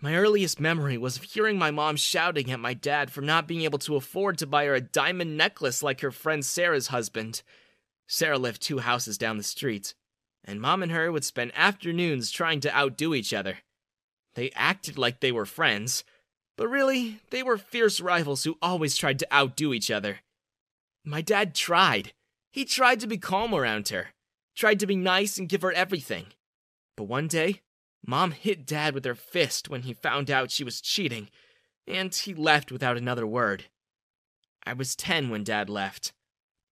My 0.00 0.16
earliest 0.16 0.58
memory 0.58 0.98
was 0.98 1.16
of 1.16 1.22
hearing 1.22 1.56
my 1.56 1.70
mom 1.70 1.94
shouting 1.94 2.50
at 2.50 2.58
my 2.58 2.74
dad 2.74 3.12
for 3.12 3.20
not 3.20 3.46
being 3.46 3.62
able 3.62 3.78
to 3.80 3.94
afford 3.94 4.36
to 4.38 4.48
buy 4.48 4.64
her 4.64 4.74
a 4.74 4.80
diamond 4.80 5.36
necklace 5.36 5.80
like 5.80 6.00
her 6.00 6.10
friend 6.10 6.44
Sarah's 6.44 6.88
husband. 6.88 7.42
Sarah 8.08 8.38
lived 8.38 8.60
two 8.60 8.80
houses 8.80 9.16
down 9.16 9.36
the 9.36 9.44
street, 9.44 9.94
and 10.44 10.60
mom 10.60 10.82
and 10.82 10.90
her 10.90 11.12
would 11.12 11.24
spend 11.24 11.52
afternoons 11.54 12.32
trying 12.32 12.58
to 12.60 12.76
outdo 12.76 13.14
each 13.14 13.32
other. 13.32 13.58
They 14.34 14.50
acted 14.56 14.98
like 14.98 15.20
they 15.20 15.30
were 15.30 15.46
friends, 15.46 16.02
but 16.56 16.66
really, 16.66 17.20
they 17.30 17.44
were 17.44 17.58
fierce 17.58 18.00
rivals 18.00 18.42
who 18.42 18.58
always 18.60 18.96
tried 18.96 19.20
to 19.20 19.32
outdo 19.32 19.72
each 19.72 19.88
other. 19.88 20.18
My 21.04 21.20
dad 21.20 21.54
tried. 21.54 22.12
He 22.50 22.64
tried 22.64 23.00
to 23.00 23.06
be 23.06 23.18
calm 23.18 23.54
around 23.54 23.88
her, 23.88 24.08
tried 24.54 24.78
to 24.80 24.86
be 24.86 24.96
nice 24.96 25.38
and 25.38 25.48
give 25.48 25.62
her 25.62 25.72
everything. 25.72 26.26
But 26.96 27.04
one 27.04 27.28
day, 27.28 27.62
Mom 28.06 28.32
hit 28.32 28.66
Dad 28.66 28.94
with 28.94 29.04
her 29.04 29.14
fist 29.14 29.68
when 29.68 29.82
he 29.82 29.94
found 29.94 30.30
out 30.30 30.50
she 30.50 30.64
was 30.64 30.80
cheating, 30.80 31.28
and 31.86 32.14
he 32.14 32.34
left 32.34 32.70
without 32.70 32.96
another 32.96 33.26
word. 33.26 33.64
I 34.64 34.74
was 34.74 34.96
10 34.96 35.30
when 35.30 35.44
Dad 35.44 35.70
left. 35.70 36.12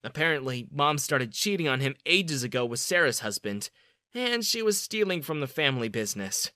Apparently, 0.03 0.67
Mom 0.71 0.97
started 0.97 1.33
cheating 1.33 1.67
on 1.67 1.79
him 1.79 1.95
ages 2.05 2.43
ago 2.43 2.65
with 2.65 2.79
Sarah's 2.79 3.19
husband, 3.19 3.69
and 4.13 4.43
she 4.45 4.61
was 4.61 4.79
stealing 4.79 5.21
from 5.21 5.39
the 5.39 5.47
family 5.47 5.89
business. 5.89 6.51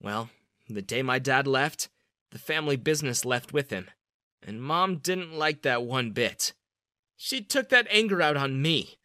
Well, 0.00 0.30
the 0.68 0.82
day 0.82 1.02
my 1.02 1.18
dad 1.18 1.46
left, 1.46 1.88
the 2.30 2.38
family 2.38 2.76
business 2.76 3.24
left 3.24 3.52
with 3.52 3.70
him, 3.70 3.88
and 4.42 4.62
Mom 4.62 4.98
didn't 4.98 5.32
like 5.32 5.62
that 5.62 5.82
one 5.82 6.10
bit. 6.10 6.52
She 7.16 7.40
took 7.40 7.68
that 7.68 7.86
anger 7.90 8.20
out 8.20 8.36
on 8.36 8.60
me. 8.60 8.98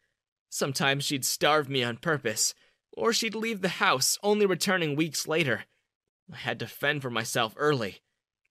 Sometimes 0.48 1.04
she'd 1.04 1.24
starve 1.24 1.68
me 1.68 1.82
on 1.82 1.96
purpose, 1.96 2.54
or 2.92 3.12
she'd 3.12 3.34
leave 3.34 3.60
the 3.60 3.68
house, 3.68 4.18
only 4.22 4.46
returning 4.46 4.96
weeks 4.96 5.26
later. 5.28 5.64
I 6.32 6.36
had 6.36 6.58
to 6.60 6.66
fend 6.66 7.02
for 7.02 7.10
myself 7.10 7.54
early. 7.56 8.00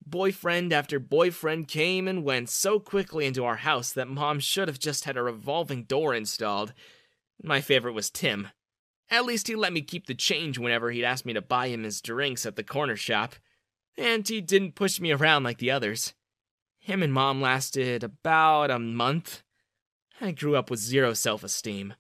Boyfriend 0.06 0.74
after 0.74 1.00
boyfriend 1.00 1.68
came 1.68 2.08
and 2.08 2.24
went 2.24 2.50
so 2.50 2.80
quickly 2.80 3.26
into 3.26 3.44
our 3.46 3.58
house 3.58 3.92
that 3.94 4.08
mom 4.08 4.40
should 4.40 4.68
have 4.68 4.80
just 4.80 5.04
had 5.04 5.18
a 5.18 5.24
revolving 5.24 5.84
door 5.84 6.16
installed. 6.16 6.74
My 7.44 7.62
favorite 7.62 7.94
was 7.94 8.10
Tim. 8.10 8.50
At 9.10 9.26
least 9.26 9.48
he 9.48 9.56
let 9.56 9.74
me 9.74 9.82
keep 9.82 10.08
the 10.08 10.16
change 10.16 10.58
whenever 10.58 10.92
he'd 10.92 11.04
ask 11.04 11.26
me 11.26 11.34
to 11.34 11.42
buy 11.42 11.68
him 11.68 11.84
his 11.84 12.02
drinks 12.02 12.46
at 12.46 12.56
the 12.56 12.64
corner 12.64 12.96
shop. 12.96 13.36
And 13.98 14.28
he 14.28 14.40
didn't 14.40 14.76
push 14.76 15.00
me 15.00 15.12
around 15.12 15.44
like 15.44 15.58
the 15.58 15.72
others. 15.72 16.14
Him 16.80 17.04
and 17.04 17.14
mom 17.14 17.42
lasted 17.42 18.04
about 18.04 18.72
a 18.72 18.80
month. 18.80 19.44
I 20.22 20.32
grew 20.32 20.56
up 20.56 20.70
with 20.70 20.80
zero 20.80 21.14
self 21.14 21.44
esteem. 21.44 21.94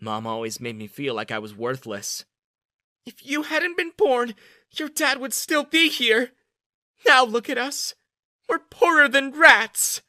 Mom 0.00 0.26
always 0.26 0.60
made 0.60 0.76
me 0.76 0.86
feel 0.86 1.14
like 1.14 1.30
I 1.30 1.38
was 1.38 1.54
worthless. 1.54 2.24
If 3.04 3.26
you 3.26 3.42
hadn't 3.42 3.76
been 3.76 3.92
born, 3.96 4.34
your 4.72 4.88
dad 4.88 5.18
would 5.18 5.34
still 5.34 5.64
be 5.64 5.88
here. 5.88 6.30
Now 7.06 7.24
look 7.24 7.50
at 7.50 7.58
us. 7.58 7.94
We're 8.48 8.58
poorer 8.58 9.08
than 9.08 9.38
rats. 9.38 10.02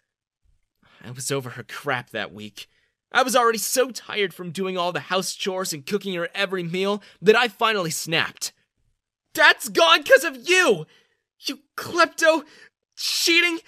I 1.04 1.12
was 1.12 1.32
over 1.32 1.52
her 1.52 1.64
crap 1.64 2.12
that 2.12 2.34
week. 2.34 2.68
I 3.12 3.24
was 3.24 3.36
already 3.36 3.58
so 3.58 3.92
tired 3.92 4.34
from 4.34 4.52
doing 4.52 4.78
all 4.78 4.92
the 4.92 5.02
house 5.02 5.34
chores 5.34 5.74
and 5.74 5.86
cooking 5.86 6.14
her 6.16 6.30
every 6.34 6.64
meal 6.64 7.04
that 7.22 7.36
I 7.36 7.50
finally 7.50 7.92
snapped. 7.92 8.54
Dad's 9.34 9.70
gone 9.70 10.04
because 10.04 10.24
of 10.24 10.48
you! 10.50 10.86
You 11.40 11.60
klepto, 11.76 12.44
cheating, 12.96 13.60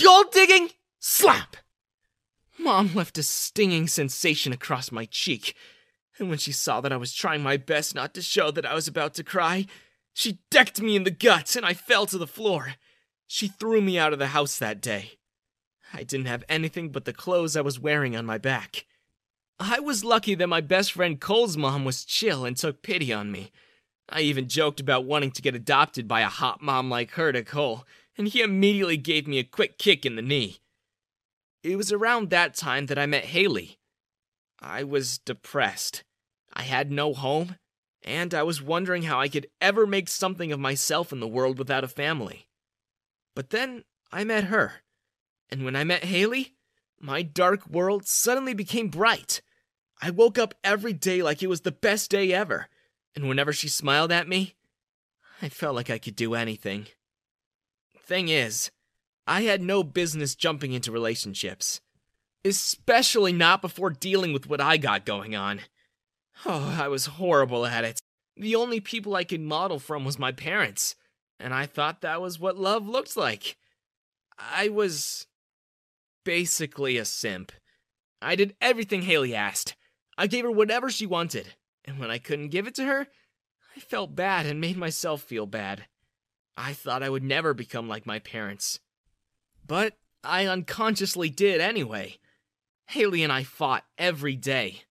gold 0.00 0.30
digging, 0.32 0.70
slap. 0.98 1.56
Mom 2.58 2.92
left 2.94 3.18
a 3.18 3.22
stinging 3.22 3.86
sensation 3.86 4.52
across 4.52 4.90
my 4.90 5.04
cheek, 5.04 5.54
and 6.18 6.28
when 6.28 6.38
she 6.38 6.52
saw 6.52 6.80
that 6.80 6.92
I 6.92 6.96
was 6.96 7.14
trying 7.14 7.42
my 7.42 7.56
best 7.56 7.94
not 7.94 8.14
to 8.14 8.22
show 8.22 8.50
that 8.50 8.66
I 8.66 8.74
was 8.74 8.88
about 8.88 9.14
to 9.14 9.24
cry, 9.24 9.66
she 10.12 10.40
decked 10.50 10.80
me 10.80 10.96
in 10.96 11.04
the 11.04 11.12
guts 11.12 11.54
and 11.54 11.64
I 11.64 11.74
fell 11.74 12.04
to 12.06 12.18
the 12.18 12.26
floor. 12.26 12.74
She 13.28 13.46
threw 13.46 13.80
me 13.80 13.98
out 13.98 14.12
of 14.12 14.18
the 14.18 14.28
house 14.28 14.58
that 14.58 14.80
day. 14.80 15.12
I 15.94 16.02
didn't 16.02 16.26
have 16.26 16.44
anything 16.48 16.90
but 16.90 17.04
the 17.04 17.12
clothes 17.12 17.56
I 17.56 17.60
was 17.60 17.78
wearing 17.78 18.16
on 18.16 18.26
my 18.26 18.38
back. 18.38 18.86
I 19.60 19.80
was 19.80 20.04
lucky 20.04 20.34
that 20.34 20.48
my 20.48 20.60
best 20.60 20.92
friend 20.92 21.20
Cole's 21.20 21.56
mom 21.56 21.84
was 21.84 22.04
chill 22.04 22.44
and 22.44 22.56
took 22.56 22.82
pity 22.82 23.12
on 23.12 23.30
me. 23.30 23.52
I 24.08 24.22
even 24.22 24.48
joked 24.48 24.80
about 24.80 25.04
wanting 25.04 25.30
to 25.32 25.42
get 25.42 25.54
adopted 25.54 26.08
by 26.08 26.20
a 26.22 26.26
hot 26.26 26.62
mom 26.62 26.90
like 26.90 27.12
her 27.12 27.32
to 27.32 27.42
Cole, 27.42 27.84
and 28.16 28.28
he 28.28 28.40
immediately 28.40 28.96
gave 28.96 29.28
me 29.28 29.38
a 29.38 29.44
quick 29.44 29.78
kick 29.78 30.04
in 30.06 30.16
the 30.16 30.22
knee. 30.22 30.58
It 31.62 31.76
was 31.76 31.92
around 31.92 32.30
that 32.30 32.54
time 32.54 32.86
that 32.86 32.98
I 32.98 33.06
met 33.06 33.26
Haley. 33.26 33.78
I 34.60 34.84
was 34.84 35.18
depressed. 35.18 36.04
I 36.52 36.62
had 36.62 36.90
no 36.90 37.12
home, 37.12 37.56
and 38.02 38.32
I 38.32 38.42
was 38.42 38.62
wondering 38.62 39.04
how 39.04 39.20
I 39.20 39.28
could 39.28 39.48
ever 39.60 39.86
make 39.86 40.08
something 40.08 40.52
of 40.52 40.60
myself 40.60 41.12
in 41.12 41.20
the 41.20 41.28
world 41.28 41.58
without 41.58 41.84
a 41.84 41.88
family. 41.88 42.48
But 43.34 43.50
then 43.50 43.84
I 44.10 44.24
met 44.24 44.44
her, 44.44 44.82
and 45.50 45.64
when 45.64 45.76
I 45.76 45.84
met 45.84 46.04
Haley, 46.04 46.54
my 47.00 47.22
dark 47.22 47.66
world 47.68 48.06
suddenly 48.06 48.54
became 48.54 48.88
bright. 48.88 49.42
I 50.00 50.10
woke 50.10 50.38
up 50.38 50.54
every 50.64 50.92
day 50.92 51.22
like 51.22 51.42
it 51.42 51.48
was 51.48 51.62
the 51.62 51.72
best 51.72 52.10
day 52.10 52.32
ever, 52.32 52.68
and 53.14 53.28
whenever 53.28 53.52
she 53.52 53.68
smiled 53.68 54.12
at 54.12 54.28
me, 54.28 54.54
I 55.42 55.48
felt 55.48 55.74
like 55.74 55.90
I 55.90 55.98
could 55.98 56.16
do 56.16 56.34
anything. 56.34 56.86
Thing 58.04 58.28
is, 58.28 58.70
I 59.28 59.42
had 59.42 59.60
no 59.60 59.84
business 59.84 60.34
jumping 60.34 60.72
into 60.72 60.90
relationships, 60.90 61.82
especially 62.46 63.30
not 63.30 63.60
before 63.60 63.90
dealing 63.90 64.32
with 64.32 64.48
what 64.48 64.58
I 64.58 64.78
got 64.78 65.04
going 65.04 65.36
on. 65.36 65.60
Oh, 66.46 66.74
I 66.80 66.88
was 66.88 67.04
horrible 67.04 67.66
at 67.66 67.84
it. 67.84 68.00
The 68.38 68.56
only 68.56 68.80
people 68.80 69.14
I 69.14 69.24
could 69.24 69.42
model 69.42 69.78
from 69.78 70.06
was 70.06 70.18
my 70.18 70.32
parents, 70.32 70.94
and 71.38 71.52
I 71.52 71.66
thought 71.66 72.00
that 72.00 72.22
was 72.22 72.40
what 72.40 72.56
love 72.56 72.88
looked 72.88 73.18
like. 73.18 73.58
I 74.38 74.70
was 74.70 75.26
basically 76.24 76.96
a 76.96 77.04
simp. 77.04 77.52
I 78.22 78.34
did 78.34 78.56
everything 78.62 79.02
Haley 79.02 79.34
asked. 79.34 79.76
I 80.16 80.26
gave 80.26 80.44
her 80.44 80.50
whatever 80.50 80.88
she 80.88 81.04
wanted, 81.04 81.54
and 81.84 81.98
when 81.98 82.10
I 82.10 82.16
couldn't 82.16 82.48
give 82.48 82.66
it 82.66 82.74
to 82.76 82.84
her, 82.84 83.08
I 83.76 83.80
felt 83.80 84.16
bad 84.16 84.46
and 84.46 84.58
made 84.58 84.78
myself 84.78 85.20
feel 85.20 85.44
bad. 85.44 85.84
I 86.56 86.72
thought 86.72 87.02
I 87.02 87.10
would 87.10 87.22
never 87.22 87.52
become 87.52 87.88
like 87.88 88.06
my 88.06 88.20
parents. 88.20 88.80
But 89.68 89.96
I 90.24 90.46
unconsciously 90.46 91.30
did 91.30 91.60
anyway. 91.60 92.18
Haley 92.88 93.22
and 93.22 93.32
I 93.32 93.44
fought 93.44 93.84
every 93.96 94.34
day. 94.34 94.82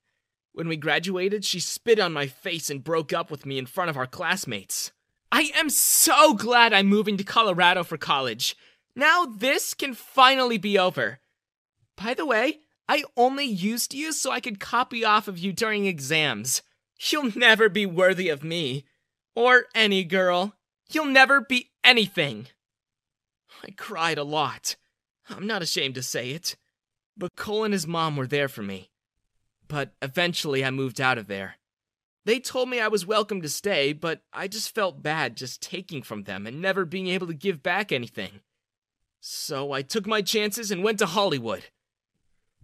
When 0.53 0.67
we 0.69 0.77
graduated, 0.77 1.43
she 1.43 1.59
spit 1.59 1.99
on 1.99 2.13
my 2.13 2.27
face 2.27 2.69
and 2.69 2.83
broke 2.83 3.11
up 3.11 3.29
with 3.29 3.45
me 3.45 3.57
in 3.57 3.65
front 3.65 3.89
of 3.89 3.97
our 3.97 4.07
classmates. 4.07 4.91
I 5.31 5.51
am 5.55 5.69
so 5.69 6.33
glad 6.33 6.71
I'm 6.71 6.87
moving 6.87 7.17
to 7.17 7.23
Colorado 7.23 7.83
for 7.83 7.97
college. 7.97 8.55
Now 8.95 9.25
this 9.25 9.73
can 9.73 9.93
finally 9.93 10.57
be 10.57 10.79
over. 10.79 11.19
By 11.95 12.13
the 12.13 12.25
way, 12.25 12.59
I 12.87 13.03
only 13.17 13.45
used 13.45 13.93
you 13.93 14.13
so 14.13 14.31
I 14.31 14.39
could 14.39 14.59
copy 14.59 15.03
off 15.03 15.27
of 15.27 15.37
you 15.37 15.51
during 15.51 15.85
exams. 15.85 16.61
You'll 17.09 17.35
never 17.35 17.67
be 17.67 17.85
worthy 17.85 18.29
of 18.29 18.43
me. 18.43 18.85
Or 19.35 19.65
any 19.75 20.03
girl. 20.03 20.55
You'll 20.89 21.05
never 21.05 21.41
be 21.41 21.71
anything. 21.83 22.47
I 23.63 23.71
cried 23.71 24.17
a 24.17 24.23
lot. 24.23 24.75
I'm 25.29 25.47
not 25.47 25.61
ashamed 25.61 25.95
to 25.95 26.03
say 26.03 26.31
it. 26.31 26.55
But 27.17 27.35
Cole 27.35 27.63
and 27.63 27.73
his 27.73 27.87
mom 27.87 28.15
were 28.15 28.27
there 28.27 28.47
for 28.47 28.61
me. 28.61 28.91
But 29.67 29.93
eventually 30.01 30.63
I 30.63 30.71
moved 30.71 31.01
out 31.01 31.17
of 31.17 31.27
there. 31.27 31.55
They 32.25 32.39
told 32.39 32.69
me 32.69 32.79
I 32.79 32.89
was 32.89 33.05
welcome 33.05 33.41
to 33.41 33.49
stay, 33.49 33.93
but 33.93 34.21
I 34.33 34.47
just 34.47 34.75
felt 34.75 35.01
bad 35.01 35.37
just 35.37 35.61
taking 35.61 36.01
from 36.03 36.23
them 36.23 36.45
and 36.45 36.61
never 36.61 36.83
being 36.83 37.07
able 37.07 37.27
to 37.27 37.33
give 37.33 37.63
back 37.63 37.91
anything. 37.91 38.41
So 39.19 39.71
I 39.71 39.81
took 39.81 40.05
my 40.05 40.21
chances 40.21 40.69
and 40.69 40.83
went 40.83 40.99
to 40.99 41.05
Hollywood. 41.05 41.65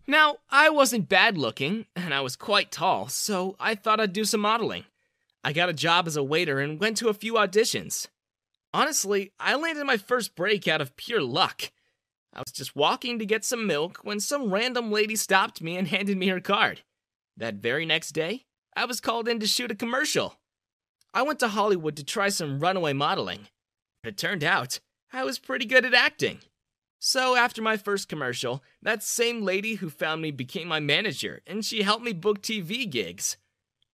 Now, 0.05 0.37
I 0.49 0.69
wasn't 0.69 1.07
bad 1.07 1.37
looking, 1.37 1.85
and 1.95 2.13
I 2.13 2.19
was 2.19 2.35
quite 2.35 2.71
tall, 2.71 3.07
so 3.07 3.55
I 3.57 3.73
thought 3.73 4.01
I'd 4.01 4.11
do 4.11 4.25
some 4.25 4.41
modeling. 4.41 4.83
I 5.45 5.53
got 5.53 5.69
a 5.69 5.73
job 5.73 6.07
as 6.07 6.17
a 6.17 6.23
waiter 6.23 6.59
and 6.59 6.79
went 6.79 6.97
to 6.97 7.07
a 7.09 7.13
few 7.13 7.35
auditions. 7.35 8.07
Honestly, 8.73 9.31
I 9.39 9.55
landed 9.55 9.85
my 9.85 9.97
first 9.97 10.35
break 10.35 10.67
out 10.67 10.81
of 10.81 10.97
pure 10.97 11.21
luck. 11.21 11.71
I 12.33 12.39
was 12.39 12.51
just 12.51 12.75
walking 12.75 13.19
to 13.19 13.25
get 13.25 13.45
some 13.45 13.67
milk 13.67 13.99
when 14.03 14.19
some 14.19 14.51
random 14.51 14.91
lady 14.91 15.15
stopped 15.15 15.61
me 15.61 15.77
and 15.77 15.87
handed 15.89 16.17
me 16.17 16.29
her 16.29 16.39
card. 16.39 16.81
That 17.37 17.55
very 17.55 17.85
next 17.85 18.11
day, 18.11 18.45
I 18.75 18.85
was 18.85 18.99
called 18.99 19.27
in 19.27 19.39
to 19.39 19.47
shoot 19.47 19.71
a 19.71 19.75
commercial. 19.75 20.39
I 21.13 21.21
went 21.21 21.39
to 21.39 21.49
Hollywood 21.49 21.95
to 21.97 22.03
try 22.03 22.29
some 22.29 22.59
runaway 22.59 22.93
modeling. 22.93 23.47
It 24.03 24.17
turned 24.17 24.43
out 24.43 24.79
I 25.11 25.23
was 25.23 25.37
pretty 25.37 25.65
good 25.65 25.85
at 25.85 25.93
acting. 25.93 26.39
So, 26.99 27.35
after 27.35 27.61
my 27.61 27.77
first 27.77 28.07
commercial, 28.07 28.63
that 28.81 29.03
same 29.03 29.43
lady 29.43 29.75
who 29.75 29.89
found 29.89 30.21
me 30.21 30.31
became 30.31 30.69
my 30.69 30.79
manager, 30.79 31.41
and 31.45 31.63
she 31.63 31.83
helped 31.83 32.03
me 32.03 32.13
book 32.13 32.41
TV 32.41 32.89
gigs. 32.89 33.37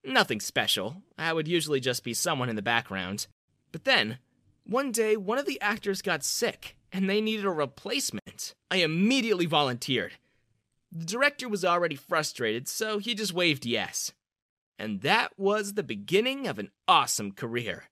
Nothing 0.06 0.40
special, 0.40 1.02
I 1.18 1.34
would 1.34 1.48
usually 1.48 1.80
just 1.80 2.04
be 2.04 2.14
someone 2.14 2.50
in 2.50 2.56
the 2.56 2.62
background. 2.62 3.26
But 3.72 3.84
then, 3.84 4.20
one 4.70 4.92
day, 4.92 5.18
one 5.18 5.38
of 5.38 5.46
the 5.46 5.60
actors 5.62 6.02
got 6.02 6.24
sick, 6.24 6.76
and 6.92 7.10
they 7.10 7.22
needed 7.22 7.46
a 7.46 7.52
replacement. 7.52 8.54
I 8.70 8.78
immediately 8.78 9.46
volunteered. 9.46 10.14
The 10.92 11.06
director 11.06 11.50
was 11.50 11.66
already 11.66 11.96
frustrated, 11.96 12.68
so 12.68 13.00
he 13.00 13.14
just 13.16 13.34
waved 13.34 13.66
yes. 13.66 14.14
And 14.78 15.02
that 15.02 15.32
was 15.38 15.74
the 15.74 15.84
beginning 15.84 16.48
of 16.48 16.60
an 16.60 16.72
awesome 16.88 17.32
career. 17.32 17.86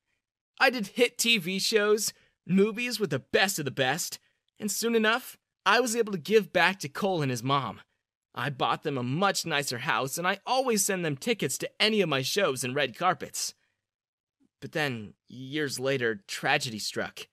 I 0.59 0.69
did 0.69 0.87
hit 0.87 1.17
TV 1.17 1.61
shows, 1.61 2.13
movies 2.47 2.99
with 2.99 3.09
the 3.09 3.19
best 3.19 3.59
of 3.59 3.65
the 3.65 3.71
best, 3.71 4.19
and 4.59 4.71
soon 4.71 4.95
enough, 4.95 5.37
I 5.65 5.79
was 5.79 5.95
able 5.95 6.13
to 6.13 6.17
give 6.17 6.53
back 6.53 6.79
to 6.79 6.89
Cole 6.89 7.21
and 7.21 7.29
his 7.29 7.43
mom. 7.43 7.81
I 8.33 8.49
bought 8.49 8.83
them 8.83 8.97
a 8.97 9.03
much 9.03 9.45
nicer 9.45 9.79
house, 9.79 10.17
and 10.17 10.27
I 10.27 10.39
always 10.45 10.85
send 10.85 11.03
them 11.03 11.17
tickets 11.17 11.57
to 11.57 11.69
any 11.79 12.01
of 12.01 12.09
my 12.09 12.21
shows 12.21 12.63
and 12.63 12.75
red 12.75 12.97
carpets. 12.97 13.53
But 14.59 14.71
then, 14.71 15.13
years 15.27 15.79
later, 15.79 16.23
tragedy 16.27 16.79
struck. 16.79 17.27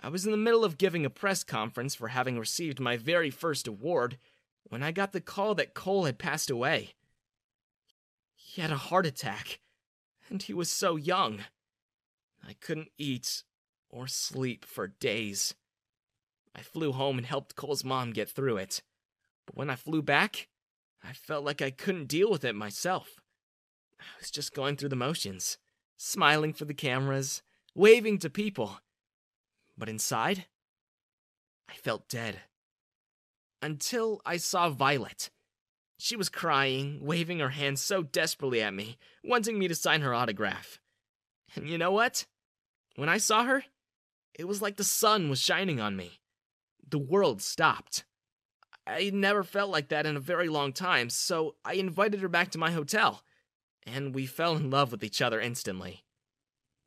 I 0.00 0.08
was 0.08 0.24
in 0.24 0.30
the 0.30 0.36
middle 0.36 0.64
of 0.64 0.78
giving 0.78 1.04
a 1.04 1.10
press 1.10 1.44
conference 1.44 1.94
for 1.94 2.08
having 2.08 2.38
received 2.38 2.80
my 2.80 2.96
very 2.96 3.30
first 3.30 3.66
award 3.66 4.18
when 4.64 4.82
I 4.82 4.92
got 4.92 5.12
the 5.12 5.20
call 5.20 5.54
that 5.54 5.74
Cole 5.74 6.04
had 6.04 6.18
passed 6.18 6.50
away. 6.50 6.94
He 8.34 8.60
had 8.62 8.70
a 8.70 8.76
heart 8.76 9.06
attack, 9.06 9.60
and 10.28 10.42
he 10.42 10.54
was 10.54 10.70
so 10.70 10.96
young. 10.96 11.40
I 12.46 12.54
couldn't 12.54 12.90
eat 12.98 13.42
or 13.88 14.06
sleep 14.06 14.64
for 14.64 14.86
days. 14.86 15.54
I 16.54 16.62
flew 16.62 16.92
home 16.92 17.18
and 17.18 17.26
helped 17.26 17.56
Cole's 17.56 17.84
mom 17.84 18.12
get 18.12 18.30
through 18.30 18.56
it. 18.58 18.82
But 19.46 19.56
when 19.56 19.70
I 19.70 19.76
flew 19.76 20.02
back, 20.02 20.48
I 21.04 21.12
felt 21.12 21.44
like 21.44 21.60
I 21.60 21.70
couldn't 21.70 22.08
deal 22.08 22.30
with 22.30 22.44
it 22.44 22.54
myself. 22.54 23.20
I 24.00 24.04
was 24.20 24.30
just 24.30 24.54
going 24.54 24.76
through 24.76 24.88
the 24.88 24.96
motions 24.96 25.58
smiling 25.96 26.52
for 26.52 26.64
the 26.64 26.74
cameras, 26.74 27.42
waving 27.74 28.18
to 28.18 28.30
people. 28.30 28.80
But 29.76 29.88
inside, 29.88 30.46
I 31.68 31.74
felt 31.74 32.08
dead. 32.08 32.40
Until 33.62 34.20
I 34.24 34.36
saw 34.36 34.68
Violet. 34.68 35.30
She 35.98 36.16
was 36.16 36.28
crying, 36.28 36.98
waving 37.00 37.38
her 37.38 37.50
hands 37.50 37.80
so 37.80 38.02
desperately 38.02 38.60
at 38.60 38.74
me, 38.74 38.98
wanting 39.24 39.58
me 39.58 39.66
to 39.68 39.74
sign 39.74 40.02
her 40.02 40.12
autograph. 40.14 40.78
And 41.54 41.68
you 41.68 41.78
know 41.78 41.90
what? 41.90 42.26
When 42.96 43.08
I 43.08 43.16
saw 43.16 43.44
her, 43.44 43.64
it 44.38 44.46
was 44.46 44.60
like 44.60 44.76
the 44.76 44.84
sun 44.84 45.30
was 45.30 45.40
shining 45.40 45.80
on 45.80 45.96
me. 45.96 46.20
The 46.88 46.98
world 46.98 47.40
stopped. 47.40 48.04
I 48.86 49.10
never 49.12 49.42
felt 49.42 49.70
like 49.70 49.88
that 49.88 50.06
in 50.06 50.16
a 50.16 50.20
very 50.20 50.48
long 50.48 50.72
time, 50.72 51.10
so 51.10 51.56
I 51.64 51.74
invited 51.74 52.20
her 52.20 52.28
back 52.28 52.50
to 52.50 52.58
my 52.58 52.70
hotel 52.70 53.22
and 53.86 54.14
we 54.14 54.26
fell 54.26 54.56
in 54.56 54.70
love 54.70 54.90
with 54.90 55.04
each 55.04 55.22
other 55.22 55.40
instantly. 55.40 56.04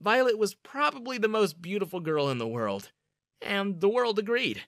Violet 0.02 0.38
was 0.38 0.54
probably 0.54 1.18
the 1.18 1.28
most 1.28 1.62
beautiful 1.62 2.00
girl 2.00 2.30
in 2.30 2.38
the 2.38 2.48
world, 2.48 2.92
and 3.42 3.82
the 3.82 3.90
world 3.90 4.20
agreed. 4.20 4.64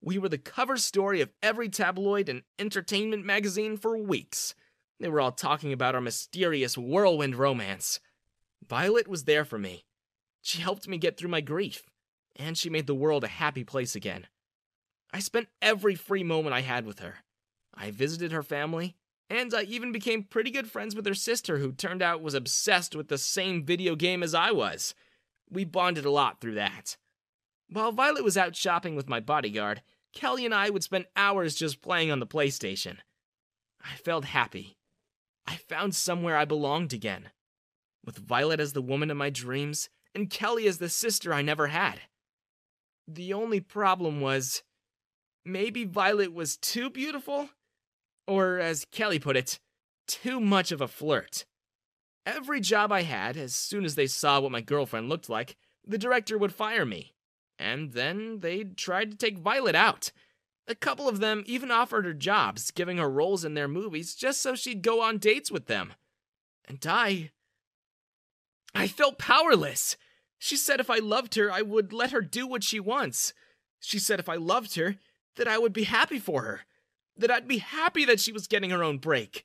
We 0.00 0.18
were 0.18 0.28
the 0.28 0.38
cover 0.38 0.76
story 0.76 1.20
of 1.20 1.32
every 1.42 1.68
tabloid 1.68 2.28
and 2.28 2.42
entertainment 2.58 3.24
magazine 3.24 3.76
for 3.76 3.96
weeks. 3.96 4.54
They 4.98 5.08
were 5.08 5.20
all 5.20 5.32
talking 5.32 5.72
about 5.72 5.94
our 5.94 6.00
mysterious 6.00 6.78
whirlwind 6.78 7.36
romance. 7.36 8.00
Violet 8.68 9.06
was 9.06 9.24
there 9.24 9.44
for 9.44 9.58
me. 9.58 9.84
She 10.40 10.60
helped 10.60 10.88
me 10.88 10.98
get 10.98 11.16
through 11.16 11.30
my 11.30 11.40
grief, 11.40 11.82
and 12.36 12.58
she 12.58 12.70
made 12.70 12.86
the 12.86 12.94
world 12.94 13.22
a 13.22 13.28
happy 13.28 13.62
place 13.64 13.94
again. 13.94 14.26
I 15.12 15.20
spent 15.20 15.48
every 15.60 15.94
free 15.94 16.24
moment 16.24 16.54
I 16.54 16.60
had 16.60 16.86
with 16.86 16.98
her. 16.98 17.16
I 17.74 17.90
visited 17.90 18.32
her 18.32 18.42
family, 18.42 18.96
and 19.32 19.54
I 19.54 19.62
even 19.62 19.92
became 19.92 20.24
pretty 20.24 20.50
good 20.50 20.70
friends 20.70 20.94
with 20.94 21.06
her 21.06 21.14
sister, 21.14 21.58
who 21.58 21.72
turned 21.72 22.02
out 22.02 22.22
was 22.22 22.34
obsessed 22.34 22.94
with 22.94 23.08
the 23.08 23.18
same 23.18 23.64
video 23.64 23.96
game 23.96 24.22
as 24.22 24.34
I 24.34 24.52
was. 24.52 24.94
We 25.50 25.64
bonded 25.64 26.04
a 26.04 26.10
lot 26.10 26.40
through 26.40 26.54
that. 26.54 26.96
While 27.70 27.92
Violet 27.92 28.24
was 28.24 28.36
out 28.36 28.54
shopping 28.54 28.94
with 28.94 29.08
my 29.08 29.20
bodyguard, 29.20 29.82
Kelly 30.12 30.44
and 30.44 30.54
I 30.54 30.68
would 30.70 30.84
spend 30.84 31.06
hours 31.16 31.54
just 31.54 31.80
playing 31.80 32.10
on 32.10 32.20
the 32.20 32.26
PlayStation. 32.26 32.98
I 33.82 33.96
felt 33.96 34.26
happy. 34.26 34.76
I 35.46 35.56
found 35.56 35.94
somewhere 35.94 36.36
I 36.36 36.44
belonged 36.44 36.92
again. 36.92 37.30
With 38.04 38.18
Violet 38.18 38.60
as 38.60 38.74
the 38.74 38.82
woman 38.82 39.10
of 39.10 39.16
my 39.16 39.30
dreams, 39.30 39.88
and 40.14 40.28
Kelly 40.28 40.66
as 40.66 40.78
the 40.78 40.88
sister 40.88 41.32
I 41.32 41.42
never 41.42 41.68
had. 41.68 42.00
The 43.08 43.32
only 43.32 43.60
problem 43.60 44.20
was 44.20 44.62
maybe 45.44 45.84
Violet 45.84 46.32
was 46.32 46.56
too 46.56 46.90
beautiful? 46.90 47.48
Or, 48.26 48.58
as 48.58 48.84
Kelly 48.86 49.18
put 49.18 49.36
it, 49.36 49.58
too 50.06 50.40
much 50.40 50.72
of 50.72 50.80
a 50.80 50.88
flirt. 50.88 51.44
Every 52.24 52.60
job 52.60 52.92
I 52.92 53.02
had, 53.02 53.36
as 53.36 53.54
soon 53.54 53.84
as 53.84 53.94
they 53.94 54.06
saw 54.06 54.40
what 54.40 54.52
my 54.52 54.60
girlfriend 54.60 55.08
looked 55.08 55.28
like, 55.28 55.56
the 55.86 55.98
director 55.98 56.38
would 56.38 56.54
fire 56.54 56.84
me. 56.84 57.14
And 57.58 57.92
then 57.92 58.40
they'd 58.40 58.76
tried 58.76 59.10
to 59.10 59.16
take 59.16 59.38
Violet 59.38 59.74
out. 59.74 60.12
A 60.68 60.74
couple 60.74 61.08
of 61.08 61.18
them 61.18 61.42
even 61.46 61.70
offered 61.70 62.04
her 62.04 62.14
jobs, 62.14 62.70
giving 62.70 62.98
her 62.98 63.10
roles 63.10 63.44
in 63.44 63.54
their 63.54 63.68
movies 63.68 64.14
just 64.14 64.40
so 64.40 64.54
she'd 64.54 64.82
go 64.82 65.02
on 65.02 65.18
dates 65.18 65.50
with 65.50 65.66
them. 65.66 65.94
And 66.68 66.84
I. 66.86 67.30
I 68.74 68.86
felt 68.86 69.18
powerless. 69.18 69.96
She 70.38 70.56
said 70.56 70.80
if 70.80 70.88
I 70.88 70.98
loved 70.98 71.34
her, 71.34 71.50
I 71.50 71.62
would 71.62 71.92
let 71.92 72.12
her 72.12 72.20
do 72.20 72.46
what 72.46 72.64
she 72.64 72.80
wants. 72.80 73.32
She 73.80 73.98
said 73.98 74.20
if 74.20 74.28
I 74.28 74.36
loved 74.36 74.76
her, 74.76 74.96
that 75.36 75.48
I 75.48 75.58
would 75.58 75.72
be 75.72 75.84
happy 75.84 76.18
for 76.18 76.42
her. 76.42 76.60
That 77.16 77.30
I'd 77.30 77.48
be 77.48 77.58
happy 77.58 78.04
that 78.04 78.20
she 78.20 78.32
was 78.32 78.46
getting 78.46 78.70
her 78.70 78.82
own 78.82 78.98
break. 78.98 79.44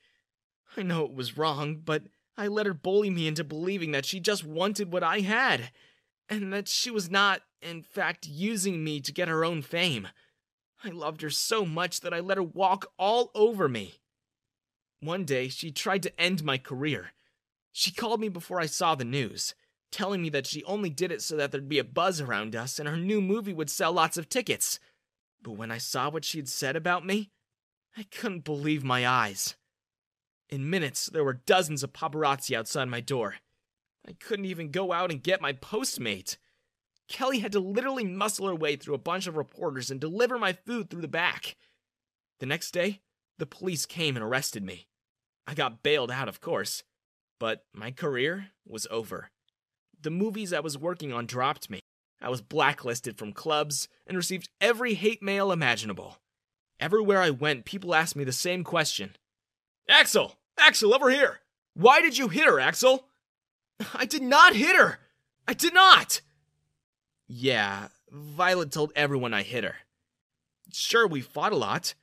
I 0.76 0.84
know 0.84 1.05
it 1.05 1.13
was 1.13 1.38
wrong, 1.38 1.82
but 1.84 2.03
I 2.38 2.47
let 2.47 2.65
her 2.65 2.74
bully 2.74 3.09
me 3.09 3.28
into 3.28 3.43
believing 3.43 3.91
that 3.91 4.05
she 4.05 4.20
just 4.20 4.43
wanted 4.43 4.91
what 4.91 5.03
I 5.03 5.20
had, 5.20 5.72
and 6.30 6.53
that 6.53 6.68
she 6.68 6.91
was 6.91 7.09
not, 7.09 7.41
in 7.61 7.84
fact, 7.84 8.28
using 8.28 8.84
me 8.84 8.99
to 9.01 9.11
get 9.11 9.28
her 9.28 9.43
own 9.43 9.61
fame. 9.61 10.07
I 10.84 10.89
loved 10.89 11.22
her 11.22 11.30
so 11.30 11.65
much 11.65 12.01
that 12.01 12.13
I 12.13 12.20
let 12.20 12.38
her 12.38 12.43
walk 12.43 12.91
all 12.97 13.32
over 13.34 13.68
me. 13.68 13.95
One 14.99 15.26
day, 15.26 15.47
she 15.49 15.72
tried 15.72 16.03
to 16.03 16.22
end 16.22 16.43
my 16.43 16.57
career. 16.57 17.11
She 17.72 17.91
called 17.91 18.20
me 18.20 18.30
before 18.30 18.59
I 18.59 18.68
saw 18.68 18.95
the 18.95 19.05
news 19.05 19.55
telling 19.91 20.22
me 20.22 20.30
that 20.30 20.47
she 20.47 20.63
only 20.65 20.89
did 20.89 21.11
it 21.11 21.22
so 21.22 21.36
that 21.38 21.51
there'd 21.51 21.70
be 21.70 21.80
a 21.80 21.84
buzz 21.84 22.20
around 22.22 22.55
us 22.55 22.80
and 22.80 22.88
her 22.88 22.97
new 22.97 23.22
movie 23.22 23.53
would 23.53 23.70
sell 23.70 23.93
lots 23.93 24.18
of 24.18 24.30
tickets. 24.30 24.80
But 25.41 25.53
when 25.53 25.72
I 25.72 25.78
saw 25.78 26.09
what 26.09 26.26
she'd 26.26 26.49
said 26.49 26.76
about 26.76 27.05
me, 27.05 27.32
I 27.97 28.03
couldn't 28.03 28.43
believe 28.43 28.83
my 28.83 29.07
eyes. 29.07 29.55
In 30.49 30.69
minutes, 30.69 31.07
there 31.07 31.23
were 31.23 31.33
dozens 31.33 31.83
of 31.83 31.93
paparazzi 31.93 32.55
outside 32.55 32.87
my 32.87 33.01
door. 33.01 33.35
I 34.07 34.13
couldn't 34.13 34.45
even 34.45 34.71
go 34.71 34.93
out 34.93 35.11
and 35.11 35.21
get 35.23 35.41
my 35.41 35.51
Postmate. 35.51 36.37
Kelly 37.09 37.39
had 37.39 37.51
to 37.53 37.59
literally 37.59 38.05
muscle 38.05 38.47
her 38.47 38.55
way 38.55 38.75
through 38.75 38.95
a 38.95 38.99
bunch 38.99 39.27
of 39.27 39.35
reporters 39.35 39.89
and 39.89 39.99
deliver 39.99 40.37
my 40.37 40.53
food 40.53 40.89
through 40.89 41.01
the 41.01 41.07
back. 41.07 41.57
The 42.39 42.45
next 42.45 42.71
day, 42.71 43.01
the 43.39 43.45
police 43.45 43.85
came 43.85 44.15
and 44.15 44.23
arrested 44.23 44.63
me. 44.63 44.87
I 45.47 45.53
got 45.53 45.83
bailed 45.83 46.11
out, 46.11 46.29
of 46.29 46.39
course, 46.39 46.83
but 47.39 47.65
my 47.73 47.91
career 47.91 48.51
was 48.65 48.87
over 48.91 49.31
the 50.01 50.09
movies 50.09 50.53
I 50.53 50.59
was 50.59 50.77
working 50.77 51.11
on 51.11 51.25
dropped 51.25 51.69
me. 51.69 51.79
I 52.21 52.29
was 52.29 52.41
blacklisted 52.41 53.17
from 53.17 53.33
clubs 53.33 53.87
and 54.05 54.17
received 54.17 54.49
every 54.59 54.95
hate 54.95 55.21
mail 55.21 55.51
imaginable. 55.51 56.17
Everywhere 56.80 57.21
I 57.21 57.30
went, 57.32 57.65
people 57.65 57.95
asked 57.95 58.15
me 58.15 58.23
the 58.23 58.32
same 58.32 58.63
question 58.63 59.15
Axel! 59.89 60.36
Axel, 60.57 60.93
over 60.93 61.09
here! 61.09 61.39
Why 61.73 62.01
did 62.01 62.17
you 62.17 62.28
hit 62.28 62.45
her, 62.45 62.59
Axel? 62.59 63.05
I 63.93 64.05
did 64.05 64.21
not 64.21 64.55
hit 64.55 64.75
her! 64.75 64.99
I 65.47 65.53
did 65.53 65.73
not! 65.73 66.21
Yeah, 67.28 67.88
Violet 68.11 68.71
told 68.71 68.91
everyone 68.95 69.34
I 69.34 69.43
hit 69.43 69.63
her. 69.63 69.75
Sure, 70.71 71.07
we 71.07 71.21
fought 71.21 71.51
a 71.51 71.57
lot. 71.57 71.93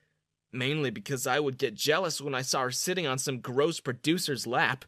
Mainly 0.53 0.91
because 0.91 1.27
I 1.27 1.41
would 1.41 1.59
get 1.59 1.75
jealous 1.75 2.21
when 2.21 2.35
I 2.35 2.43
saw 2.43 2.63
her 2.63 2.71
sitting 2.71 3.07
on 3.07 3.19
some 3.19 3.41
gross 3.41 3.81
producer's 3.81 4.47
lap. 4.47 4.85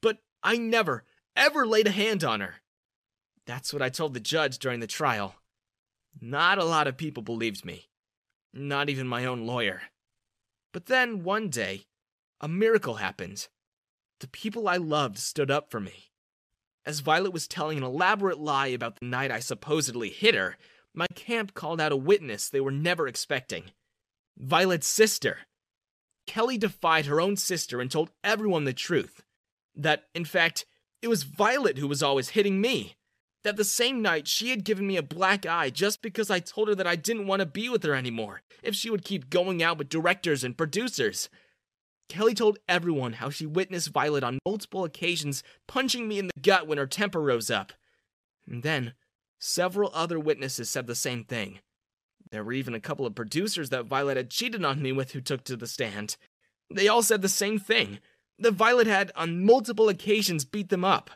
But 0.00 0.18
I 0.42 0.56
never, 0.56 1.04
ever 1.34 1.66
laid 1.66 1.88
a 1.88 1.92
hand 1.92 2.22
on 2.22 2.40
her. 2.40 2.56
That's 3.46 3.72
what 3.72 3.82
I 3.82 3.88
told 3.88 4.14
the 4.14 4.20
judge 4.20 4.58
during 4.58 4.80
the 4.80 4.86
trial. 4.86 5.34
Not 6.20 6.58
a 6.58 6.64
lot 6.64 6.86
of 6.86 6.96
people 6.96 7.22
believed 7.22 7.64
me. 7.64 7.89
Not 8.52 8.88
even 8.88 9.06
my 9.06 9.24
own 9.24 9.46
lawyer. 9.46 9.82
But 10.72 10.86
then, 10.86 11.22
one 11.22 11.48
day, 11.48 11.86
a 12.40 12.48
miracle 12.48 12.94
happened. 12.94 13.48
The 14.20 14.28
people 14.28 14.68
I 14.68 14.76
loved 14.76 15.18
stood 15.18 15.50
up 15.50 15.70
for 15.70 15.80
me. 15.80 16.10
As 16.86 17.00
Violet 17.00 17.32
was 17.32 17.46
telling 17.46 17.78
an 17.78 17.84
elaborate 17.84 18.38
lie 18.38 18.68
about 18.68 18.98
the 18.98 19.06
night 19.06 19.30
I 19.30 19.40
supposedly 19.40 20.10
hit 20.10 20.34
her, 20.34 20.56
my 20.94 21.06
camp 21.14 21.54
called 21.54 21.80
out 21.80 21.92
a 21.92 21.96
witness 21.96 22.48
they 22.48 22.60
were 22.60 22.70
never 22.70 23.06
expecting 23.06 23.64
Violet's 24.36 24.86
sister. 24.86 25.38
Kelly 26.26 26.56
defied 26.56 27.06
her 27.06 27.20
own 27.20 27.36
sister 27.36 27.80
and 27.80 27.90
told 27.90 28.10
everyone 28.24 28.64
the 28.64 28.72
truth. 28.72 29.22
That, 29.74 30.04
in 30.14 30.24
fact, 30.24 30.64
it 31.02 31.08
was 31.08 31.22
Violet 31.22 31.78
who 31.78 31.88
was 31.88 32.02
always 32.02 32.30
hitting 32.30 32.60
me. 32.60 32.96
That 33.42 33.56
the 33.56 33.64
same 33.64 34.02
night 34.02 34.28
she 34.28 34.50
had 34.50 34.64
given 34.64 34.86
me 34.86 34.96
a 34.96 35.02
black 35.02 35.46
eye 35.46 35.70
just 35.70 36.02
because 36.02 36.30
I 36.30 36.40
told 36.40 36.68
her 36.68 36.74
that 36.74 36.86
I 36.86 36.96
didn't 36.96 37.26
want 37.26 37.40
to 37.40 37.46
be 37.46 37.68
with 37.68 37.82
her 37.84 37.94
anymore 37.94 38.42
if 38.62 38.74
she 38.74 38.90
would 38.90 39.04
keep 39.04 39.30
going 39.30 39.62
out 39.62 39.78
with 39.78 39.88
directors 39.88 40.44
and 40.44 40.56
producers. 40.56 41.30
Kelly 42.10 42.34
told 42.34 42.58
everyone 42.68 43.14
how 43.14 43.30
she 43.30 43.46
witnessed 43.46 43.90
Violet 43.90 44.24
on 44.24 44.40
multiple 44.44 44.84
occasions 44.84 45.42
punching 45.68 46.06
me 46.08 46.18
in 46.18 46.26
the 46.26 46.40
gut 46.42 46.66
when 46.66 46.76
her 46.76 46.86
temper 46.86 47.20
rose 47.20 47.50
up. 47.50 47.72
And 48.46 48.62
then, 48.62 48.94
several 49.38 49.90
other 49.94 50.18
witnesses 50.18 50.68
said 50.68 50.86
the 50.86 50.94
same 50.94 51.24
thing. 51.24 51.60
There 52.30 52.44
were 52.44 52.52
even 52.52 52.74
a 52.74 52.80
couple 52.80 53.06
of 53.06 53.14
producers 53.14 53.70
that 53.70 53.86
Violet 53.86 54.16
had 54.16 54.30
cheated 54.30 54.64
on 54.64 54.82
me 54.82 54.92
with 54.92 55.12
who 55.12 55.20
took 55.20 55.44
to 55.44 55.56
the 55.56 55.66
stand. 55.66 56.16
They 56.68 56.88
all 56.88 57.02
said 57.02 57.22
the 57.22 57.28
same 57.28 57.58
thing 57.58 58.00
that 58.38 58.52
Violet 58.52 58.86
had 58.86 59.12
on 59.14 59.44
multiple 59.44 59.88
occasions 59.88 60.44
beat 60.44 60.68
them 60.68 60.84
up. 60.84 61.10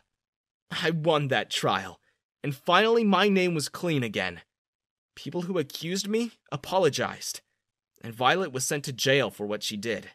I 0.71 0.91
won 0.91 1.27
that 1.27 1.49
trial, 1.49 1.99
and 2.45 2.55
finally 2.55 3.03
my 3.03 3.27
name 3.27 3.55
was 3.55 3.69
clean 3.69 4.03
again. 4.03 4.39
People 5.15 5.41
who 5.41 5.57
accused 5.57 6.07
me 6.07 6.33
apologized, 6.51 7.41
and 8.03 8.13
Violet 8.13 8.51
was 8.51 8.63
sent 8.63 8.83
to 8.83 8.93
jail 8.93 9.31
for 9.31 9.47
what 9.47 9.63
she 9.63 9.75
did. 9.75 10.11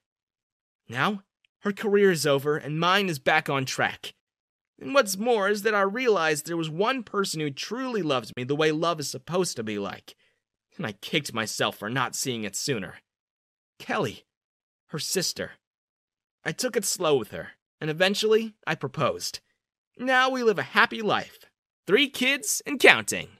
Now, 0.89 1.25
her 1.63 1.73
career 1.73 2.13
is 2.13 2.29
over, 2.29 2.57
and 2.57 2.79
mine 2.79 3.09
is 3.09 3.19
back 3.19 3.51
on 3.51 3.65
track. 3.65 4.15
And 4.81 4.95
what's 4.95 5.17
more 5.17 5.49
is 5.49 5.63
that 5.63 5.75
I 5.75 5.81
realized 5.81 6.47
there 6.47 6.57
was 6.57 6.71
one 6.71 7.03
person 7.03 7.41
who 7.41 7.51
truly 7.51 8.01
loved 8.01 8.33
me 8.37 8.45
the 8.45 8.55
way 8.55 8.71
love 8.71 9.01
is 9.01 9.11
supposed 9.11 9.57
to 9.57 9.65
be 9.65 9.81
like, 9.81 10.15
and 10.77 10.87
I 10.87 10.93
kicked 10.93 11.35
myself 11.35 11.79
for 11.79 11.91
not 11.91 12.15
seeing 12.15 12.45
it 12.45 12.55
sooner. 12.55 12.99
Kelly, 13.81 14.23
her 14.91 15.01
sister. 15.01 15.55
I 16.45 16.53
took 16.53 16.77
it 16.77 16.85
slow 16.85 17.17
with 17.17 17.33
her, 17.33 17.55
and 17.81 17.91
eventually 17.91 18.55
I 18.69 18.77
proposed. 18.77 19.41
Now 19.99 20.31
we 20.31 20.45
live 20.45 20.61
a 20.61 20.63
happy 20.79 21.03
life. 21.03 21.50
Three 21.91 22.09
kids 22.09 22.63
and 22.65 22.79
counting. 22.79 23.31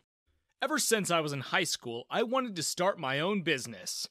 Ever 0.61 0.81
since 0.81 1.09
I 1.09 1.21
was 1.21 1.33
in 1.33 1.39
high 1.39 1.63
school, 1.63 2.05
I 2.11 2.25
wanted 2.25 2.57
to 2.57 2.65
start 2.65 2.99
my 2.99 3.21
own 3.21 3.43
business. 3.43 4.09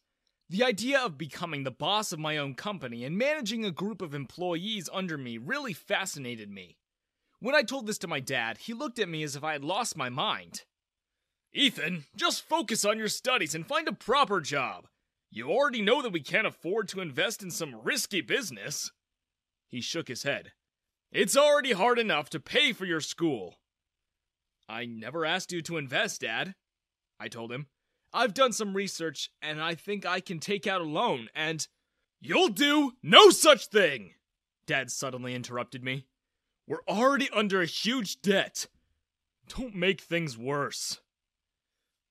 The 0.49 0.63
idea 0.63 0.97
of 0.97 1.17
becoming 1.17 1.65
the 1.65 1.71
boss 1.71 2.13
of 2.13 2.19
my 2.19 2.37
own 2.37 2.55
company 2.55 3.03
and 3.03 3.17
managing 3.17 3.65
a 3.65 3.69
group 3.69 4.01
of 4.01 4.13
employees 4.13 4.87
under 4.93 5.17
me 5.17 5.37
really 5.37 5.73
fascinated 5.73 6.49
me. 6.49 6.77
When 7.41 7.53
I 7.53 7.63
told 7.63 7.85
this 7.85 7.97
to 7.97 8.07
my 8.07 8.21
dad, 8.21 8.59
he 8.59 8.73
looked 8.73 8.97
at 8.97 9.09
me 9.09 9.23
as 9.23 9.35
if 9.35 9.43
I 9.43 9.51
had 9.51 9.65
lost 9.65 9.97
my 9.97 10.07
mind. 10.07 10.63
Ethan, 11.51 12.05
just 12.15 12.47
focus 12.47 12.85
on 12.85 12.97
your 12.97 13.09
studies 13.09 13.53
and 13.53 13.67
find 13.67 13.89
a 13.89 13.91
proper 13.91 14.39
job. 14.39 14.87
You 15.29 15.49
already 15.49 15.81
know 15.81 16.01
that 16.01 16.13
we 16.13 16.21
can't 16.21 16.47
afford 16.47 16.87
to 16.89 17.01
invest 17.01 17.43
in 17.43 17.51
some 17.51 17.81
risky 17.83 18.21
business. 18.21 18.89
He 19.67 19.81
shook 19.81 20.07
his 20.07 20.23
head. 20.23 20.53
It's 21.11 21.35
already 21.35 21.73
hard 21.73 21.99
enough 21.99 22.29
to 22.29 22.39
pay 22.39 22.71
for 22.71 22.85
your 22.85 23.01
school. 23.01 23.58
I 24.69 24.85
never 24.85 25.25
asked 25.25 25.51
you 25.51 25.61
to 25.63 25.77
invest, 25.77 26.21
Dad. 26.21 26.53
I 27.19 27.27
told 27.27 27.51
him. 27.51 27.67
I've 28.13 28.33
done 28.33 28.53
some 28.53 28.75
research 28.75 29.31
and 29.41 29.61
I 29.61 29.75
think 29.75 30.05
I 30.05 30.19
can 30.19 30.39
take 30.39 30.67
out 30.67 30.81
a 30.81 30.85
loan 30.85 31.27
and. 31.35 31.67
You'll 32.21 32.49
do 32.49 32.91
no 33.01 33.29
such 33.29 33.67
thing! 33.67 34.11
Dad 34.67 34.91
suddenly 34.91 35.33
interrupted 35.33 35.83
me. 35.83 36.05
We're 36.67 36.83
already 36.87 37.29
under 37.31 37.61
a 37.61 37.65
huge 37.65 38.21
debt. 38.21 38.67
Don't 39.47 39.73
make 39.73 40.01
things 40.01 40.37
worse. 40.37 40.99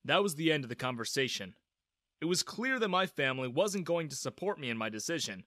That 0.05 0.23
was 0.23 0.35
the 0.35 0.51
end 0.51 0.65
of 0.65 0.71
the 0.71 0.75
conversation. 0.75 1.55
It 2.21 2.25
was 2.25 2.43
clear 2.43 2.79
that 2.79 2.89
my 2.89 3.07
family 3.07 3.49
wasn't 3.49 3.85
going 3.85 4.09
to 4.09 4.17
support 4.17 4.59
me 4.59 4.71
in 4.71 4.79
my 4.79 4.89
decision. 4.89 5.45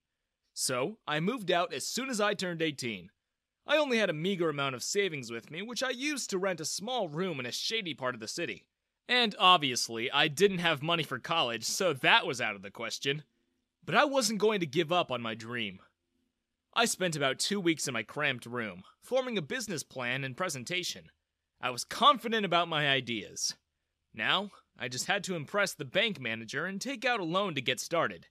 So, 0.53 0.99
I 1.07 1.19
moved 1.19 1.51
out 1.51 1.73
as 1.73 1.87
soon 1.87 2.09
as 2.09 2.21
I 2.21 2.33
turned 2.33 2.61
18. 2.61 3.09
I 3.65 3.77
only 3.77 3.97
had 3.97 4.09
a 4.09 4.13
meager 4.13 4.49
amount 4.49 4.75
of 4.75 4.83
savings 4.83 5.31
with 5.31 5.51
me, 5.51 5.61
which 5.61 5.83
I 5.83 5.91
used 5.91 6.29
to 6.29 6.37
rent 6.37 6.59
a 6.59 6.65
small 6.65 7.07
room 7.07 7.39
in 7.39 7.45
a 7.45 7.51
shady 7.51 7.93
part 7.93 8.15
of 8.15 8.19
the 8.19 8.27
city. 8.27 8.65
And 9.07 9.35
obviously, 9.39 10.11
I 10.11 10.27
didn't 10.27 10.59
have 10.59 10.81
money 10.81 11.03
for 11.03 11.19
college, 11.19 11.63
so 11.63 11.93
that 11.93 12.25
was 12.25 12.41
out 12.41 12.55
of 12.55 12.61
the 12.61 12.71
question. 12.71 13.23
But 13.85 13.95
I 13.95 14.05
wasn't 14.05 14.39
going 14.39 14.59
to 14.61 14.65
give 14.65 14.91
up 14.91 15.11
on 15.11 15.21
my 15.21 15.35
dream. 15.35 15.79
I 16.73 16.85
spent 16.85 17.15
about 17.15 17.39
two 17.39 17.59
weeks 17.59 17.87
in 17.87 17.93
my 17.93 18.03
cramped 18.03 18.45
room, 18.45 18.83
forming 19.01 19.37
a 19.37 19.41
business 19.41 19.83
plan 19.83 20.23
and 20.23 20.37
presentation. 20.37 21.11
I 21.59 21.69
was 21.69 21.83
confident 21.83 22.45
about 22.45 22.69
my 22.69 22.87
ideas. 22.87 23.55
Now, 24.13 24.51
I 24.79 24.87
just 24.87 25.05
had 25.05 25.23
to 25.25 25.35
impress 25.35 25.73
the 25.73 25.85
bank 25.85 26.19
manager 26.19 26.65
and 26.65 26.79
take 26.79 27.05
out 27.05 27.19
a 27.19 27.25
loan 27.25 27.55
to 27.55 27.61
get 27.61 27.79
started. 27.79 28.27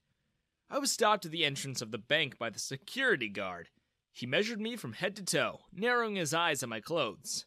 I 0.71 0.79
was 0.79 0.91
stopped 0.91 1.27
at 1.27 1.31
the 1.33 1.45
entrance 1.45 1.83
of 1.83 1.91
the 1.91 1.99
bank 1.99 2.39
by 2.39 2.51
the 2.51 2.59
security 2.59 3.29
guard. 3.29 3.69
He 4.13 4.27
measured 4.27 4.61
me 4.61 4.77
from 4.77 4.93
head 4.95 5.17
to 5.17 5.25
toe, 5.25 5.61
narrowing 5.73 6.17
his 6.17 6.35
eyes 6.35 6.63
at 6.63 6.69
my 6.69 6.81
clothes. 6.81 7.47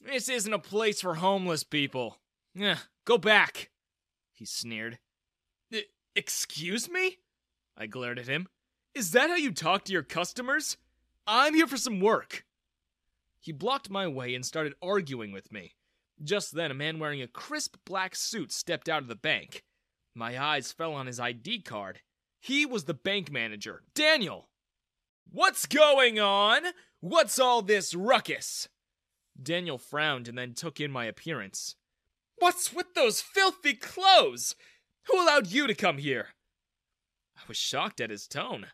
This 0.00 0.28
isn't 0.28 0.52
a 0.52 0.58
place 0.58 1.00
for 1.00 1.16
homeless 1.16 1.64
people. 1.64 2.18
Eh, 2.58 2.76
go 3.04 3.18
back, 3.18 3.70
he 4.32 4.44
sneered. 4.44 4.98
"E- 5.70 5.84
Excuse 6.14 6.88
me? 6.90 7.18
I 7.76 7.86
glared 7.86 8.18
at 8.18 8.26
him. 8.28 8.48
Is 8.94 9.12
that 9.12 9.30
how 9.30 9.36
you 9.36 9.52
talk 9.52 9.84
to 9.84 9.92
your 9.92 10.02
customers? 10.02 10.76
I'm 11.26 11.54
here 11.54 11.66
for 11.66 11.76
some 11.78 12.00
work. 12.00 12.44
He 13.40 13.52
blocked 13.52 13.90
my 13.90 14.06
way 14.06 14.34
and 14.34 14.44
started 14.44 14.74
arguing 14.82 15.32
with 15.32 15.50
me. 15.50 15.74
Just 16.22 16.52
then, 16.52 16.70
a 16.70 16.74
man 16.74 16.98
wearing 16.98 17.22
a 17.22 17.26
crisp 17.28 17.76
black 17.84 18.14
suit 18.14 18.52
stepped 18.52 18.88
out 18.88 19.02
of 19.02 19.08
the 19.08 19.16
bank. 19.16 19.64
My 20.14 20.38
eyes 20.40 20.70
fell 20.72 20.92
on 20.92 21.06
his 21.06 21.18
ID 21.18 21.62
card. 21.62 22.02
He 22.38 22.66
was 22.66 22.84
the 22.84 22.94
bank 22.94 23.30
manager, 23.30 23.82
Daniel. 23.94 24.50
What's 25.30 25.66
going 25.66 26.18
on? 26.20 26.62
What's 27.00 27.38
all 27.38 27.62
this 27.62 27.94
ruckus? 27.94 28.68
Daniel 29.40 29.78
frowned 29.78 30.28
and 30.28 30.36
then 30.36 30.54
took 30.54 30.80
in 30.80 30.90
my 30.90 31.06
appearance. 31.06 31.76
What's 32.36 32.72
with 32.72 32.94
those 32.94 33.20
filthy 33.20 33.74
clothes? 33.74 34.54
Who 35.04 35.22
allowed 35.22 35.48
you 35.48 35.66
to 35.66 35.74
come 35.74 35.98
here? 35.98 36.28
I 37.36 37.42
was 37.48 37.56
shocked 37.56 38.00
at 38.00 38.10
his 38.10 38.28
tone. 38.28 38.66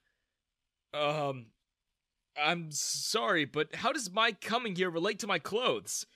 Um, 0.92 1.46
I'm 2.36 2.70
sorry, 2.70 3.44
but 3.44 3.74
how 3.76 3.92
does 3.92 4.12
my 4.12 4.32
coming 4.32 4.76
here 4.76 4.90
relate 4.90 5.18
to 5.20 5.26
my 5.26 5.38
clothes? 5.38 6.07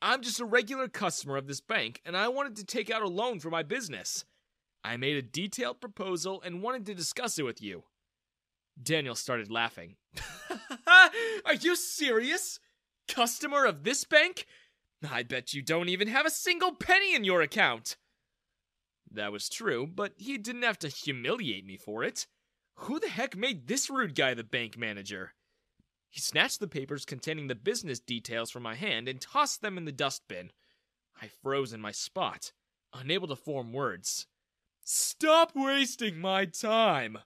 I'm 0.00 0.22
just 0.22 0.40
a 0.40 0.44
regular 0.44 0.88
customer 0.88 1.36
of 1.36 1.46
this 1.46 1.60
bank, 1.60 2.00
and 2.04 2.16
I 2.16 2.28
wanted 2.28 2.56
to 2.56 2.64
take 2.64 2.90
out 2.90 3.02
a 3.02 3.08
loan 3.08 3.40
for 3.40 3.50
my 3.50 3.62
business. 3.62 4.24
I 4.84 4.96
made 4.96 5.16
a 5.16 5.22
detailed 5.22 5.80
proposal 5.80 6.40
and 6.44 6.62
wanted 6.62 6.86
to 6.86 6.94
discuss 6.94 7.38
it 7.38 7.44
with 7.44 7.60
you. 7.60 7.84
Daniel 8.80 9.14
started 9.14 9.50
laughing. 9.50 9.96
Are 11.44 11.54
you 11.54 11.76
serious? 11.76 12.60
Customer 13.08 13.64
of 13.64 13.84
this 13.84 14.04
bank? 14.04 14.46
I 15.08 15.22
bet 15.22 15.54
you 15.54 15.62
don't 15.62 15.88
even 15.88 16.08
have 16.08 16.26
a 16.26 16.30
single 16.30 16.74
penny 16.74 17.14
in 17.14 17.24
your 17.24 17.40
account. 17.40 17.96
That 19.10 19.32
was 19.32 19.48
true, 19.48 19.86
but 19.86 20.12
he 20.16 20.36
didn't 20.38 20.62
have 20.62 20.78
to 20.80 20.88
humiliate 20.88 21.64
me 21.64 21.76
for 21.76 22.04
it. 22.04 22.26
Who 22.82 23.00
the 23.00 23.08
heck 23.08 23.36
made 23.36 23.66
this 23.66 23.88
rude 23.88 24.14
guy 24.14 24.34
the 24.34 24.44
bank 24.44 24.76
manager? 24.76 25.34
He 26.10 26.20
snatched 26.20 26.60
the 26.60 26.68
papers 26.68 27.04
containing 27.04 27.48
the 27.48 27.54
business 27.54 28.00
details 28.00 28.50
from 28.50 28.62
my 28.62 28.74
hand 28.74 29.08
and 29.08 29.20
tossed 29.20 29.62
them 29.62 29.76
in 29.76 29.84
the 29.84 29.92
dustbin. 29.92 30.52
I 31.20 31.28
froze 31.42 31.72
in 31.72 31.80
my 31.80 31.92
spot, 31.92 32.52
unable 32.94 33.28
to 33.28 33.36
form 33.36 33.72
words. 33.72 34.26
Stop 34.84 35.52
wasting 35.54 36.18
my 36.18 36.44
time, 36.44 37.18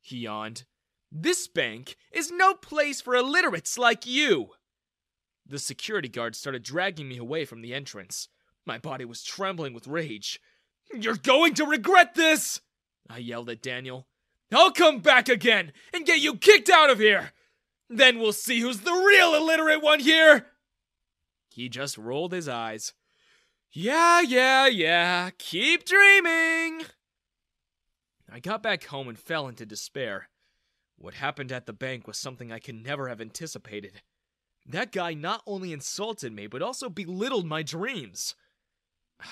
he 0.00 0.18
yawned. 0.18 0.64
This 1.14 1.46
bank 1.46 1.98
is 2.10 2.30
no 2.30 2.54
place 2.54 3.02
for 3.02 3.14
illiterates 3.14 3.76
like 3.76 4.06
you. 4.06 4.52
The 5.46 5.58
security 5.58 6.08
guard 6.08 6.34
started 6.34 6.62
dragging 6.62 7.06
me 7.06 7.18
away 7.18 7.44
from 7.44 7.60
the 7.60 7.74
entrance. 7.74 8.28
My 8.64 8.78
body 8.78 9.04
was 9.04 9.22
trembling 9.22 9.74
with 9.74 9.86
rage. 9.86 10.40
You're 10.90 11.16
going 11.16 11.52
to 11.54 11.66
regret 11.66 12.14
this! 12.14 12.62
I 13.10 13.18
yelled 13.18 13.50
at 13.50 13.60
Daniel. 13.60 14.06
I'll 14.50 14.72
come 14.72 15.00
back 15.00 15.28
again 15.28 15.72
and 15.92 16.06
get 16.06 16.20
you 16.20 16.34
kicked 16.34 16.70
out 16.70 16.88
of 16.88 16.98
here! 16.98 17.32
Then 17.90 18.18
we'll 18.18 18.32
see 18.32 18.60
who's 18.60 18.80
the 18.80 18.92
real 18.92 19.34
illiterate 19.34 19.82
one 19.82 20.00
here! 20.00 20.46
He 21.50 21.68
just 21.68 21.98
rolled 21.98 22.32
his 22.32 22.48
eyes. 22.48 22.94
Yeah, 23.70 24.22
yeah, 24.22 24.66
yeah, 24.66 25.28
keep 25.36 25.84
dreaming! 25.84 26.86
I 28.32 28.40
got 28.40 28.62
back 28.62 28.84
home 28.84 29.08
and 29.08 29.18
fell 29.18 29.46
into 29.46 29.66
despair. 29.66 30.30
What 31.02 31.14
happened 31.14 31.50
at 31.50 31.66
the 31.66 31.72
bank 31.72 32.06
was 32.06 32.16
something 32.16 32.52
I 32.52 32.60
could 32.60 32.76
never 32.76 33.08
have 33.08 33.20
anticipated. 33.20 34.02
That 34.64 34.92
guy 34.92 35.14
not 35.14 35.42
only 35.48 35.72
insulted 35.72 36.32
me, 36.32 36.46
but 36.46 36.62
also 36.62 36.88
belittled 36.88 37.44
my 37.44 37.64
dreams. 37.64 38.36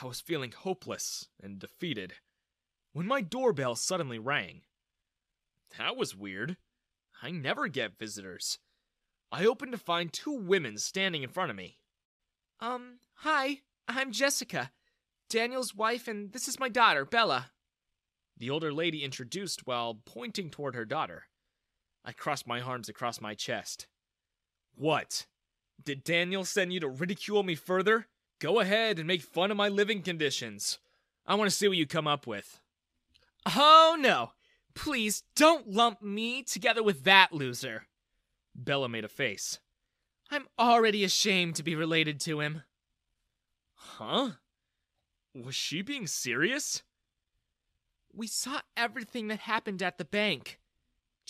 I 0.02 0.04
was 0.04 0.20
feeling 0.20 0.50
hopeless 0.50 1.28
and 1.40 1.60
defeated 1.60 2.14
when 2.92 3.06
my 3.06 3.20
doorbell 3.20 3.76
suddenly 3.76 4.18
rang. 4.18 4.62
That 5.78 5.96
was 5.96 6.16
weird. 6.16 6.56
I 7.22 7.30
never 7.30 7.68
get 7.68 7.96
visitors. 7.96 8.58
I 9.30 9.46
opened 9.46 9.70
to 9.70 9.78
find 9.78 10.12
two 10.12 10.32
women 10.32 10.76
standing 10.76 11.22
in 11.22 11.30
front 11.30 11.52
of 11.52 11.56
me. 11.56 11.78
Um, 12.58 12.98
hi, 13.18 13.60
I'm 13.86 14.10
Jessica, 14.10 14.72
Daniel's 15.28 15.72
wife, 15.72 16.08
and 16.08 16.32
this 16.32 16.48
is 16.48 16.58
my 16.58 16.68
daughter, 16.68 17.04
Bella. 17.04 17.52
The 18.36 18.50
older 18.50 18.72
lady 18.72 19.04
introduced 19.04 19.68
while 19.68 20.00
pointing 20.04 20.50
toward 20.50 20.74
her 20.74 20.84
daughter. 20.84 21.26
I 22.04 22.12
crossed 22.12 22.46
my 22.46 22.60
arms 22.60 22.88
across 22.88 23.20
my 23.20 23.34
chest. 23.34 23.86
What? 24.74 25.26
Did 25.82 26.04
Daniel 26.04 26.44
send 26.44 26.72
you 26.72 26.80
to 26.80 26.88
ridicule 26.88 27.42
me 27.42 27.54
further? 27.54 28.06
Go 28.38 28.60
ahead 28.60 28.98
and 28.98 29.06
make 29.06 29.22
fun 29.22 29.50
of 29.50 29.56
my 29.56 29.68
living 29.68 30.02
conditions. 30.02 30.78
I 31.26 31.34
want 31.34 31.50
to 31.50 31.56
see 31.56 31.68
what 31.68 31.76
you 31.76 31.86
come 31.86 32.06
up 32.06 32.26
with. 32.26 32.60
Oh 33.46 33.96
no! 33.98 34.32
Please 34.74 35.22
don't 35.34 35.70
lump 35.70 36.02
me 36.02 36.42
together 36.42 36.82
with 36.82 37.04
that 37.04 37.32
loser. 37.32 37.86
Bella 38.54 38.88
made 38.88 39.04
a 39.04 39.08
face. 39.08 39.58
I'm 40.30 40.46
already 40.58 41.04
ashamed 41.04 41.56
to 41.56 41.62
be 41.62 41.74
related 41.74 42.20
to 42.20 42.40
him. 42.40 42.62
Huh? 43.74 44.30
Was 45.34 45.54
she 45.54 45.82
being 45.82 46.06
serious? 46.06 46.82
We 48.12 48.26
saw 48.26 48.60
everything 48.76 49.28
that 49.28 49.40
happened 49.40 49.82
at 49.82 49.98
the 49.98 50.04
bank, 50.04 50.59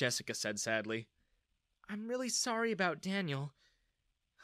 Jessica 0.00 0.32
said 0.32 0.58
sadly. 0.58 1.08
I'm 1.86 2.08
really 2.08 2.30
sorry 2.30 2.72
about 2.72 3.02
Daniel. 3.02 3.52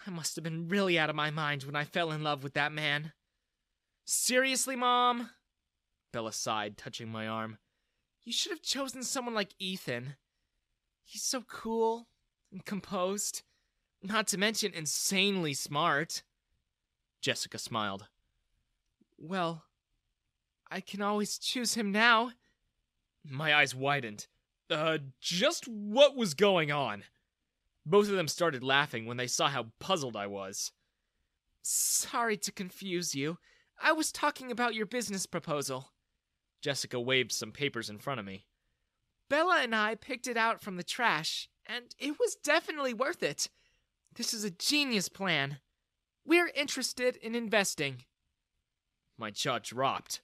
I 0.07 0.11
must 0.11 0.37
have 0.37 0.45
been 0.45 0.69
really 0.69 0.99
out 0.99 1.09
of 1.09 1.17
my 1.17 1.31
mind 1.31 1.63
when 1.63 1.75
I 1.75 1.85
fell 1.85 2.13
in 2.13 2.23
love 2.23 2.45
with 2.45 2.53
that 2.53 2.73
man. 2.73 3.13
Seriously, 4.05 4.77
Mom? 4.77 5.31
Bella 6.13 6.35
sighed, 6.35 6.77
touching 6.77 7.09
my 7.09 7.27
arm. 7.27 7.57
You 8.23 8.35
should 8.35 8.53
have 8.53 8.61
chosen 8.61 9.03
someone 9.03 9.35
like 9.35 9.55
Ethan. 9.59 10.17
He's 11.07 11.23
so 11.23 11.41
cool 11.41 12.09
and 12.53 12.63
composed, 12.63 13.41
not 14.03 14.27
to 14.27 14.39
mention 14.39 14.75
insanely 14.75 15.55
smart. 15.55 16.23
Jessica 17.23 17.57
smiled. 17.57 18.09
Well, 19.17 19.65
I 20.71 20.83
can 20.83 21.01
always 21.01 21.39
choose 21.39 21.73
him 21.73 21.93
now. 21.93 22.33
My 23.25 23.55
eyes 23.55 23.75
widened. 23.75 24.27
Uh, 24.71 24.99
just 25.21 25.67
what 25.69 26.17
was 26.17 26.35
going 26.35 26.73
on? 26.73 27.05
Both 27.85 28.09
of 28.09 28.17
them 28.17 28.29
started 28.29 28.65
laughing 28.65 29.07
when 29.07 29.17
they 29.17 29.29
saw 29.29 29.49
how 29.49 29.67
puzzled 29.79 30.17
I 30.17 30.27
was. 30.27 30.73
Sorry 31.63 32.37
to 32.39 32.53
confuse 32.53 33.15
you. 33.15 33.39
I 33.81 33.93
was 33.93 34.11
talking 34.11 34.51
about 34.51 34.75
your 34.75 34.87
business 34.87 35.27
proposal. 35.27 35.93
Jessica 36.63 36.99
waved 36.99 37.33
some 37.33 37.53
papers 37.53 37.91
in 37.91 37.99
front 37.99 38.19
of 38.19 38.27
me. 38.27 38.47
Bella 39.29 39.61
and 39.61 39.75
I 39.75 39.95
picked 39.95 40.27
it 40.27 40.37
out 40.37 40.61
from 40.61 40.77
the 40.77 40.83
trash, 40.83 41.49
and 41.67 41.85
it 41.99 42.19
was 42.19 42.37
definitely 42.43 42.95
worth 42.95 43.23
it. 43.23 43.49
This 44.15 44.33
is 44.33 44.45
a 44.45 44.51
genius 44.51 45.09
plan. 45.09 45.59
We're 46.25 46.51
interested 46.55 47.17
in 47.17 47.35
investing. 47.35 48.05
My 49.19 49.31
jaw 49.31 49.59
dropped. 49.63 50.23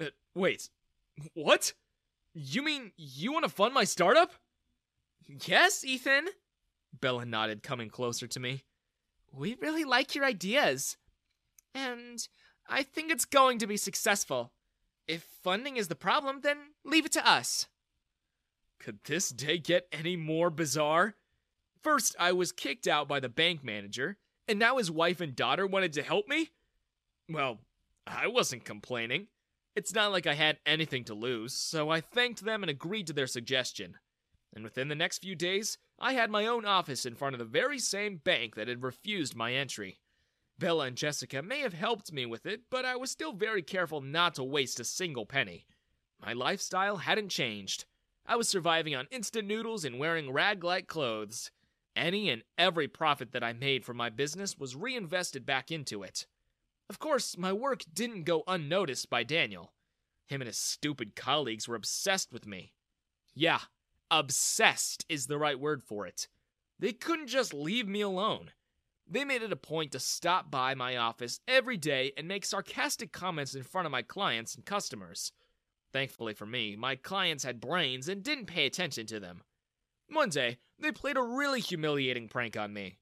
Uh, 0.00 0.06
wait, 0.34 0.68
what? 1.34 1.72
You 2.34 2.62
mean 2.62 2.92
you 2.96 3.32
want 3.32 3.44
to 3.44 3.50
fund 3.50 3.74
my 3.74 3.84
startup? 3.84 4.32
Yes, 5.26 5.84
Ethan. 5.84 6.26
Bella 7.00 7.24
nodded, 7.24 7.62
coming 7.62 7.88
closer 7.88 8.26
to 8.26 8.40
me. 8.40 8.64
We 9.32 9.56
really 9.60 9.84
like 9.84 10.14
your 10.14 10.24
ideas. 10.24 10.96
And 11.74 12.26
I 12.68 12.82
think 12.82 13.10
it's 13.10 13.24
going 13.24 13.58
to 13.58 13.66
be 13.66 13.76
successful. 13.76 14.52
If 15.06 15.22
funding 15.42 15.76
is 15.76 15.88
the 15.88 15.94
problem, 15.94 16.40
then 16.42 16.58
leave 16.84 17.06
it 17.06 17.12
to 17.12 17.28
us. 17.28 17.66
Could 18.78 19.00
this 19.04 19.28
day 19.30 19.58
get 19.58 19.88
any 19.92 20.16
more 20.16 20.50
bizarre? 20.50 21.14
First, 21.82 22.14
I 22.18 22.32
was 22.32 22.52
kicked 22.52 22.86
out 22.86 23.08
by 23.08 23.20
the 23.20 23.28
bank 23.28 23.64
manager, 23.64 24.18
and 24.46 24.58
now 24.58 24.78
his 24.78 24.90
wife 24.90 25.20
and 25.20 25.34
daughter 25.34 25.66
wanted 25.66 25.92
to 25.94 26.02
help 26.02 26.28
me? 26.28 26.50
Well, 27.28 27.58
I 28.06 28.26
wasn't 28.26 28.64
complaining. 28.64 29.28
It's 29.76 29.94
not 29.94 30.10
like 30.10 30.26
I 30.26 30.34
had 30.34 30.58
anything 30.66 31.04
to 31.04 31.14
lose, 31.14 31.54
so 31.54 31.90
I 31.90 32.00
thanked 32.00 32.44
them 32.44 32.62
and 32.62 32.70
agreed 32.70 33.06
to 33.06 33.12
their 33.12 33.28
suggestion. 33.28 33.98
And 34.52 34.64
within 34.64 34.88
the 34.88 34.96
next 34.96 35.18
few 35.18 35.36
days, 35.36 35.78
I 35.98 36.14
had 36.14 36.30
my 36.30 36.46
own 36.46 36.64
office 36.64 37.06
in 37.06 37.14
front 37.14 37.34
of 37.34 37.38
the 37.38 37.44
very 37.44 37.78
same 37.78 38.16
bank 38.16 38.56
that 38.56 38.68
had 38.68 38.82
refused 38.82 39.36
my 39.36 39.52
entry. 39.52 40.00
Bella 40.58 40.86
and 40.86 40.96
Jessica 40.96 41.40
may 41.40 41.60
have 41.60 41.72
helped 41.72 42.12
me 42.12 42.26
with 42.26 42.46
it, 42.46 42.62
but 42.68 42.84
I 42.84 42.96
was 42.96 43.10
still 43.10 43.32
very 43.32 43.62
careful 43.62 44.00
not 44.00 44.34
to 44.34 44.44
waste 44.44 44.80
a 44.80 44.84
single 44.84 45.24
penny. 45.24 45.66
My 46.20 46.32
lifestyle 46.32 46.98
hadn't 46.98 47.30
changed. 47.30 47.84
I 48.26 48.36
was 48.36 48.48
surviving 48.48 48.94
on 48.94 49.06
instant 49.10 49.46
noodles 49.46 49.84
and 49.84 49.98
wearing 49.98 50.32
rag 50.32 50.64
like 50.64 50.86
clothes. 50.86 51.50
Any 51.96 52.28
and 52.28 52.42
every 52.58 52.88
profit 52.88 53.32
that 53.32 53.44
I 53.44 53.52
made 53.52 53.84
from 53.84 53.96
my 53.96 54.10
business 54.10 54.58
was 54.58 54.76
reinvested 54.76 55.46
back 55.46 55.70
into 55.70 56.02
it. 56.02 56.26
Of 56.90 56.98
course, 56.98 57.38
my 57.38 57.52
work 57.52 57.84
didn't 57.94 58.24
go 58.24 58.42
unnoticed 58.48 59.08
by 59.08 59.22
Daniel. 59.22 59.72
Him 60.26 60.40
and 60.40 60.48
his 60.48 60.58
stupid 60.58 61.14
colleagues 61.14 61.68
were 61.68 61.76
obsessed 61.76 62.32
with 62.32 62.48
me. 62.48 62.72
Yeah, 63.32 63.60
obsessed 64.10 65.06
is 65.08 65.28
the 65.28 65.38
right 65.38 65.58
word 65.58 65.84
for 65.84 66.04
it. 66.04 66.26
They 66.80 66.92
couldn't 66.92 67.28
just 67.28 67.54
leave 67.54 67.86
me 67.86 68.00
alone. 68.00 68.50
They 69.08 69.24
made 69.24 69.42
it 69.42 69.52
a 69.52 69.56
point 69.56 69.92
to 69.92 70.00
stop 70.00 70.50
by 70.50 70.74
my 70.74 70.96
office 70.96 71.38
every 71.46 71.76
day 71.76 72.10
and 72.16 72.26
make 72.26 72.44
sarcastic 72.44 73.12
comments 73.12 73.54
in 73.54 73.62
front 73.62 73.86
of 73.86 73.92
my 73.92 74.02
clients 74.02 74.56
and 74.56 74.66
customers. 74.66 75.30
Thankfully 75.92 76.34
for 76.34 76.46
me, 76.46 76.74
my 76.74 76.96
clients 76.96 77.44
had 77.44 77.60
brains 77.60 78.08
and 78.08 78.24
didn't 78.24 78.46
pay 78.46 78.66
attention 78.66 79.06
to 79.06 79.20
them. 79.20 79.42
One 80.08 80.30
day, 80.30 80.58
they 80.76 80.90
played 80.90 81.16
a 81.16 81.22
really 81.22 81.60
humiliating 81.60 82.26
prank 82.26 82.56
on 82.56 82.72
me. 82.72 82.98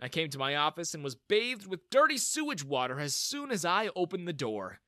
I 0.00 0.08
came 0.08 0.30
to 0.30 0.38
my 0.38 0.56
office 0.56 0.94
and 0.94 1.04
was 1.04 1.14
bathed 1.14 1.66
with 1.66 1.90
dirty 1.90 2.18
sewage 2.18 2.64
water 2.64 2.98
as 2.98 3.14
soon 3.14 3.50
as 3.50 3.64
I 3.64 3.90
opened 3.94 4.26
the 4.26 4.32
door. 4.32 4.80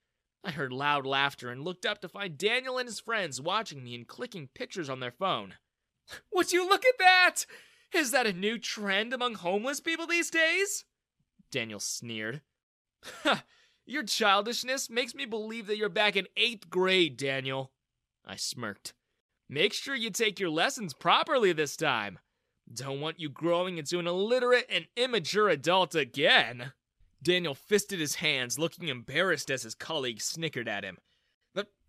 I 0.43 0.51
heard 0.51 0.73
loud 0.73 1.07
laughter 1.07 1.51
and 1.51 1.63
looked 1.63 1.87
up 1.87 2.01
to 2.03 2.09
find 2.09 2.37
Daniel 2.37 2.79
and 2.79 2.89
his 2.89 3.01
friends 3.01 3.41
watching 3.41 3.83
me 3.83 3.95
and 3.95 4.07
clicking 4.07 4.49
pictures 4.55 4.91
on 4.91 5.01
their 5.01 5.11
phone. 5.11 5.55
Would 6.33 6.53
you 6.53 6.69
look 6.69 6.85
at 6.85 6.99
that? 6.99 7.47
Is 7.95 8.11
that 8.11 8.27
a 8.27 8.33
new 8.33 8.59
trend 8.59 9.15
among 9.15 9.35
homeless 9.35 9.81
people 9.81 10.07
these 10.07 10.31
days? 10.31 10.85
Daniel 11.51 11.81
sneered. 11.81 12.43
Your 13.87 14.03
childishness 14.03 14.91
makes 14.91 15.15
me 15.15 15.27
believe 15.27 15.67
that 15.67 15.77
you're 15.77 15.91
back 15.91 16.17
in 16.17 16.27
eighth 16.37 16.71
grade, 16.71 17.19
Daniel. 17.19 17.71
I 18.25 18.37
smirked. 18.37 18.95
Make 19.49 19.75
sure 19.75 19.95
you 19.95 20.11
take 20.11 20.41
your 20.41 20.49
lessons 20.49 20.95
properly 20.95 21.53
this 21.53 21.77
time. 21.77 22.19
Don't 22.75 23.01
want 23.01 23.21
you 23.21 23.29
growing 23.29 23.79
into 23.79 23.99
an 23.99 24.07
illiterate 24.07 24.67
and 24.69 24.87
immature 24.97 25.49
adult 25.49 25.95
again. 25.95 26.73
Daniel 27.23 27.55
fisted 27.55 28.01
his 28.01 28.17
hands, 28.17 28.59
looking 28.59 28.89
embarrassed 28.89 29.51
as 29.51 29.63
his 29.63 29.75
colleague 29.75 30.21
snickered 30.21 30.69
at 30.69 30.85
him. 30.85 30.99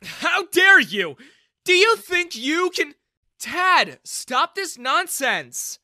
How 0.03 0.45
dare 0.47 0.79
you! 0.79 1.17
Do 1.63 1.73
you 1.73 1.95
think 1.95 2.35
you 2.35 2.69
can. 2.69 2.93
Tad, 3.39 3.99
stop 4.03 4.55
this 4.55 4.77
nonsense! 4.77 5.79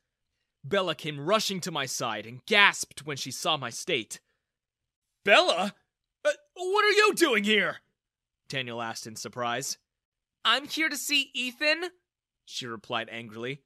Bella 0.63 0.93
came 0.93 1.19
rushing 1.19 1.59
to 1.61 1.71
my 1.71 1.85
side 1.85 2.25
and 2.25 2.45
gasped 2.45 3.05
when 3.05 3.17
she 3.17 3.31
saw 3.31 3.57
my 3.57 3.71
state. 3.71 4.19
Bella? 5.25 5.73
Uh, 6.23 6.29
what 6.55 6.85
are 6.85 6.91
you 6.91 7.13
doing 7.15 7.43
here? 7.43 7.77
Daniel 8.47 8.81
asked 8.81 9.07
in 9.07 9.15
surprise. 9.15 9.77
I'm 10.45 10.67
here 10.67 10.89
to 10.89 10.97
see 10.97 11.31
Ethan, 11.33 11.85
she 12.45 12.67
replied 12.67 13.09
angrily. 13.11 13.61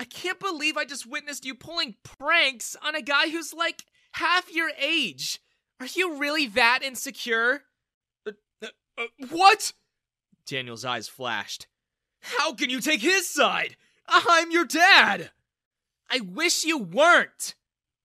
I 0.00 0.04
can't 0.04 0.38
believe 0.38 0.76
I 0.76 0.84
just 0.84 1.06
witnessed 1.06 1.44
you 1.44 1.54
pulling 1.54 1.96
pranks 2.02 2.76
on 2.82 2.94
a 2.94 3.02
guy 3.02 3.30
who's 3.30 3.52
like 3.52 3.84
half 4.12 4.52
your 4.52 4.70
age. 4.78 5.40
Are 5.80 5.86
you 5.86 6.18
really 6.18 6.46
that 6.48 6.80
insecure? 6.82 7.62
Uh, 8.26 8.32
uh, 8.62 8.68
uh, 8.96 9.06
what? 9.30 9.72
Daniel's 10.46 10.84
eyes 10.84 11.08
flashed. 11.08 11.66
How 12.20 12.52
can 12.54 12.70
you 12.70 12.80
take 12.80 13.00
his 13.00 13.28
side? 13.28 13.76
I'm 14.06 14.50
your 14.50 14.64
dad! 14.64 15.30
I 16.10 16.20
wish 16.20 16.64
you 16.64 16.78
weren't! 16.78 17.54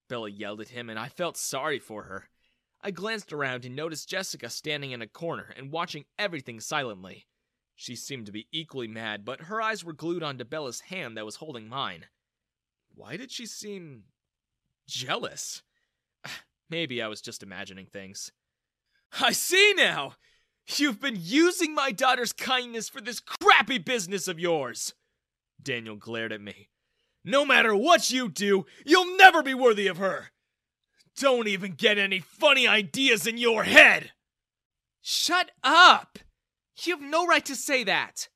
Bella 0.09 0.29
yelled 0.29 0.59
at 0.61 0.69
him, 0.69 0.89
and 0.89 0.99
I 0.99 1.07
felt 1.07 1.37
sorry 1.37 1.79
for 1.79 2.03
her. 2.03 2.29
I 2.81 2.91
glanced 2.91 3.31
around 3.31 3.63
and 3.63 3.75
noticed 3.75 4.09
Jessica 4.09 4.49
standing 4.49 4.91
in 4.91 5.01
a 5.01 5.07
corner 5.07 5.53
and 5.55 5.71
watching 5.71 6.03
everything 6.19 6.59
silently. 6.59 7.25
She 7.75 7.95
seemed 7.95 8.25
to 8.27 8.31
be 8.31 8.47
equally 8.51 8.87
mad, 8.87 9.25
but 9.25 9.41
her 9.41 9.61
eyes 9.61 9.83
were 9.83 9.93
glued 9.93 10.23
onto 10.23 10.43
Bella's 10.43 10.81
hand 10.81 11.17
that 11.17 11.25
was 11.25 11.37
holding 11.37 11.67
mine. 11.67 12.05
Why 12.93 13.17
did 13.17 13.31
she 13.31 13.45
seem 13.45 14.03
jealous? 14.87 15.63
Maybe 16.69 17.01
I 17.01 17.07
was 17.07 17.21
just 17.21 17.43
imagining 17.43 17.87
things. 17.87 18.31
I 19.19 19.31
see 19.31 19.73
now! 19.75 20.15
You've 20.77 21.01
been 21.01 21.17
using 21.19 21.75
my 21.75 21.91
daughter's 21.91 22.31
kindness 22.31 22.87
for 22.87 23.01
this 23.01 23.19
crappy 23.19 23.77
business 23.77 24.27
of 24.27 24.39
yours! 24.39 24.93
Daniel 25.61 25.95
glared 25.95 26.31
at 26.31 26.41
me. 26.41 26.69
No 27.23 27.45
matter 27.45 27.75
what 27.75 28.11
you 28.11 28.29
do, 28.29 28.65
you'll 28.85 29.17
never 29.17 29.43
be 29.43 29.53
worthy 29.53 29.87
of 29.87 29.97
her! 29.97 30.31
Don't 31.17 31.47
even 31.47 31.73
get 31.73 31.97
any 31.97 32.19
funny 32.19 32.67
ideas 32.67 33.27
in 33.27 33.37
your 33.37 33.63
head! 33.63 34.11
Shut 35.01 35.51
up! 35.63 36.19
You 36.77 36.95
have 36.97 37.03
no 37.03 37.25
right 37.25 37.45
to 37.45 37.55
say 37.55 37.83
that! 37.83 38.29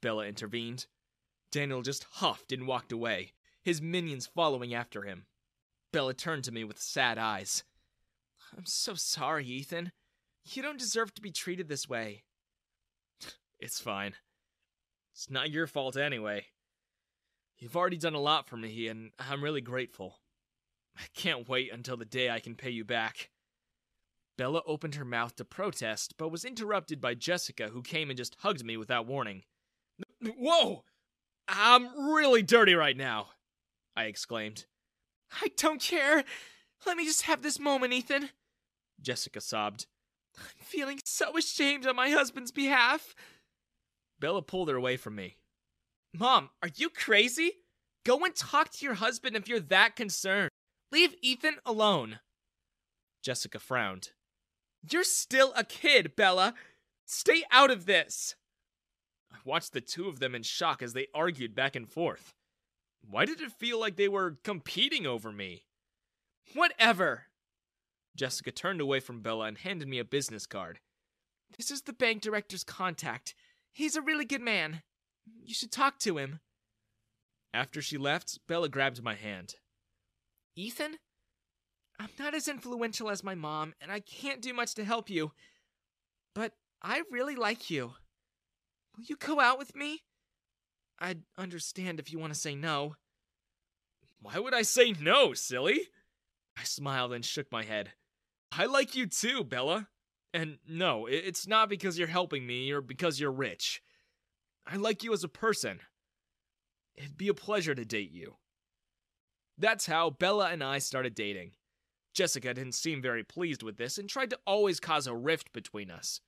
Bella 0.00 0.26
intervened. 0.26 0.86
Daniel 1.50 1.82
just 1.82 2.06
huffed 2.12 2.52
and 2.52 2.66
walked 2.66 2.92
away, 2.92 3.32
his 3.62 3.82
minions 3.82 4.26
following 4.26 4.74
after 4.74 5.02
him. 5.02 5.26
Bella 5.92 6.14
turned 6.14 6.44
to 6.44 6.52
me 6.52 6.64
with 6.64 6.80
sad 6.80 7.18
eyes. 7.18 7.64
I'm 8.56 8.66
so 8.66 8.94
sorry, 8.94 9.46
Ethan. 9.46 9.92
You 10.44 10.62
don't 10.62 10.78
deserve 10.78 11.14
to 11.14 11.22
be 11.22 11.30
treated 11.30 11.68
this 11.68 11.88
way. 11.88 12.24
It's 13.60 13.78
fine. 13.78 14.14
It's 15.12 15.30
not 15.30 15.50
your 15.50 15.66
fault 15.66 15.96
anyway. 15.96 16.46
You've 17.58 17.76
already 17.76 17.98
done 17.98 18.14
a 18.14 18.20
lot 18.20 18.48
for 18.48 18.56
me, 18.56 18.88
and 18.88 19.12
I'm 19.18 19.44
really 19.44 19.60
grateful. 19.60 20.18
I 20.96 21.04
can't 21.14 21.48
wait 21.48 21.72
until 21.72 21.96
the 21.96 22.04
day 22.04 22.28
I 22.28 22.40
can 22.40 22.54
pay 22.54 22.70
you 22.70 22.84
back. 22.84 23.30
Bella 24.38 24.62
opened 24.66 24.94
her 24.94 25.04
mouth 25.04 25.36
to 25.36 25.44
protest, 25.44 26.14
but 26.16 26.30
was 26.30 26.44
interrupted 26.44 27.00
by 27.00 27.14
Jessica, 27.14 27.68
who 27.68 27.82
came 27.82 28.10
and 28.10 28.16
just 28.16 28.36
hugged 28.40 28.64
me 28.64 28.76
without 28.76 29.06
warning. 29.06 29.42
Whoa! 30.22 30.84
I'm 31.48 32.12
really 32.12 32.42
dirty 32.42 32.74
right 32.74 32.96
now, 32.96 33.28
I 33.94 34.04
exclaimed. 34.04 34.64
I 35.40 35.48
don't 35.56 35.80
care. 35.80 36.24
Let 36.86 36.96
me 36.96 37.04
just 37.04 37.22
have 37.22 37.42
this 37.42 37.58
moment, 37.58 37.92
Ethan. 37.92 38.30
Jessica 39.00 39.40
sobbed. 39.40 39.86
I'm 40.38 40.64
feeling 40.64 41.00
so 41.04 41.36
ashamed 41.36 41.86
on 41.86 41.96
my 41.96 42.10
husband's 42.10 42.52
behalf. 42.52 43.14
Bella 44.18 44.42
pulled 44.42 44.68
her 44.68 44.76
away 44.76 44.96
from 44.96 45.14
me. 45.14 45.36
Mom, 46.14 46.50
are 46.62 46.70
you 46.76 46.88
crazy? 46.88 47.52
Go 48.04 48.24
and 48.24 48.34
talk 48.34 48.70
to 48.70 48.84
your 48.84 48.94
husband 48.94 49.36
if 49.36 49.48
you're 49.48 49.60
that 49.60 49.96
concerned. 49.96 50.50
Leave 50.90 51.14
Ethan 51.22 51.56
alone. 51.64 52.20
Jessica 53.22 53.58
frowned. 53.58 54.10
You're 54.90 55.04
still 55.04 55.52
a 55.56 55.64
kid, 55.64 56.16
Bella. 56.16 56.54
Stay 57.06 57.44
out 57.50 57.70
of 57.70 57.86
this. 57.86 58.34
I 59.32 59.36
watched 59.44 59.72
the 59.72 59.80
two 59.80 60.08
of 60.08 60.18
them 60.18 60.34
in 60.34 60.42
shock 60.42 60.82
as 60.82 60.92
they 60.92 61.06
argued 61.14 61.54
back 61.54 61.76
and 61.76 61.88
forth. 61.88 62.34
Why 63.08 63.24
did 63.24 63.40
it 63.40 63.52
feel 63.52 63.80
like 63.80 63.96
they 63.96 64.08
were 64.08 64.38
competing 64.44 65.06
over 65.06 65.32
me? 65.32 65.64
Whatever. 66.54 67.26
Jessica 68.16 68.50
turned 68.50 68.80
away 68.80 69.00
from 69.00 69.22
Bella 69.22 69.46
and 69.46 69.58
handed 69.58 69.88
me 69.88 69.98
a 69.98 70.04
business 70.04 70.46
card. 70.46 70.80
This 71.56 71.70
is 71.70 71.82
the 71.82 71.92
bank 71.92 72.22
director's 72.22 72.64
contact. 72.64 73.34
He's 73.72 73.96
a 73.96 74.02
really 74.02 74.24
good 74.24 74.42
man. 74.42 74.82
You 75.42 75.54
should 75.54 75.72
talk 75.72 75.98
to 76.00 76.18
him. 76.18 76.40
After 77.54 77.82
she 77.82 77.98
left, 77.98 78.38
Bella 78.46 78.68
grabbed 78.68 79.02
my 79.02 79.14
hand. 79.14 79.56
Ethan? 80.56 80.96
I'm 81.98 82.10
not 82.18 82.34
as 82.34 82.48
influential 82.48 83.10
as 83.10 83.22
my 83.22 83.34
mom, 83.34 83.74
and 83.80 83.92
I 83.92 84.00
can't 84.00 84.42
do 84.42 84.52
much 84.52 84.74
to 84.74 84.84
help 84.84 85.08
you. 85.08 85.32
But 86.34 86.52
I 86.82 87.02
really 87.10 87.36
like 87.36 87.70
you. 87.70 87.92
Will 88.96 89.04
you 89.04 89.16
go 89.16 89.40
out 89.40 89.58
with 89.58 89.76
me? 89.76 90.02
I'd 90.98 91.22
understand 91.36 91.98
if 91.98 92.12
you 92.12 92.18
want 92.18 92.32
to 92.32 92.38
say 92.38 92.54
no. 92.54 92.96
Why 94.20 94.38
would 94.38 94.54
I 94.54 94.62
say 94.62 94.92
no, 94.92 95.32
silly? 95.32 95.88
I 96.56 96.64
smiled 96.64 97.12
and 97.12 97.24
shook 97.24 97.50
my 97.50 97.64
head. 97.64 97.92
I 98.52 98.66
like 98.66 98.94
you 98.94 99.06
too, 99.06 99.44
Bella. 99.44 99.88
And 100.34 100.58
no, 100.68 101.06
it's 101.06 101.46
not 101.46 101.68
because 101.68 101.98
you're 101.98 102.08
helping 102.08 102.46
me 102.46 102.70
or 102.70 102.80
because 102.80 103.20
you're 103.20 103.32
rich. 103.32 103.82
I 104.66 104.76
like 104.76 105.02
you 105.02 105.12
as 105.12 105.24
a 105.24 105.28
person. 105.28 105.80
It'd 106.94 107.16
be 107.16 107.28
a 107.28 107.34
pleasure 107.34 107.74
to 107.74 107.84
date 107.84 108.12
you. 108.12 108.36
That's 109.58 109.86
how 109.86 110.10
Bella 110.10 110.50
and 110.50 110.62
I 110.62 110.78
started 110.78 111.14
dating. 111.14 111.52
Jessica 112.14 112.54
didn't 112.54 112.74
seem 112.74 113.00
very 113.00 113.24
pleased 113.24 113.62
with 113.62 113.76
this 113.76 113.98
and 113.98 114.08
tried 114.08 114.30
to 114.30 114.38
always 114.46 114.80
cause 114.80 115.06
a 115.06 115.14
rift 115.14 115.52
between 115.52 115.90
us. 115.90 116.20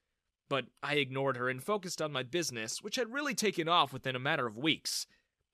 But 0.49 0.67
I 0.83 0.95
ignored 0.95 1.37
her 1.37 1.49
and 1.49 1.63
focused 1.63 2.01
on 2.01 2.13
my 2.13 2.23
business, 2.23 2.83
which 2.83 2.97
had 2.97 3.13
really 3.13 3.35
taken 3.35 3.69
off 3.69 3.93
within 3.93 4.17
a 4.17 4.21
matter 4.21 4.47
of 4.47 4.57
weeks. 4.57 5.07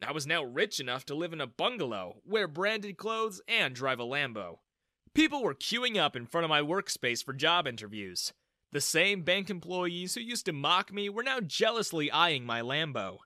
I 0.02 0.12
was 0.12 0.26
now 0.26 0.42
rich 0.42 0.80
enough 0.80 1.04
to 1.06 1.14
live 1.14 1.32
in 1.32 1.40
a 1.40 1.46
bungalow, 1.46 2.22
wear 2.24 2.48
branded 2.48 2.96
clothes, 2.96 3.40
and 3.46 3.74
drive 3.74 4.00
a 4.00 4.04
Lambo. 4.04 4.58
People 5.14 5.42
were 5.42 5.54
queuing 5.54 5.96
up 5.96 6.16
in 6.16 6.26
front 6.26 6.44
of 6.44 6.48
my 6.48 6.60
workspace 6.60 7.22
for 7.22 7.32
job 7.32 7.66
interviews. 7.66 8.32
The 8.72 8.80
same 8.80 9.22
bank 9.22 9.50
employees 9.50 10.14
who 10.14 10.20
used 10.20 10.46
to 10.46 10.52
mock 10.52 10.92
me 10.92 11.08
were 11.08 11.24
now 11.24 11.40
jealously 11.40 12.10
eyeing 12.10 12.46
my 12.46 12.60
Lambo. 12.60 13.18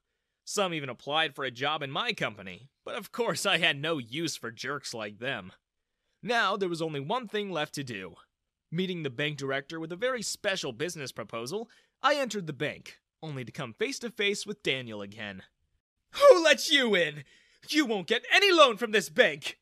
Some 0.47 0.75
even 0.75 0.89
applied 0.89 1.35
for 1.35 1.45
a 1.45 1.51
job 1.51 1.83
in 1.83 1.91
my 1.91 2.13
company, 2.13 2.71
but 2.85 2.97
of 2.97 3.13
course 3.13 3.47
I 3.47 3.59
had 3.59 3.81
no 3.81 3.99
use 3.99 4.37
for 4.37 4.51
jerks 4.51 4.95
like 4.95 5.19
them. 5.19 5.53
Now 6.27 6.57
there 6.57 6.71
was 6.71 6.81
only 6.81 7.01
one 7.01 7.29
thing 7.29 7.51
left 7.51 7.75
to 7.75 7.85
do. 7.85 8.15
Meeting 8.73 9.03
the 9.03 9.11
bank 9.11 9.37
director 9.37 9.79
with 9.79 9.93
a 9.93 9.97
very 9.97 10.23
special 10.23 10.73
business 10.73 11.13
proposal, 11.13 11.69
I 12.03 12.15
entered 12.15 12.47
the 12.47 12.55
bank, 12.55 12.99
only 13.23 13.45
to 13.45 13.53
come 13.53 13.75
face 13.75 13.99
to 13.99 14.11
face 14.11 14.47
with 14.47 14.63
Daniel 14.63 15.03
again. 15.03 15.43
Who 16.13 16.43
let 16.43 16.71
you 16.71 16.95
in? 16.95 17.25
You 17.69 17.85
won't 17.85 18.07
get 18.07 18.25
any 18.33 18.51
loan 18.51 18.79
from 18.79 18.93
this 18.93 19.11
bank! 19.11 19.59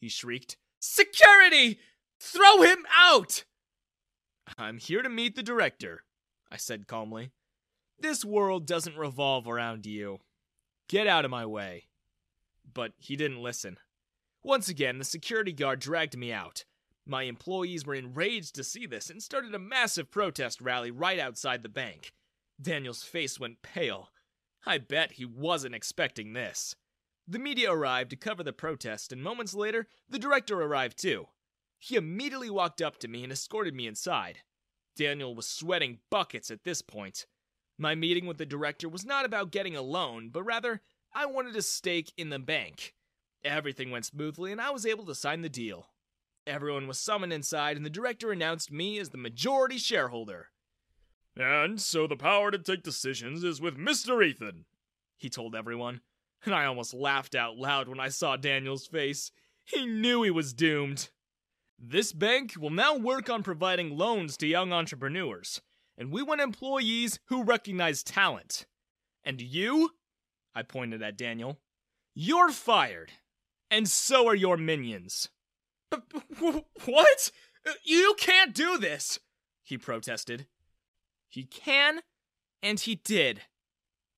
He 0.00 0.08
shrieked. 0.08 0.56
Security! 0.78 1.80
Throw 2.20 2.62
him 2.62 2.86
out! 2.96 3.42
I'm 4.56 4.78
here 4.78 5.02
to 5.02 5.08
meet 5.08 5.34
the 5.34 5.42
director, 5.42 6.04
I 6.48 6.58
said 6.58 6.86
calmly. 6.86 7.32
This 7.98 8.24
world 8.24 8.68
doesn't 8.68 8.96
revolve 8.96 9.48
around 9.48 9.84
you. 9.84 10.20
Get 10.88 11.08
out 11.08 11.24
of 11.24 11.32
my 11.32 11.44
way. 11.44 11.88
But 12.72 12.92
he 12.98 13.16
didn't 13.16 13.42
listen. 13.42 13.78
Once 14.48 14.70
again, 14.70 14.96
the 14.96 15.04
security 15.04 15.52
guard 15.52 15.78
dragged 15.78 16.16
me 16.16 16.32
out. 16.32 16.64
My 17.04 17.24
employees 17.24 17.84
were 17.84 17.94
enraged 17.94 18.54
to 18.54 18.64
see 18.64 18.86
this 18.86 19.10
and 19.10 19.22
started 19.22 19.54
a 19.54 19.58
massive 19.58 20.10
protest 20.10 20.62
rally 20.62 20.90
right 20.90 21.18
outside 21.18 21.62
the 21.62 21.68
bank. 21.68 22.14
Daniel's 22.58 23.02
face 23.02 23.38
went 23.38 23.60
pale. 23.60 24.08
I 24.64 24.78
bet 24.78 25.12
he 25.12 25.26
wasn't 25.26 25.74
expecting 25.74 26.32
this. 26.32 26.74
The 27.26 27.38
media 27.38 27.70
arrived 27.70 28.08
to 28.08 28.16
cover 28.16 28.42
the 28.42 28.54
protest, 28.54 29.12
and 29.12 29.22
moments 29.22 29.52
later, 29.52 29.86
the 30.08 30.18
director 30.18 30.62
arrived 30.62 30.96
too. 30.96 31.26
He 31.78 31.96
immediately 31.96 32.48
walked 32.48 32.80
up 32.80 32.96
to 33.00 33.08
me 33.08 33.24
and 33.24 33.30
escorted 33.30 33.74
me 33.74 33.86
inside. 33.86 34.38
Daniel 34.96 35.34
was 35.34 35.46
sweating 35.46 35.98
buckets 36.10 36.50
at 36.50 36.64
this 36.64 36.80
point. 36.80 37.26
My 37.76 37.94
meeting 37.94 38.24
with 38.24 38.38
the 38.38 38.46
director 38.46 38.88
was 38.88 39.04
not 39.04 39.26
about 39.26 39.52
getting 39.52 39.76
a 39.76 39.82
loan, 39.82 40.30
but 40.30 40.42
rather, 40.42 40.80
I 41.12 41.26
wanted 41.26 41.54
a 41.54 41.60
stake 41.60 42.14
in 42.16 42.30
the 42.30 42.38
bank. 42.38 42.94
Everything 43.44 43.90
went 43.90 44.04
smoothly, 44.04 44.52
and 44.52 44.60
I 44.60 44.70
was 44.70 44.84
able 44.86 45.04
to 45.06 45.14
sign 45.14 45.42
the 45.42 45.48
deal. 45.48 45.88
Everyone 46.46 46.86
was 46.88 46.98
summoned 46.98 47.32
inside, 47.32 47.76
and 47.76 47.84
the 47.84 47.90
director 47.90 48.32
announced 48.32 48.72
me 48.72 48.98
as 48.98 49.10
the 49.10 49.18
majority 49.18 49.78
shareholder. 49.78 50.48
And 51.36 51.80
so 51.80 52.06
the 52.06 52.16
power 52.16 52.50
to 52.50 52.58
take 52.58 52.82
decisions 52.82 53.44
is 53.44 53.60
with 53.60 53.76
Mr. 53.76 54.26
Ethan, 54.26 54.64
he 55.16 55.28
told 55.28 55.54
everyone. 55.54 56.00
And 56.44 56.54
I 56.54 56.64
almost 56.66 56.94
laughed 56.94 57.34
out 57.34 57.56
loud 57.56 57.88
when 57.88 58.00
I 58.00 58.08
saw 58.08 58.36
Daniel's 58.36 58.86
face. 58.86 59.32
He 59.64 59.86
knew 59.86 60.22
he 60.22 60.30
was 60.30 60.52
doomed. 60.52 61.10
This 61.78 62.12
bank 62.12 62.54
will 62.56 62.70
now 62.70 62.96
work 62.96 63.28
on 63.28 63.42
providing 63.42 63.96
loans 63.96 64.36
to 64.38 64.46
young 64.46 64.72
entrepreneurs, 64.72 65.60
and 65.96 66.10
we 66.10 66.22
want 66.22 66.40
employees 66.40 67.20
who 67.26 67.44
recognize 67.44 68.02
talent. 68.02 68.66
And 69.22 69.40
you? 69.40 69.90
I 70.54 70.62
pointed 70.62 71.02
at 71.02 71.16
Daniel. 71.16 71.58
You're 72.14 72.50
fired. 72.50 73.12
And 73.70 73.88
so 73.88 74.26
are 74.26 74.34
your 74.34 74.56
minions. 74.56 75.28
But 75.90 76.02
what? 76.84 77.30
Uh, 77.66 77.72
you 77.84 78.14
can't 78.18 78.54
do 78.54 78.78
this, 78.78 79.18
he 79.64 79.76
protested. 79.76 80.46
He 81.28 81.44
can, 81.44 82.00
and 82.62 82.80
he 82.80 82.94
did, 82.94 83.42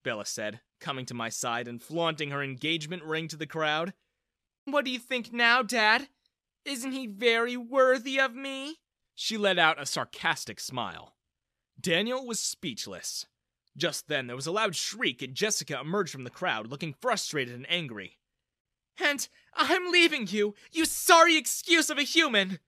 Bella 0.04 0.26
said, 0.26 0.60
coming 0.80 1.06
to 1.06 1.14
my 1.14 1.28
side 1.28 1.66
and 1.66 1.82
flaunting 1.82 2.30
her 2.30 2.42
engagement 2.42 3.02
ring 3.02 3.28
to 3.28 3.36
the 3.36 3.46
crowd. 3.46 3.92
What 4.66 4.84
do 4.84 4.90
you 4.90 4.98
think 4.98 5.32
now, 5.32 5.62
Dad? 5.62 6.08
Isn't 6.64 6.92
he 6.92 7.06
very 7.06 7.56
worthy 7.56 8.20
of 8.20 8.34
me? 8.34 8.76
She 9.14 9.36
let 9.36 9.58
out 9.58 9.80
a 9.80 9.86
sarcastic 9.86 10.60
smile. 10.60 11.14
Daniel 11.80 12.26
was 12.26 12.38
speechless. 12.38 13.26
Just 13.76 14.08
then, 14.08 14.26
there 14.26 14.36
was 14.36 14.46
a 14.46 14.52
loud 14.52 14.76
shriek, 14.76 15.22
and 15.22 15.34
Jessica 15.34 15.80
emerged 15.80 16.12
from 16.12 16.24
the 16.24 16.30
crowd, 16.30 16.68
looking 16.68 16.94
frustrated 17.00 17.54
and 17.54 17.70
angry. 17.70 18.18
And 19.02 19.28
I'm 19.54 19.90
leaving 19.90 20.26
you, 20.28 20.54
you 20.72 20.84
sorry 20.84 21.36
excuse 21.36 21.90
of 21.90 21.98
a 21.98 22.02
human! 22.02 22.58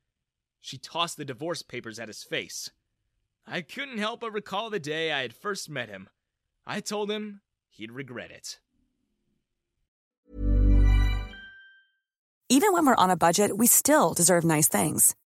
She 0.60 0.78
tossed 0.78 1.16
the 1.16 1.24
divorce 1.24 1.62
papers 1.62 1.98
at 1.98 2.08
his 2.08 2.22
face. 2.22 2.70
I 3.46 3.60
couldn't 3.60 3.98
help 3.98 4.20
but 4.20 4.32
recall 4.32 4.70
the 4.70 4.78
day 4.78 5.12
I 5.12 5.22
had 5.22 5.34
first 5.34 5.68
met 5.68 5.88
him. 5.88 6.08
I 6.66 6.80
told 6.80 7.10
him 7.10 7.40
he'd 7.68 7.90
regret 7.90 8.30
it. 8.30 8.60
Even 12.48 12.72
when 12.74 12.86
we're 12.86 12.94
on 12.94 13.10
a 13.10 13.16
budget, 13.16 13.56
we 13.56 13.66
still 13.66 14.12
deserve 14.12 14.44
nice 14.44 14.68
things. 14.68 15.16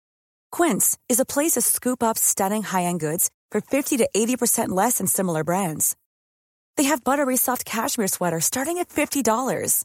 Quince 0.53 0.97
is 1.09 1.21
a 1.21 1.25
place 1.25 1.53
to 1.53 1.61
scoop 1.61 2.03
up 2.03 2.17
stunning 2.17 2.63
high 2.63 2.85
end 2.85 3.01
goods 3.01 3.31
for 3.51 3.61
50 3.61 3.97
to 3.99 4.09
80% 4.17 4.69
less 4.69 4.99
than 4.99 5.07
similar 5.07 5.45
brands. 5.45 5.97
They 6.77 6.85
have 6.85 7.05
buttery 7.05 7.37
soft 7.37 7.65
cashmere 7.65 8.09
sweaters 8.09 8.45
starting 8.45 8.79
at 8.79 8.91
$50, 8.91 9.85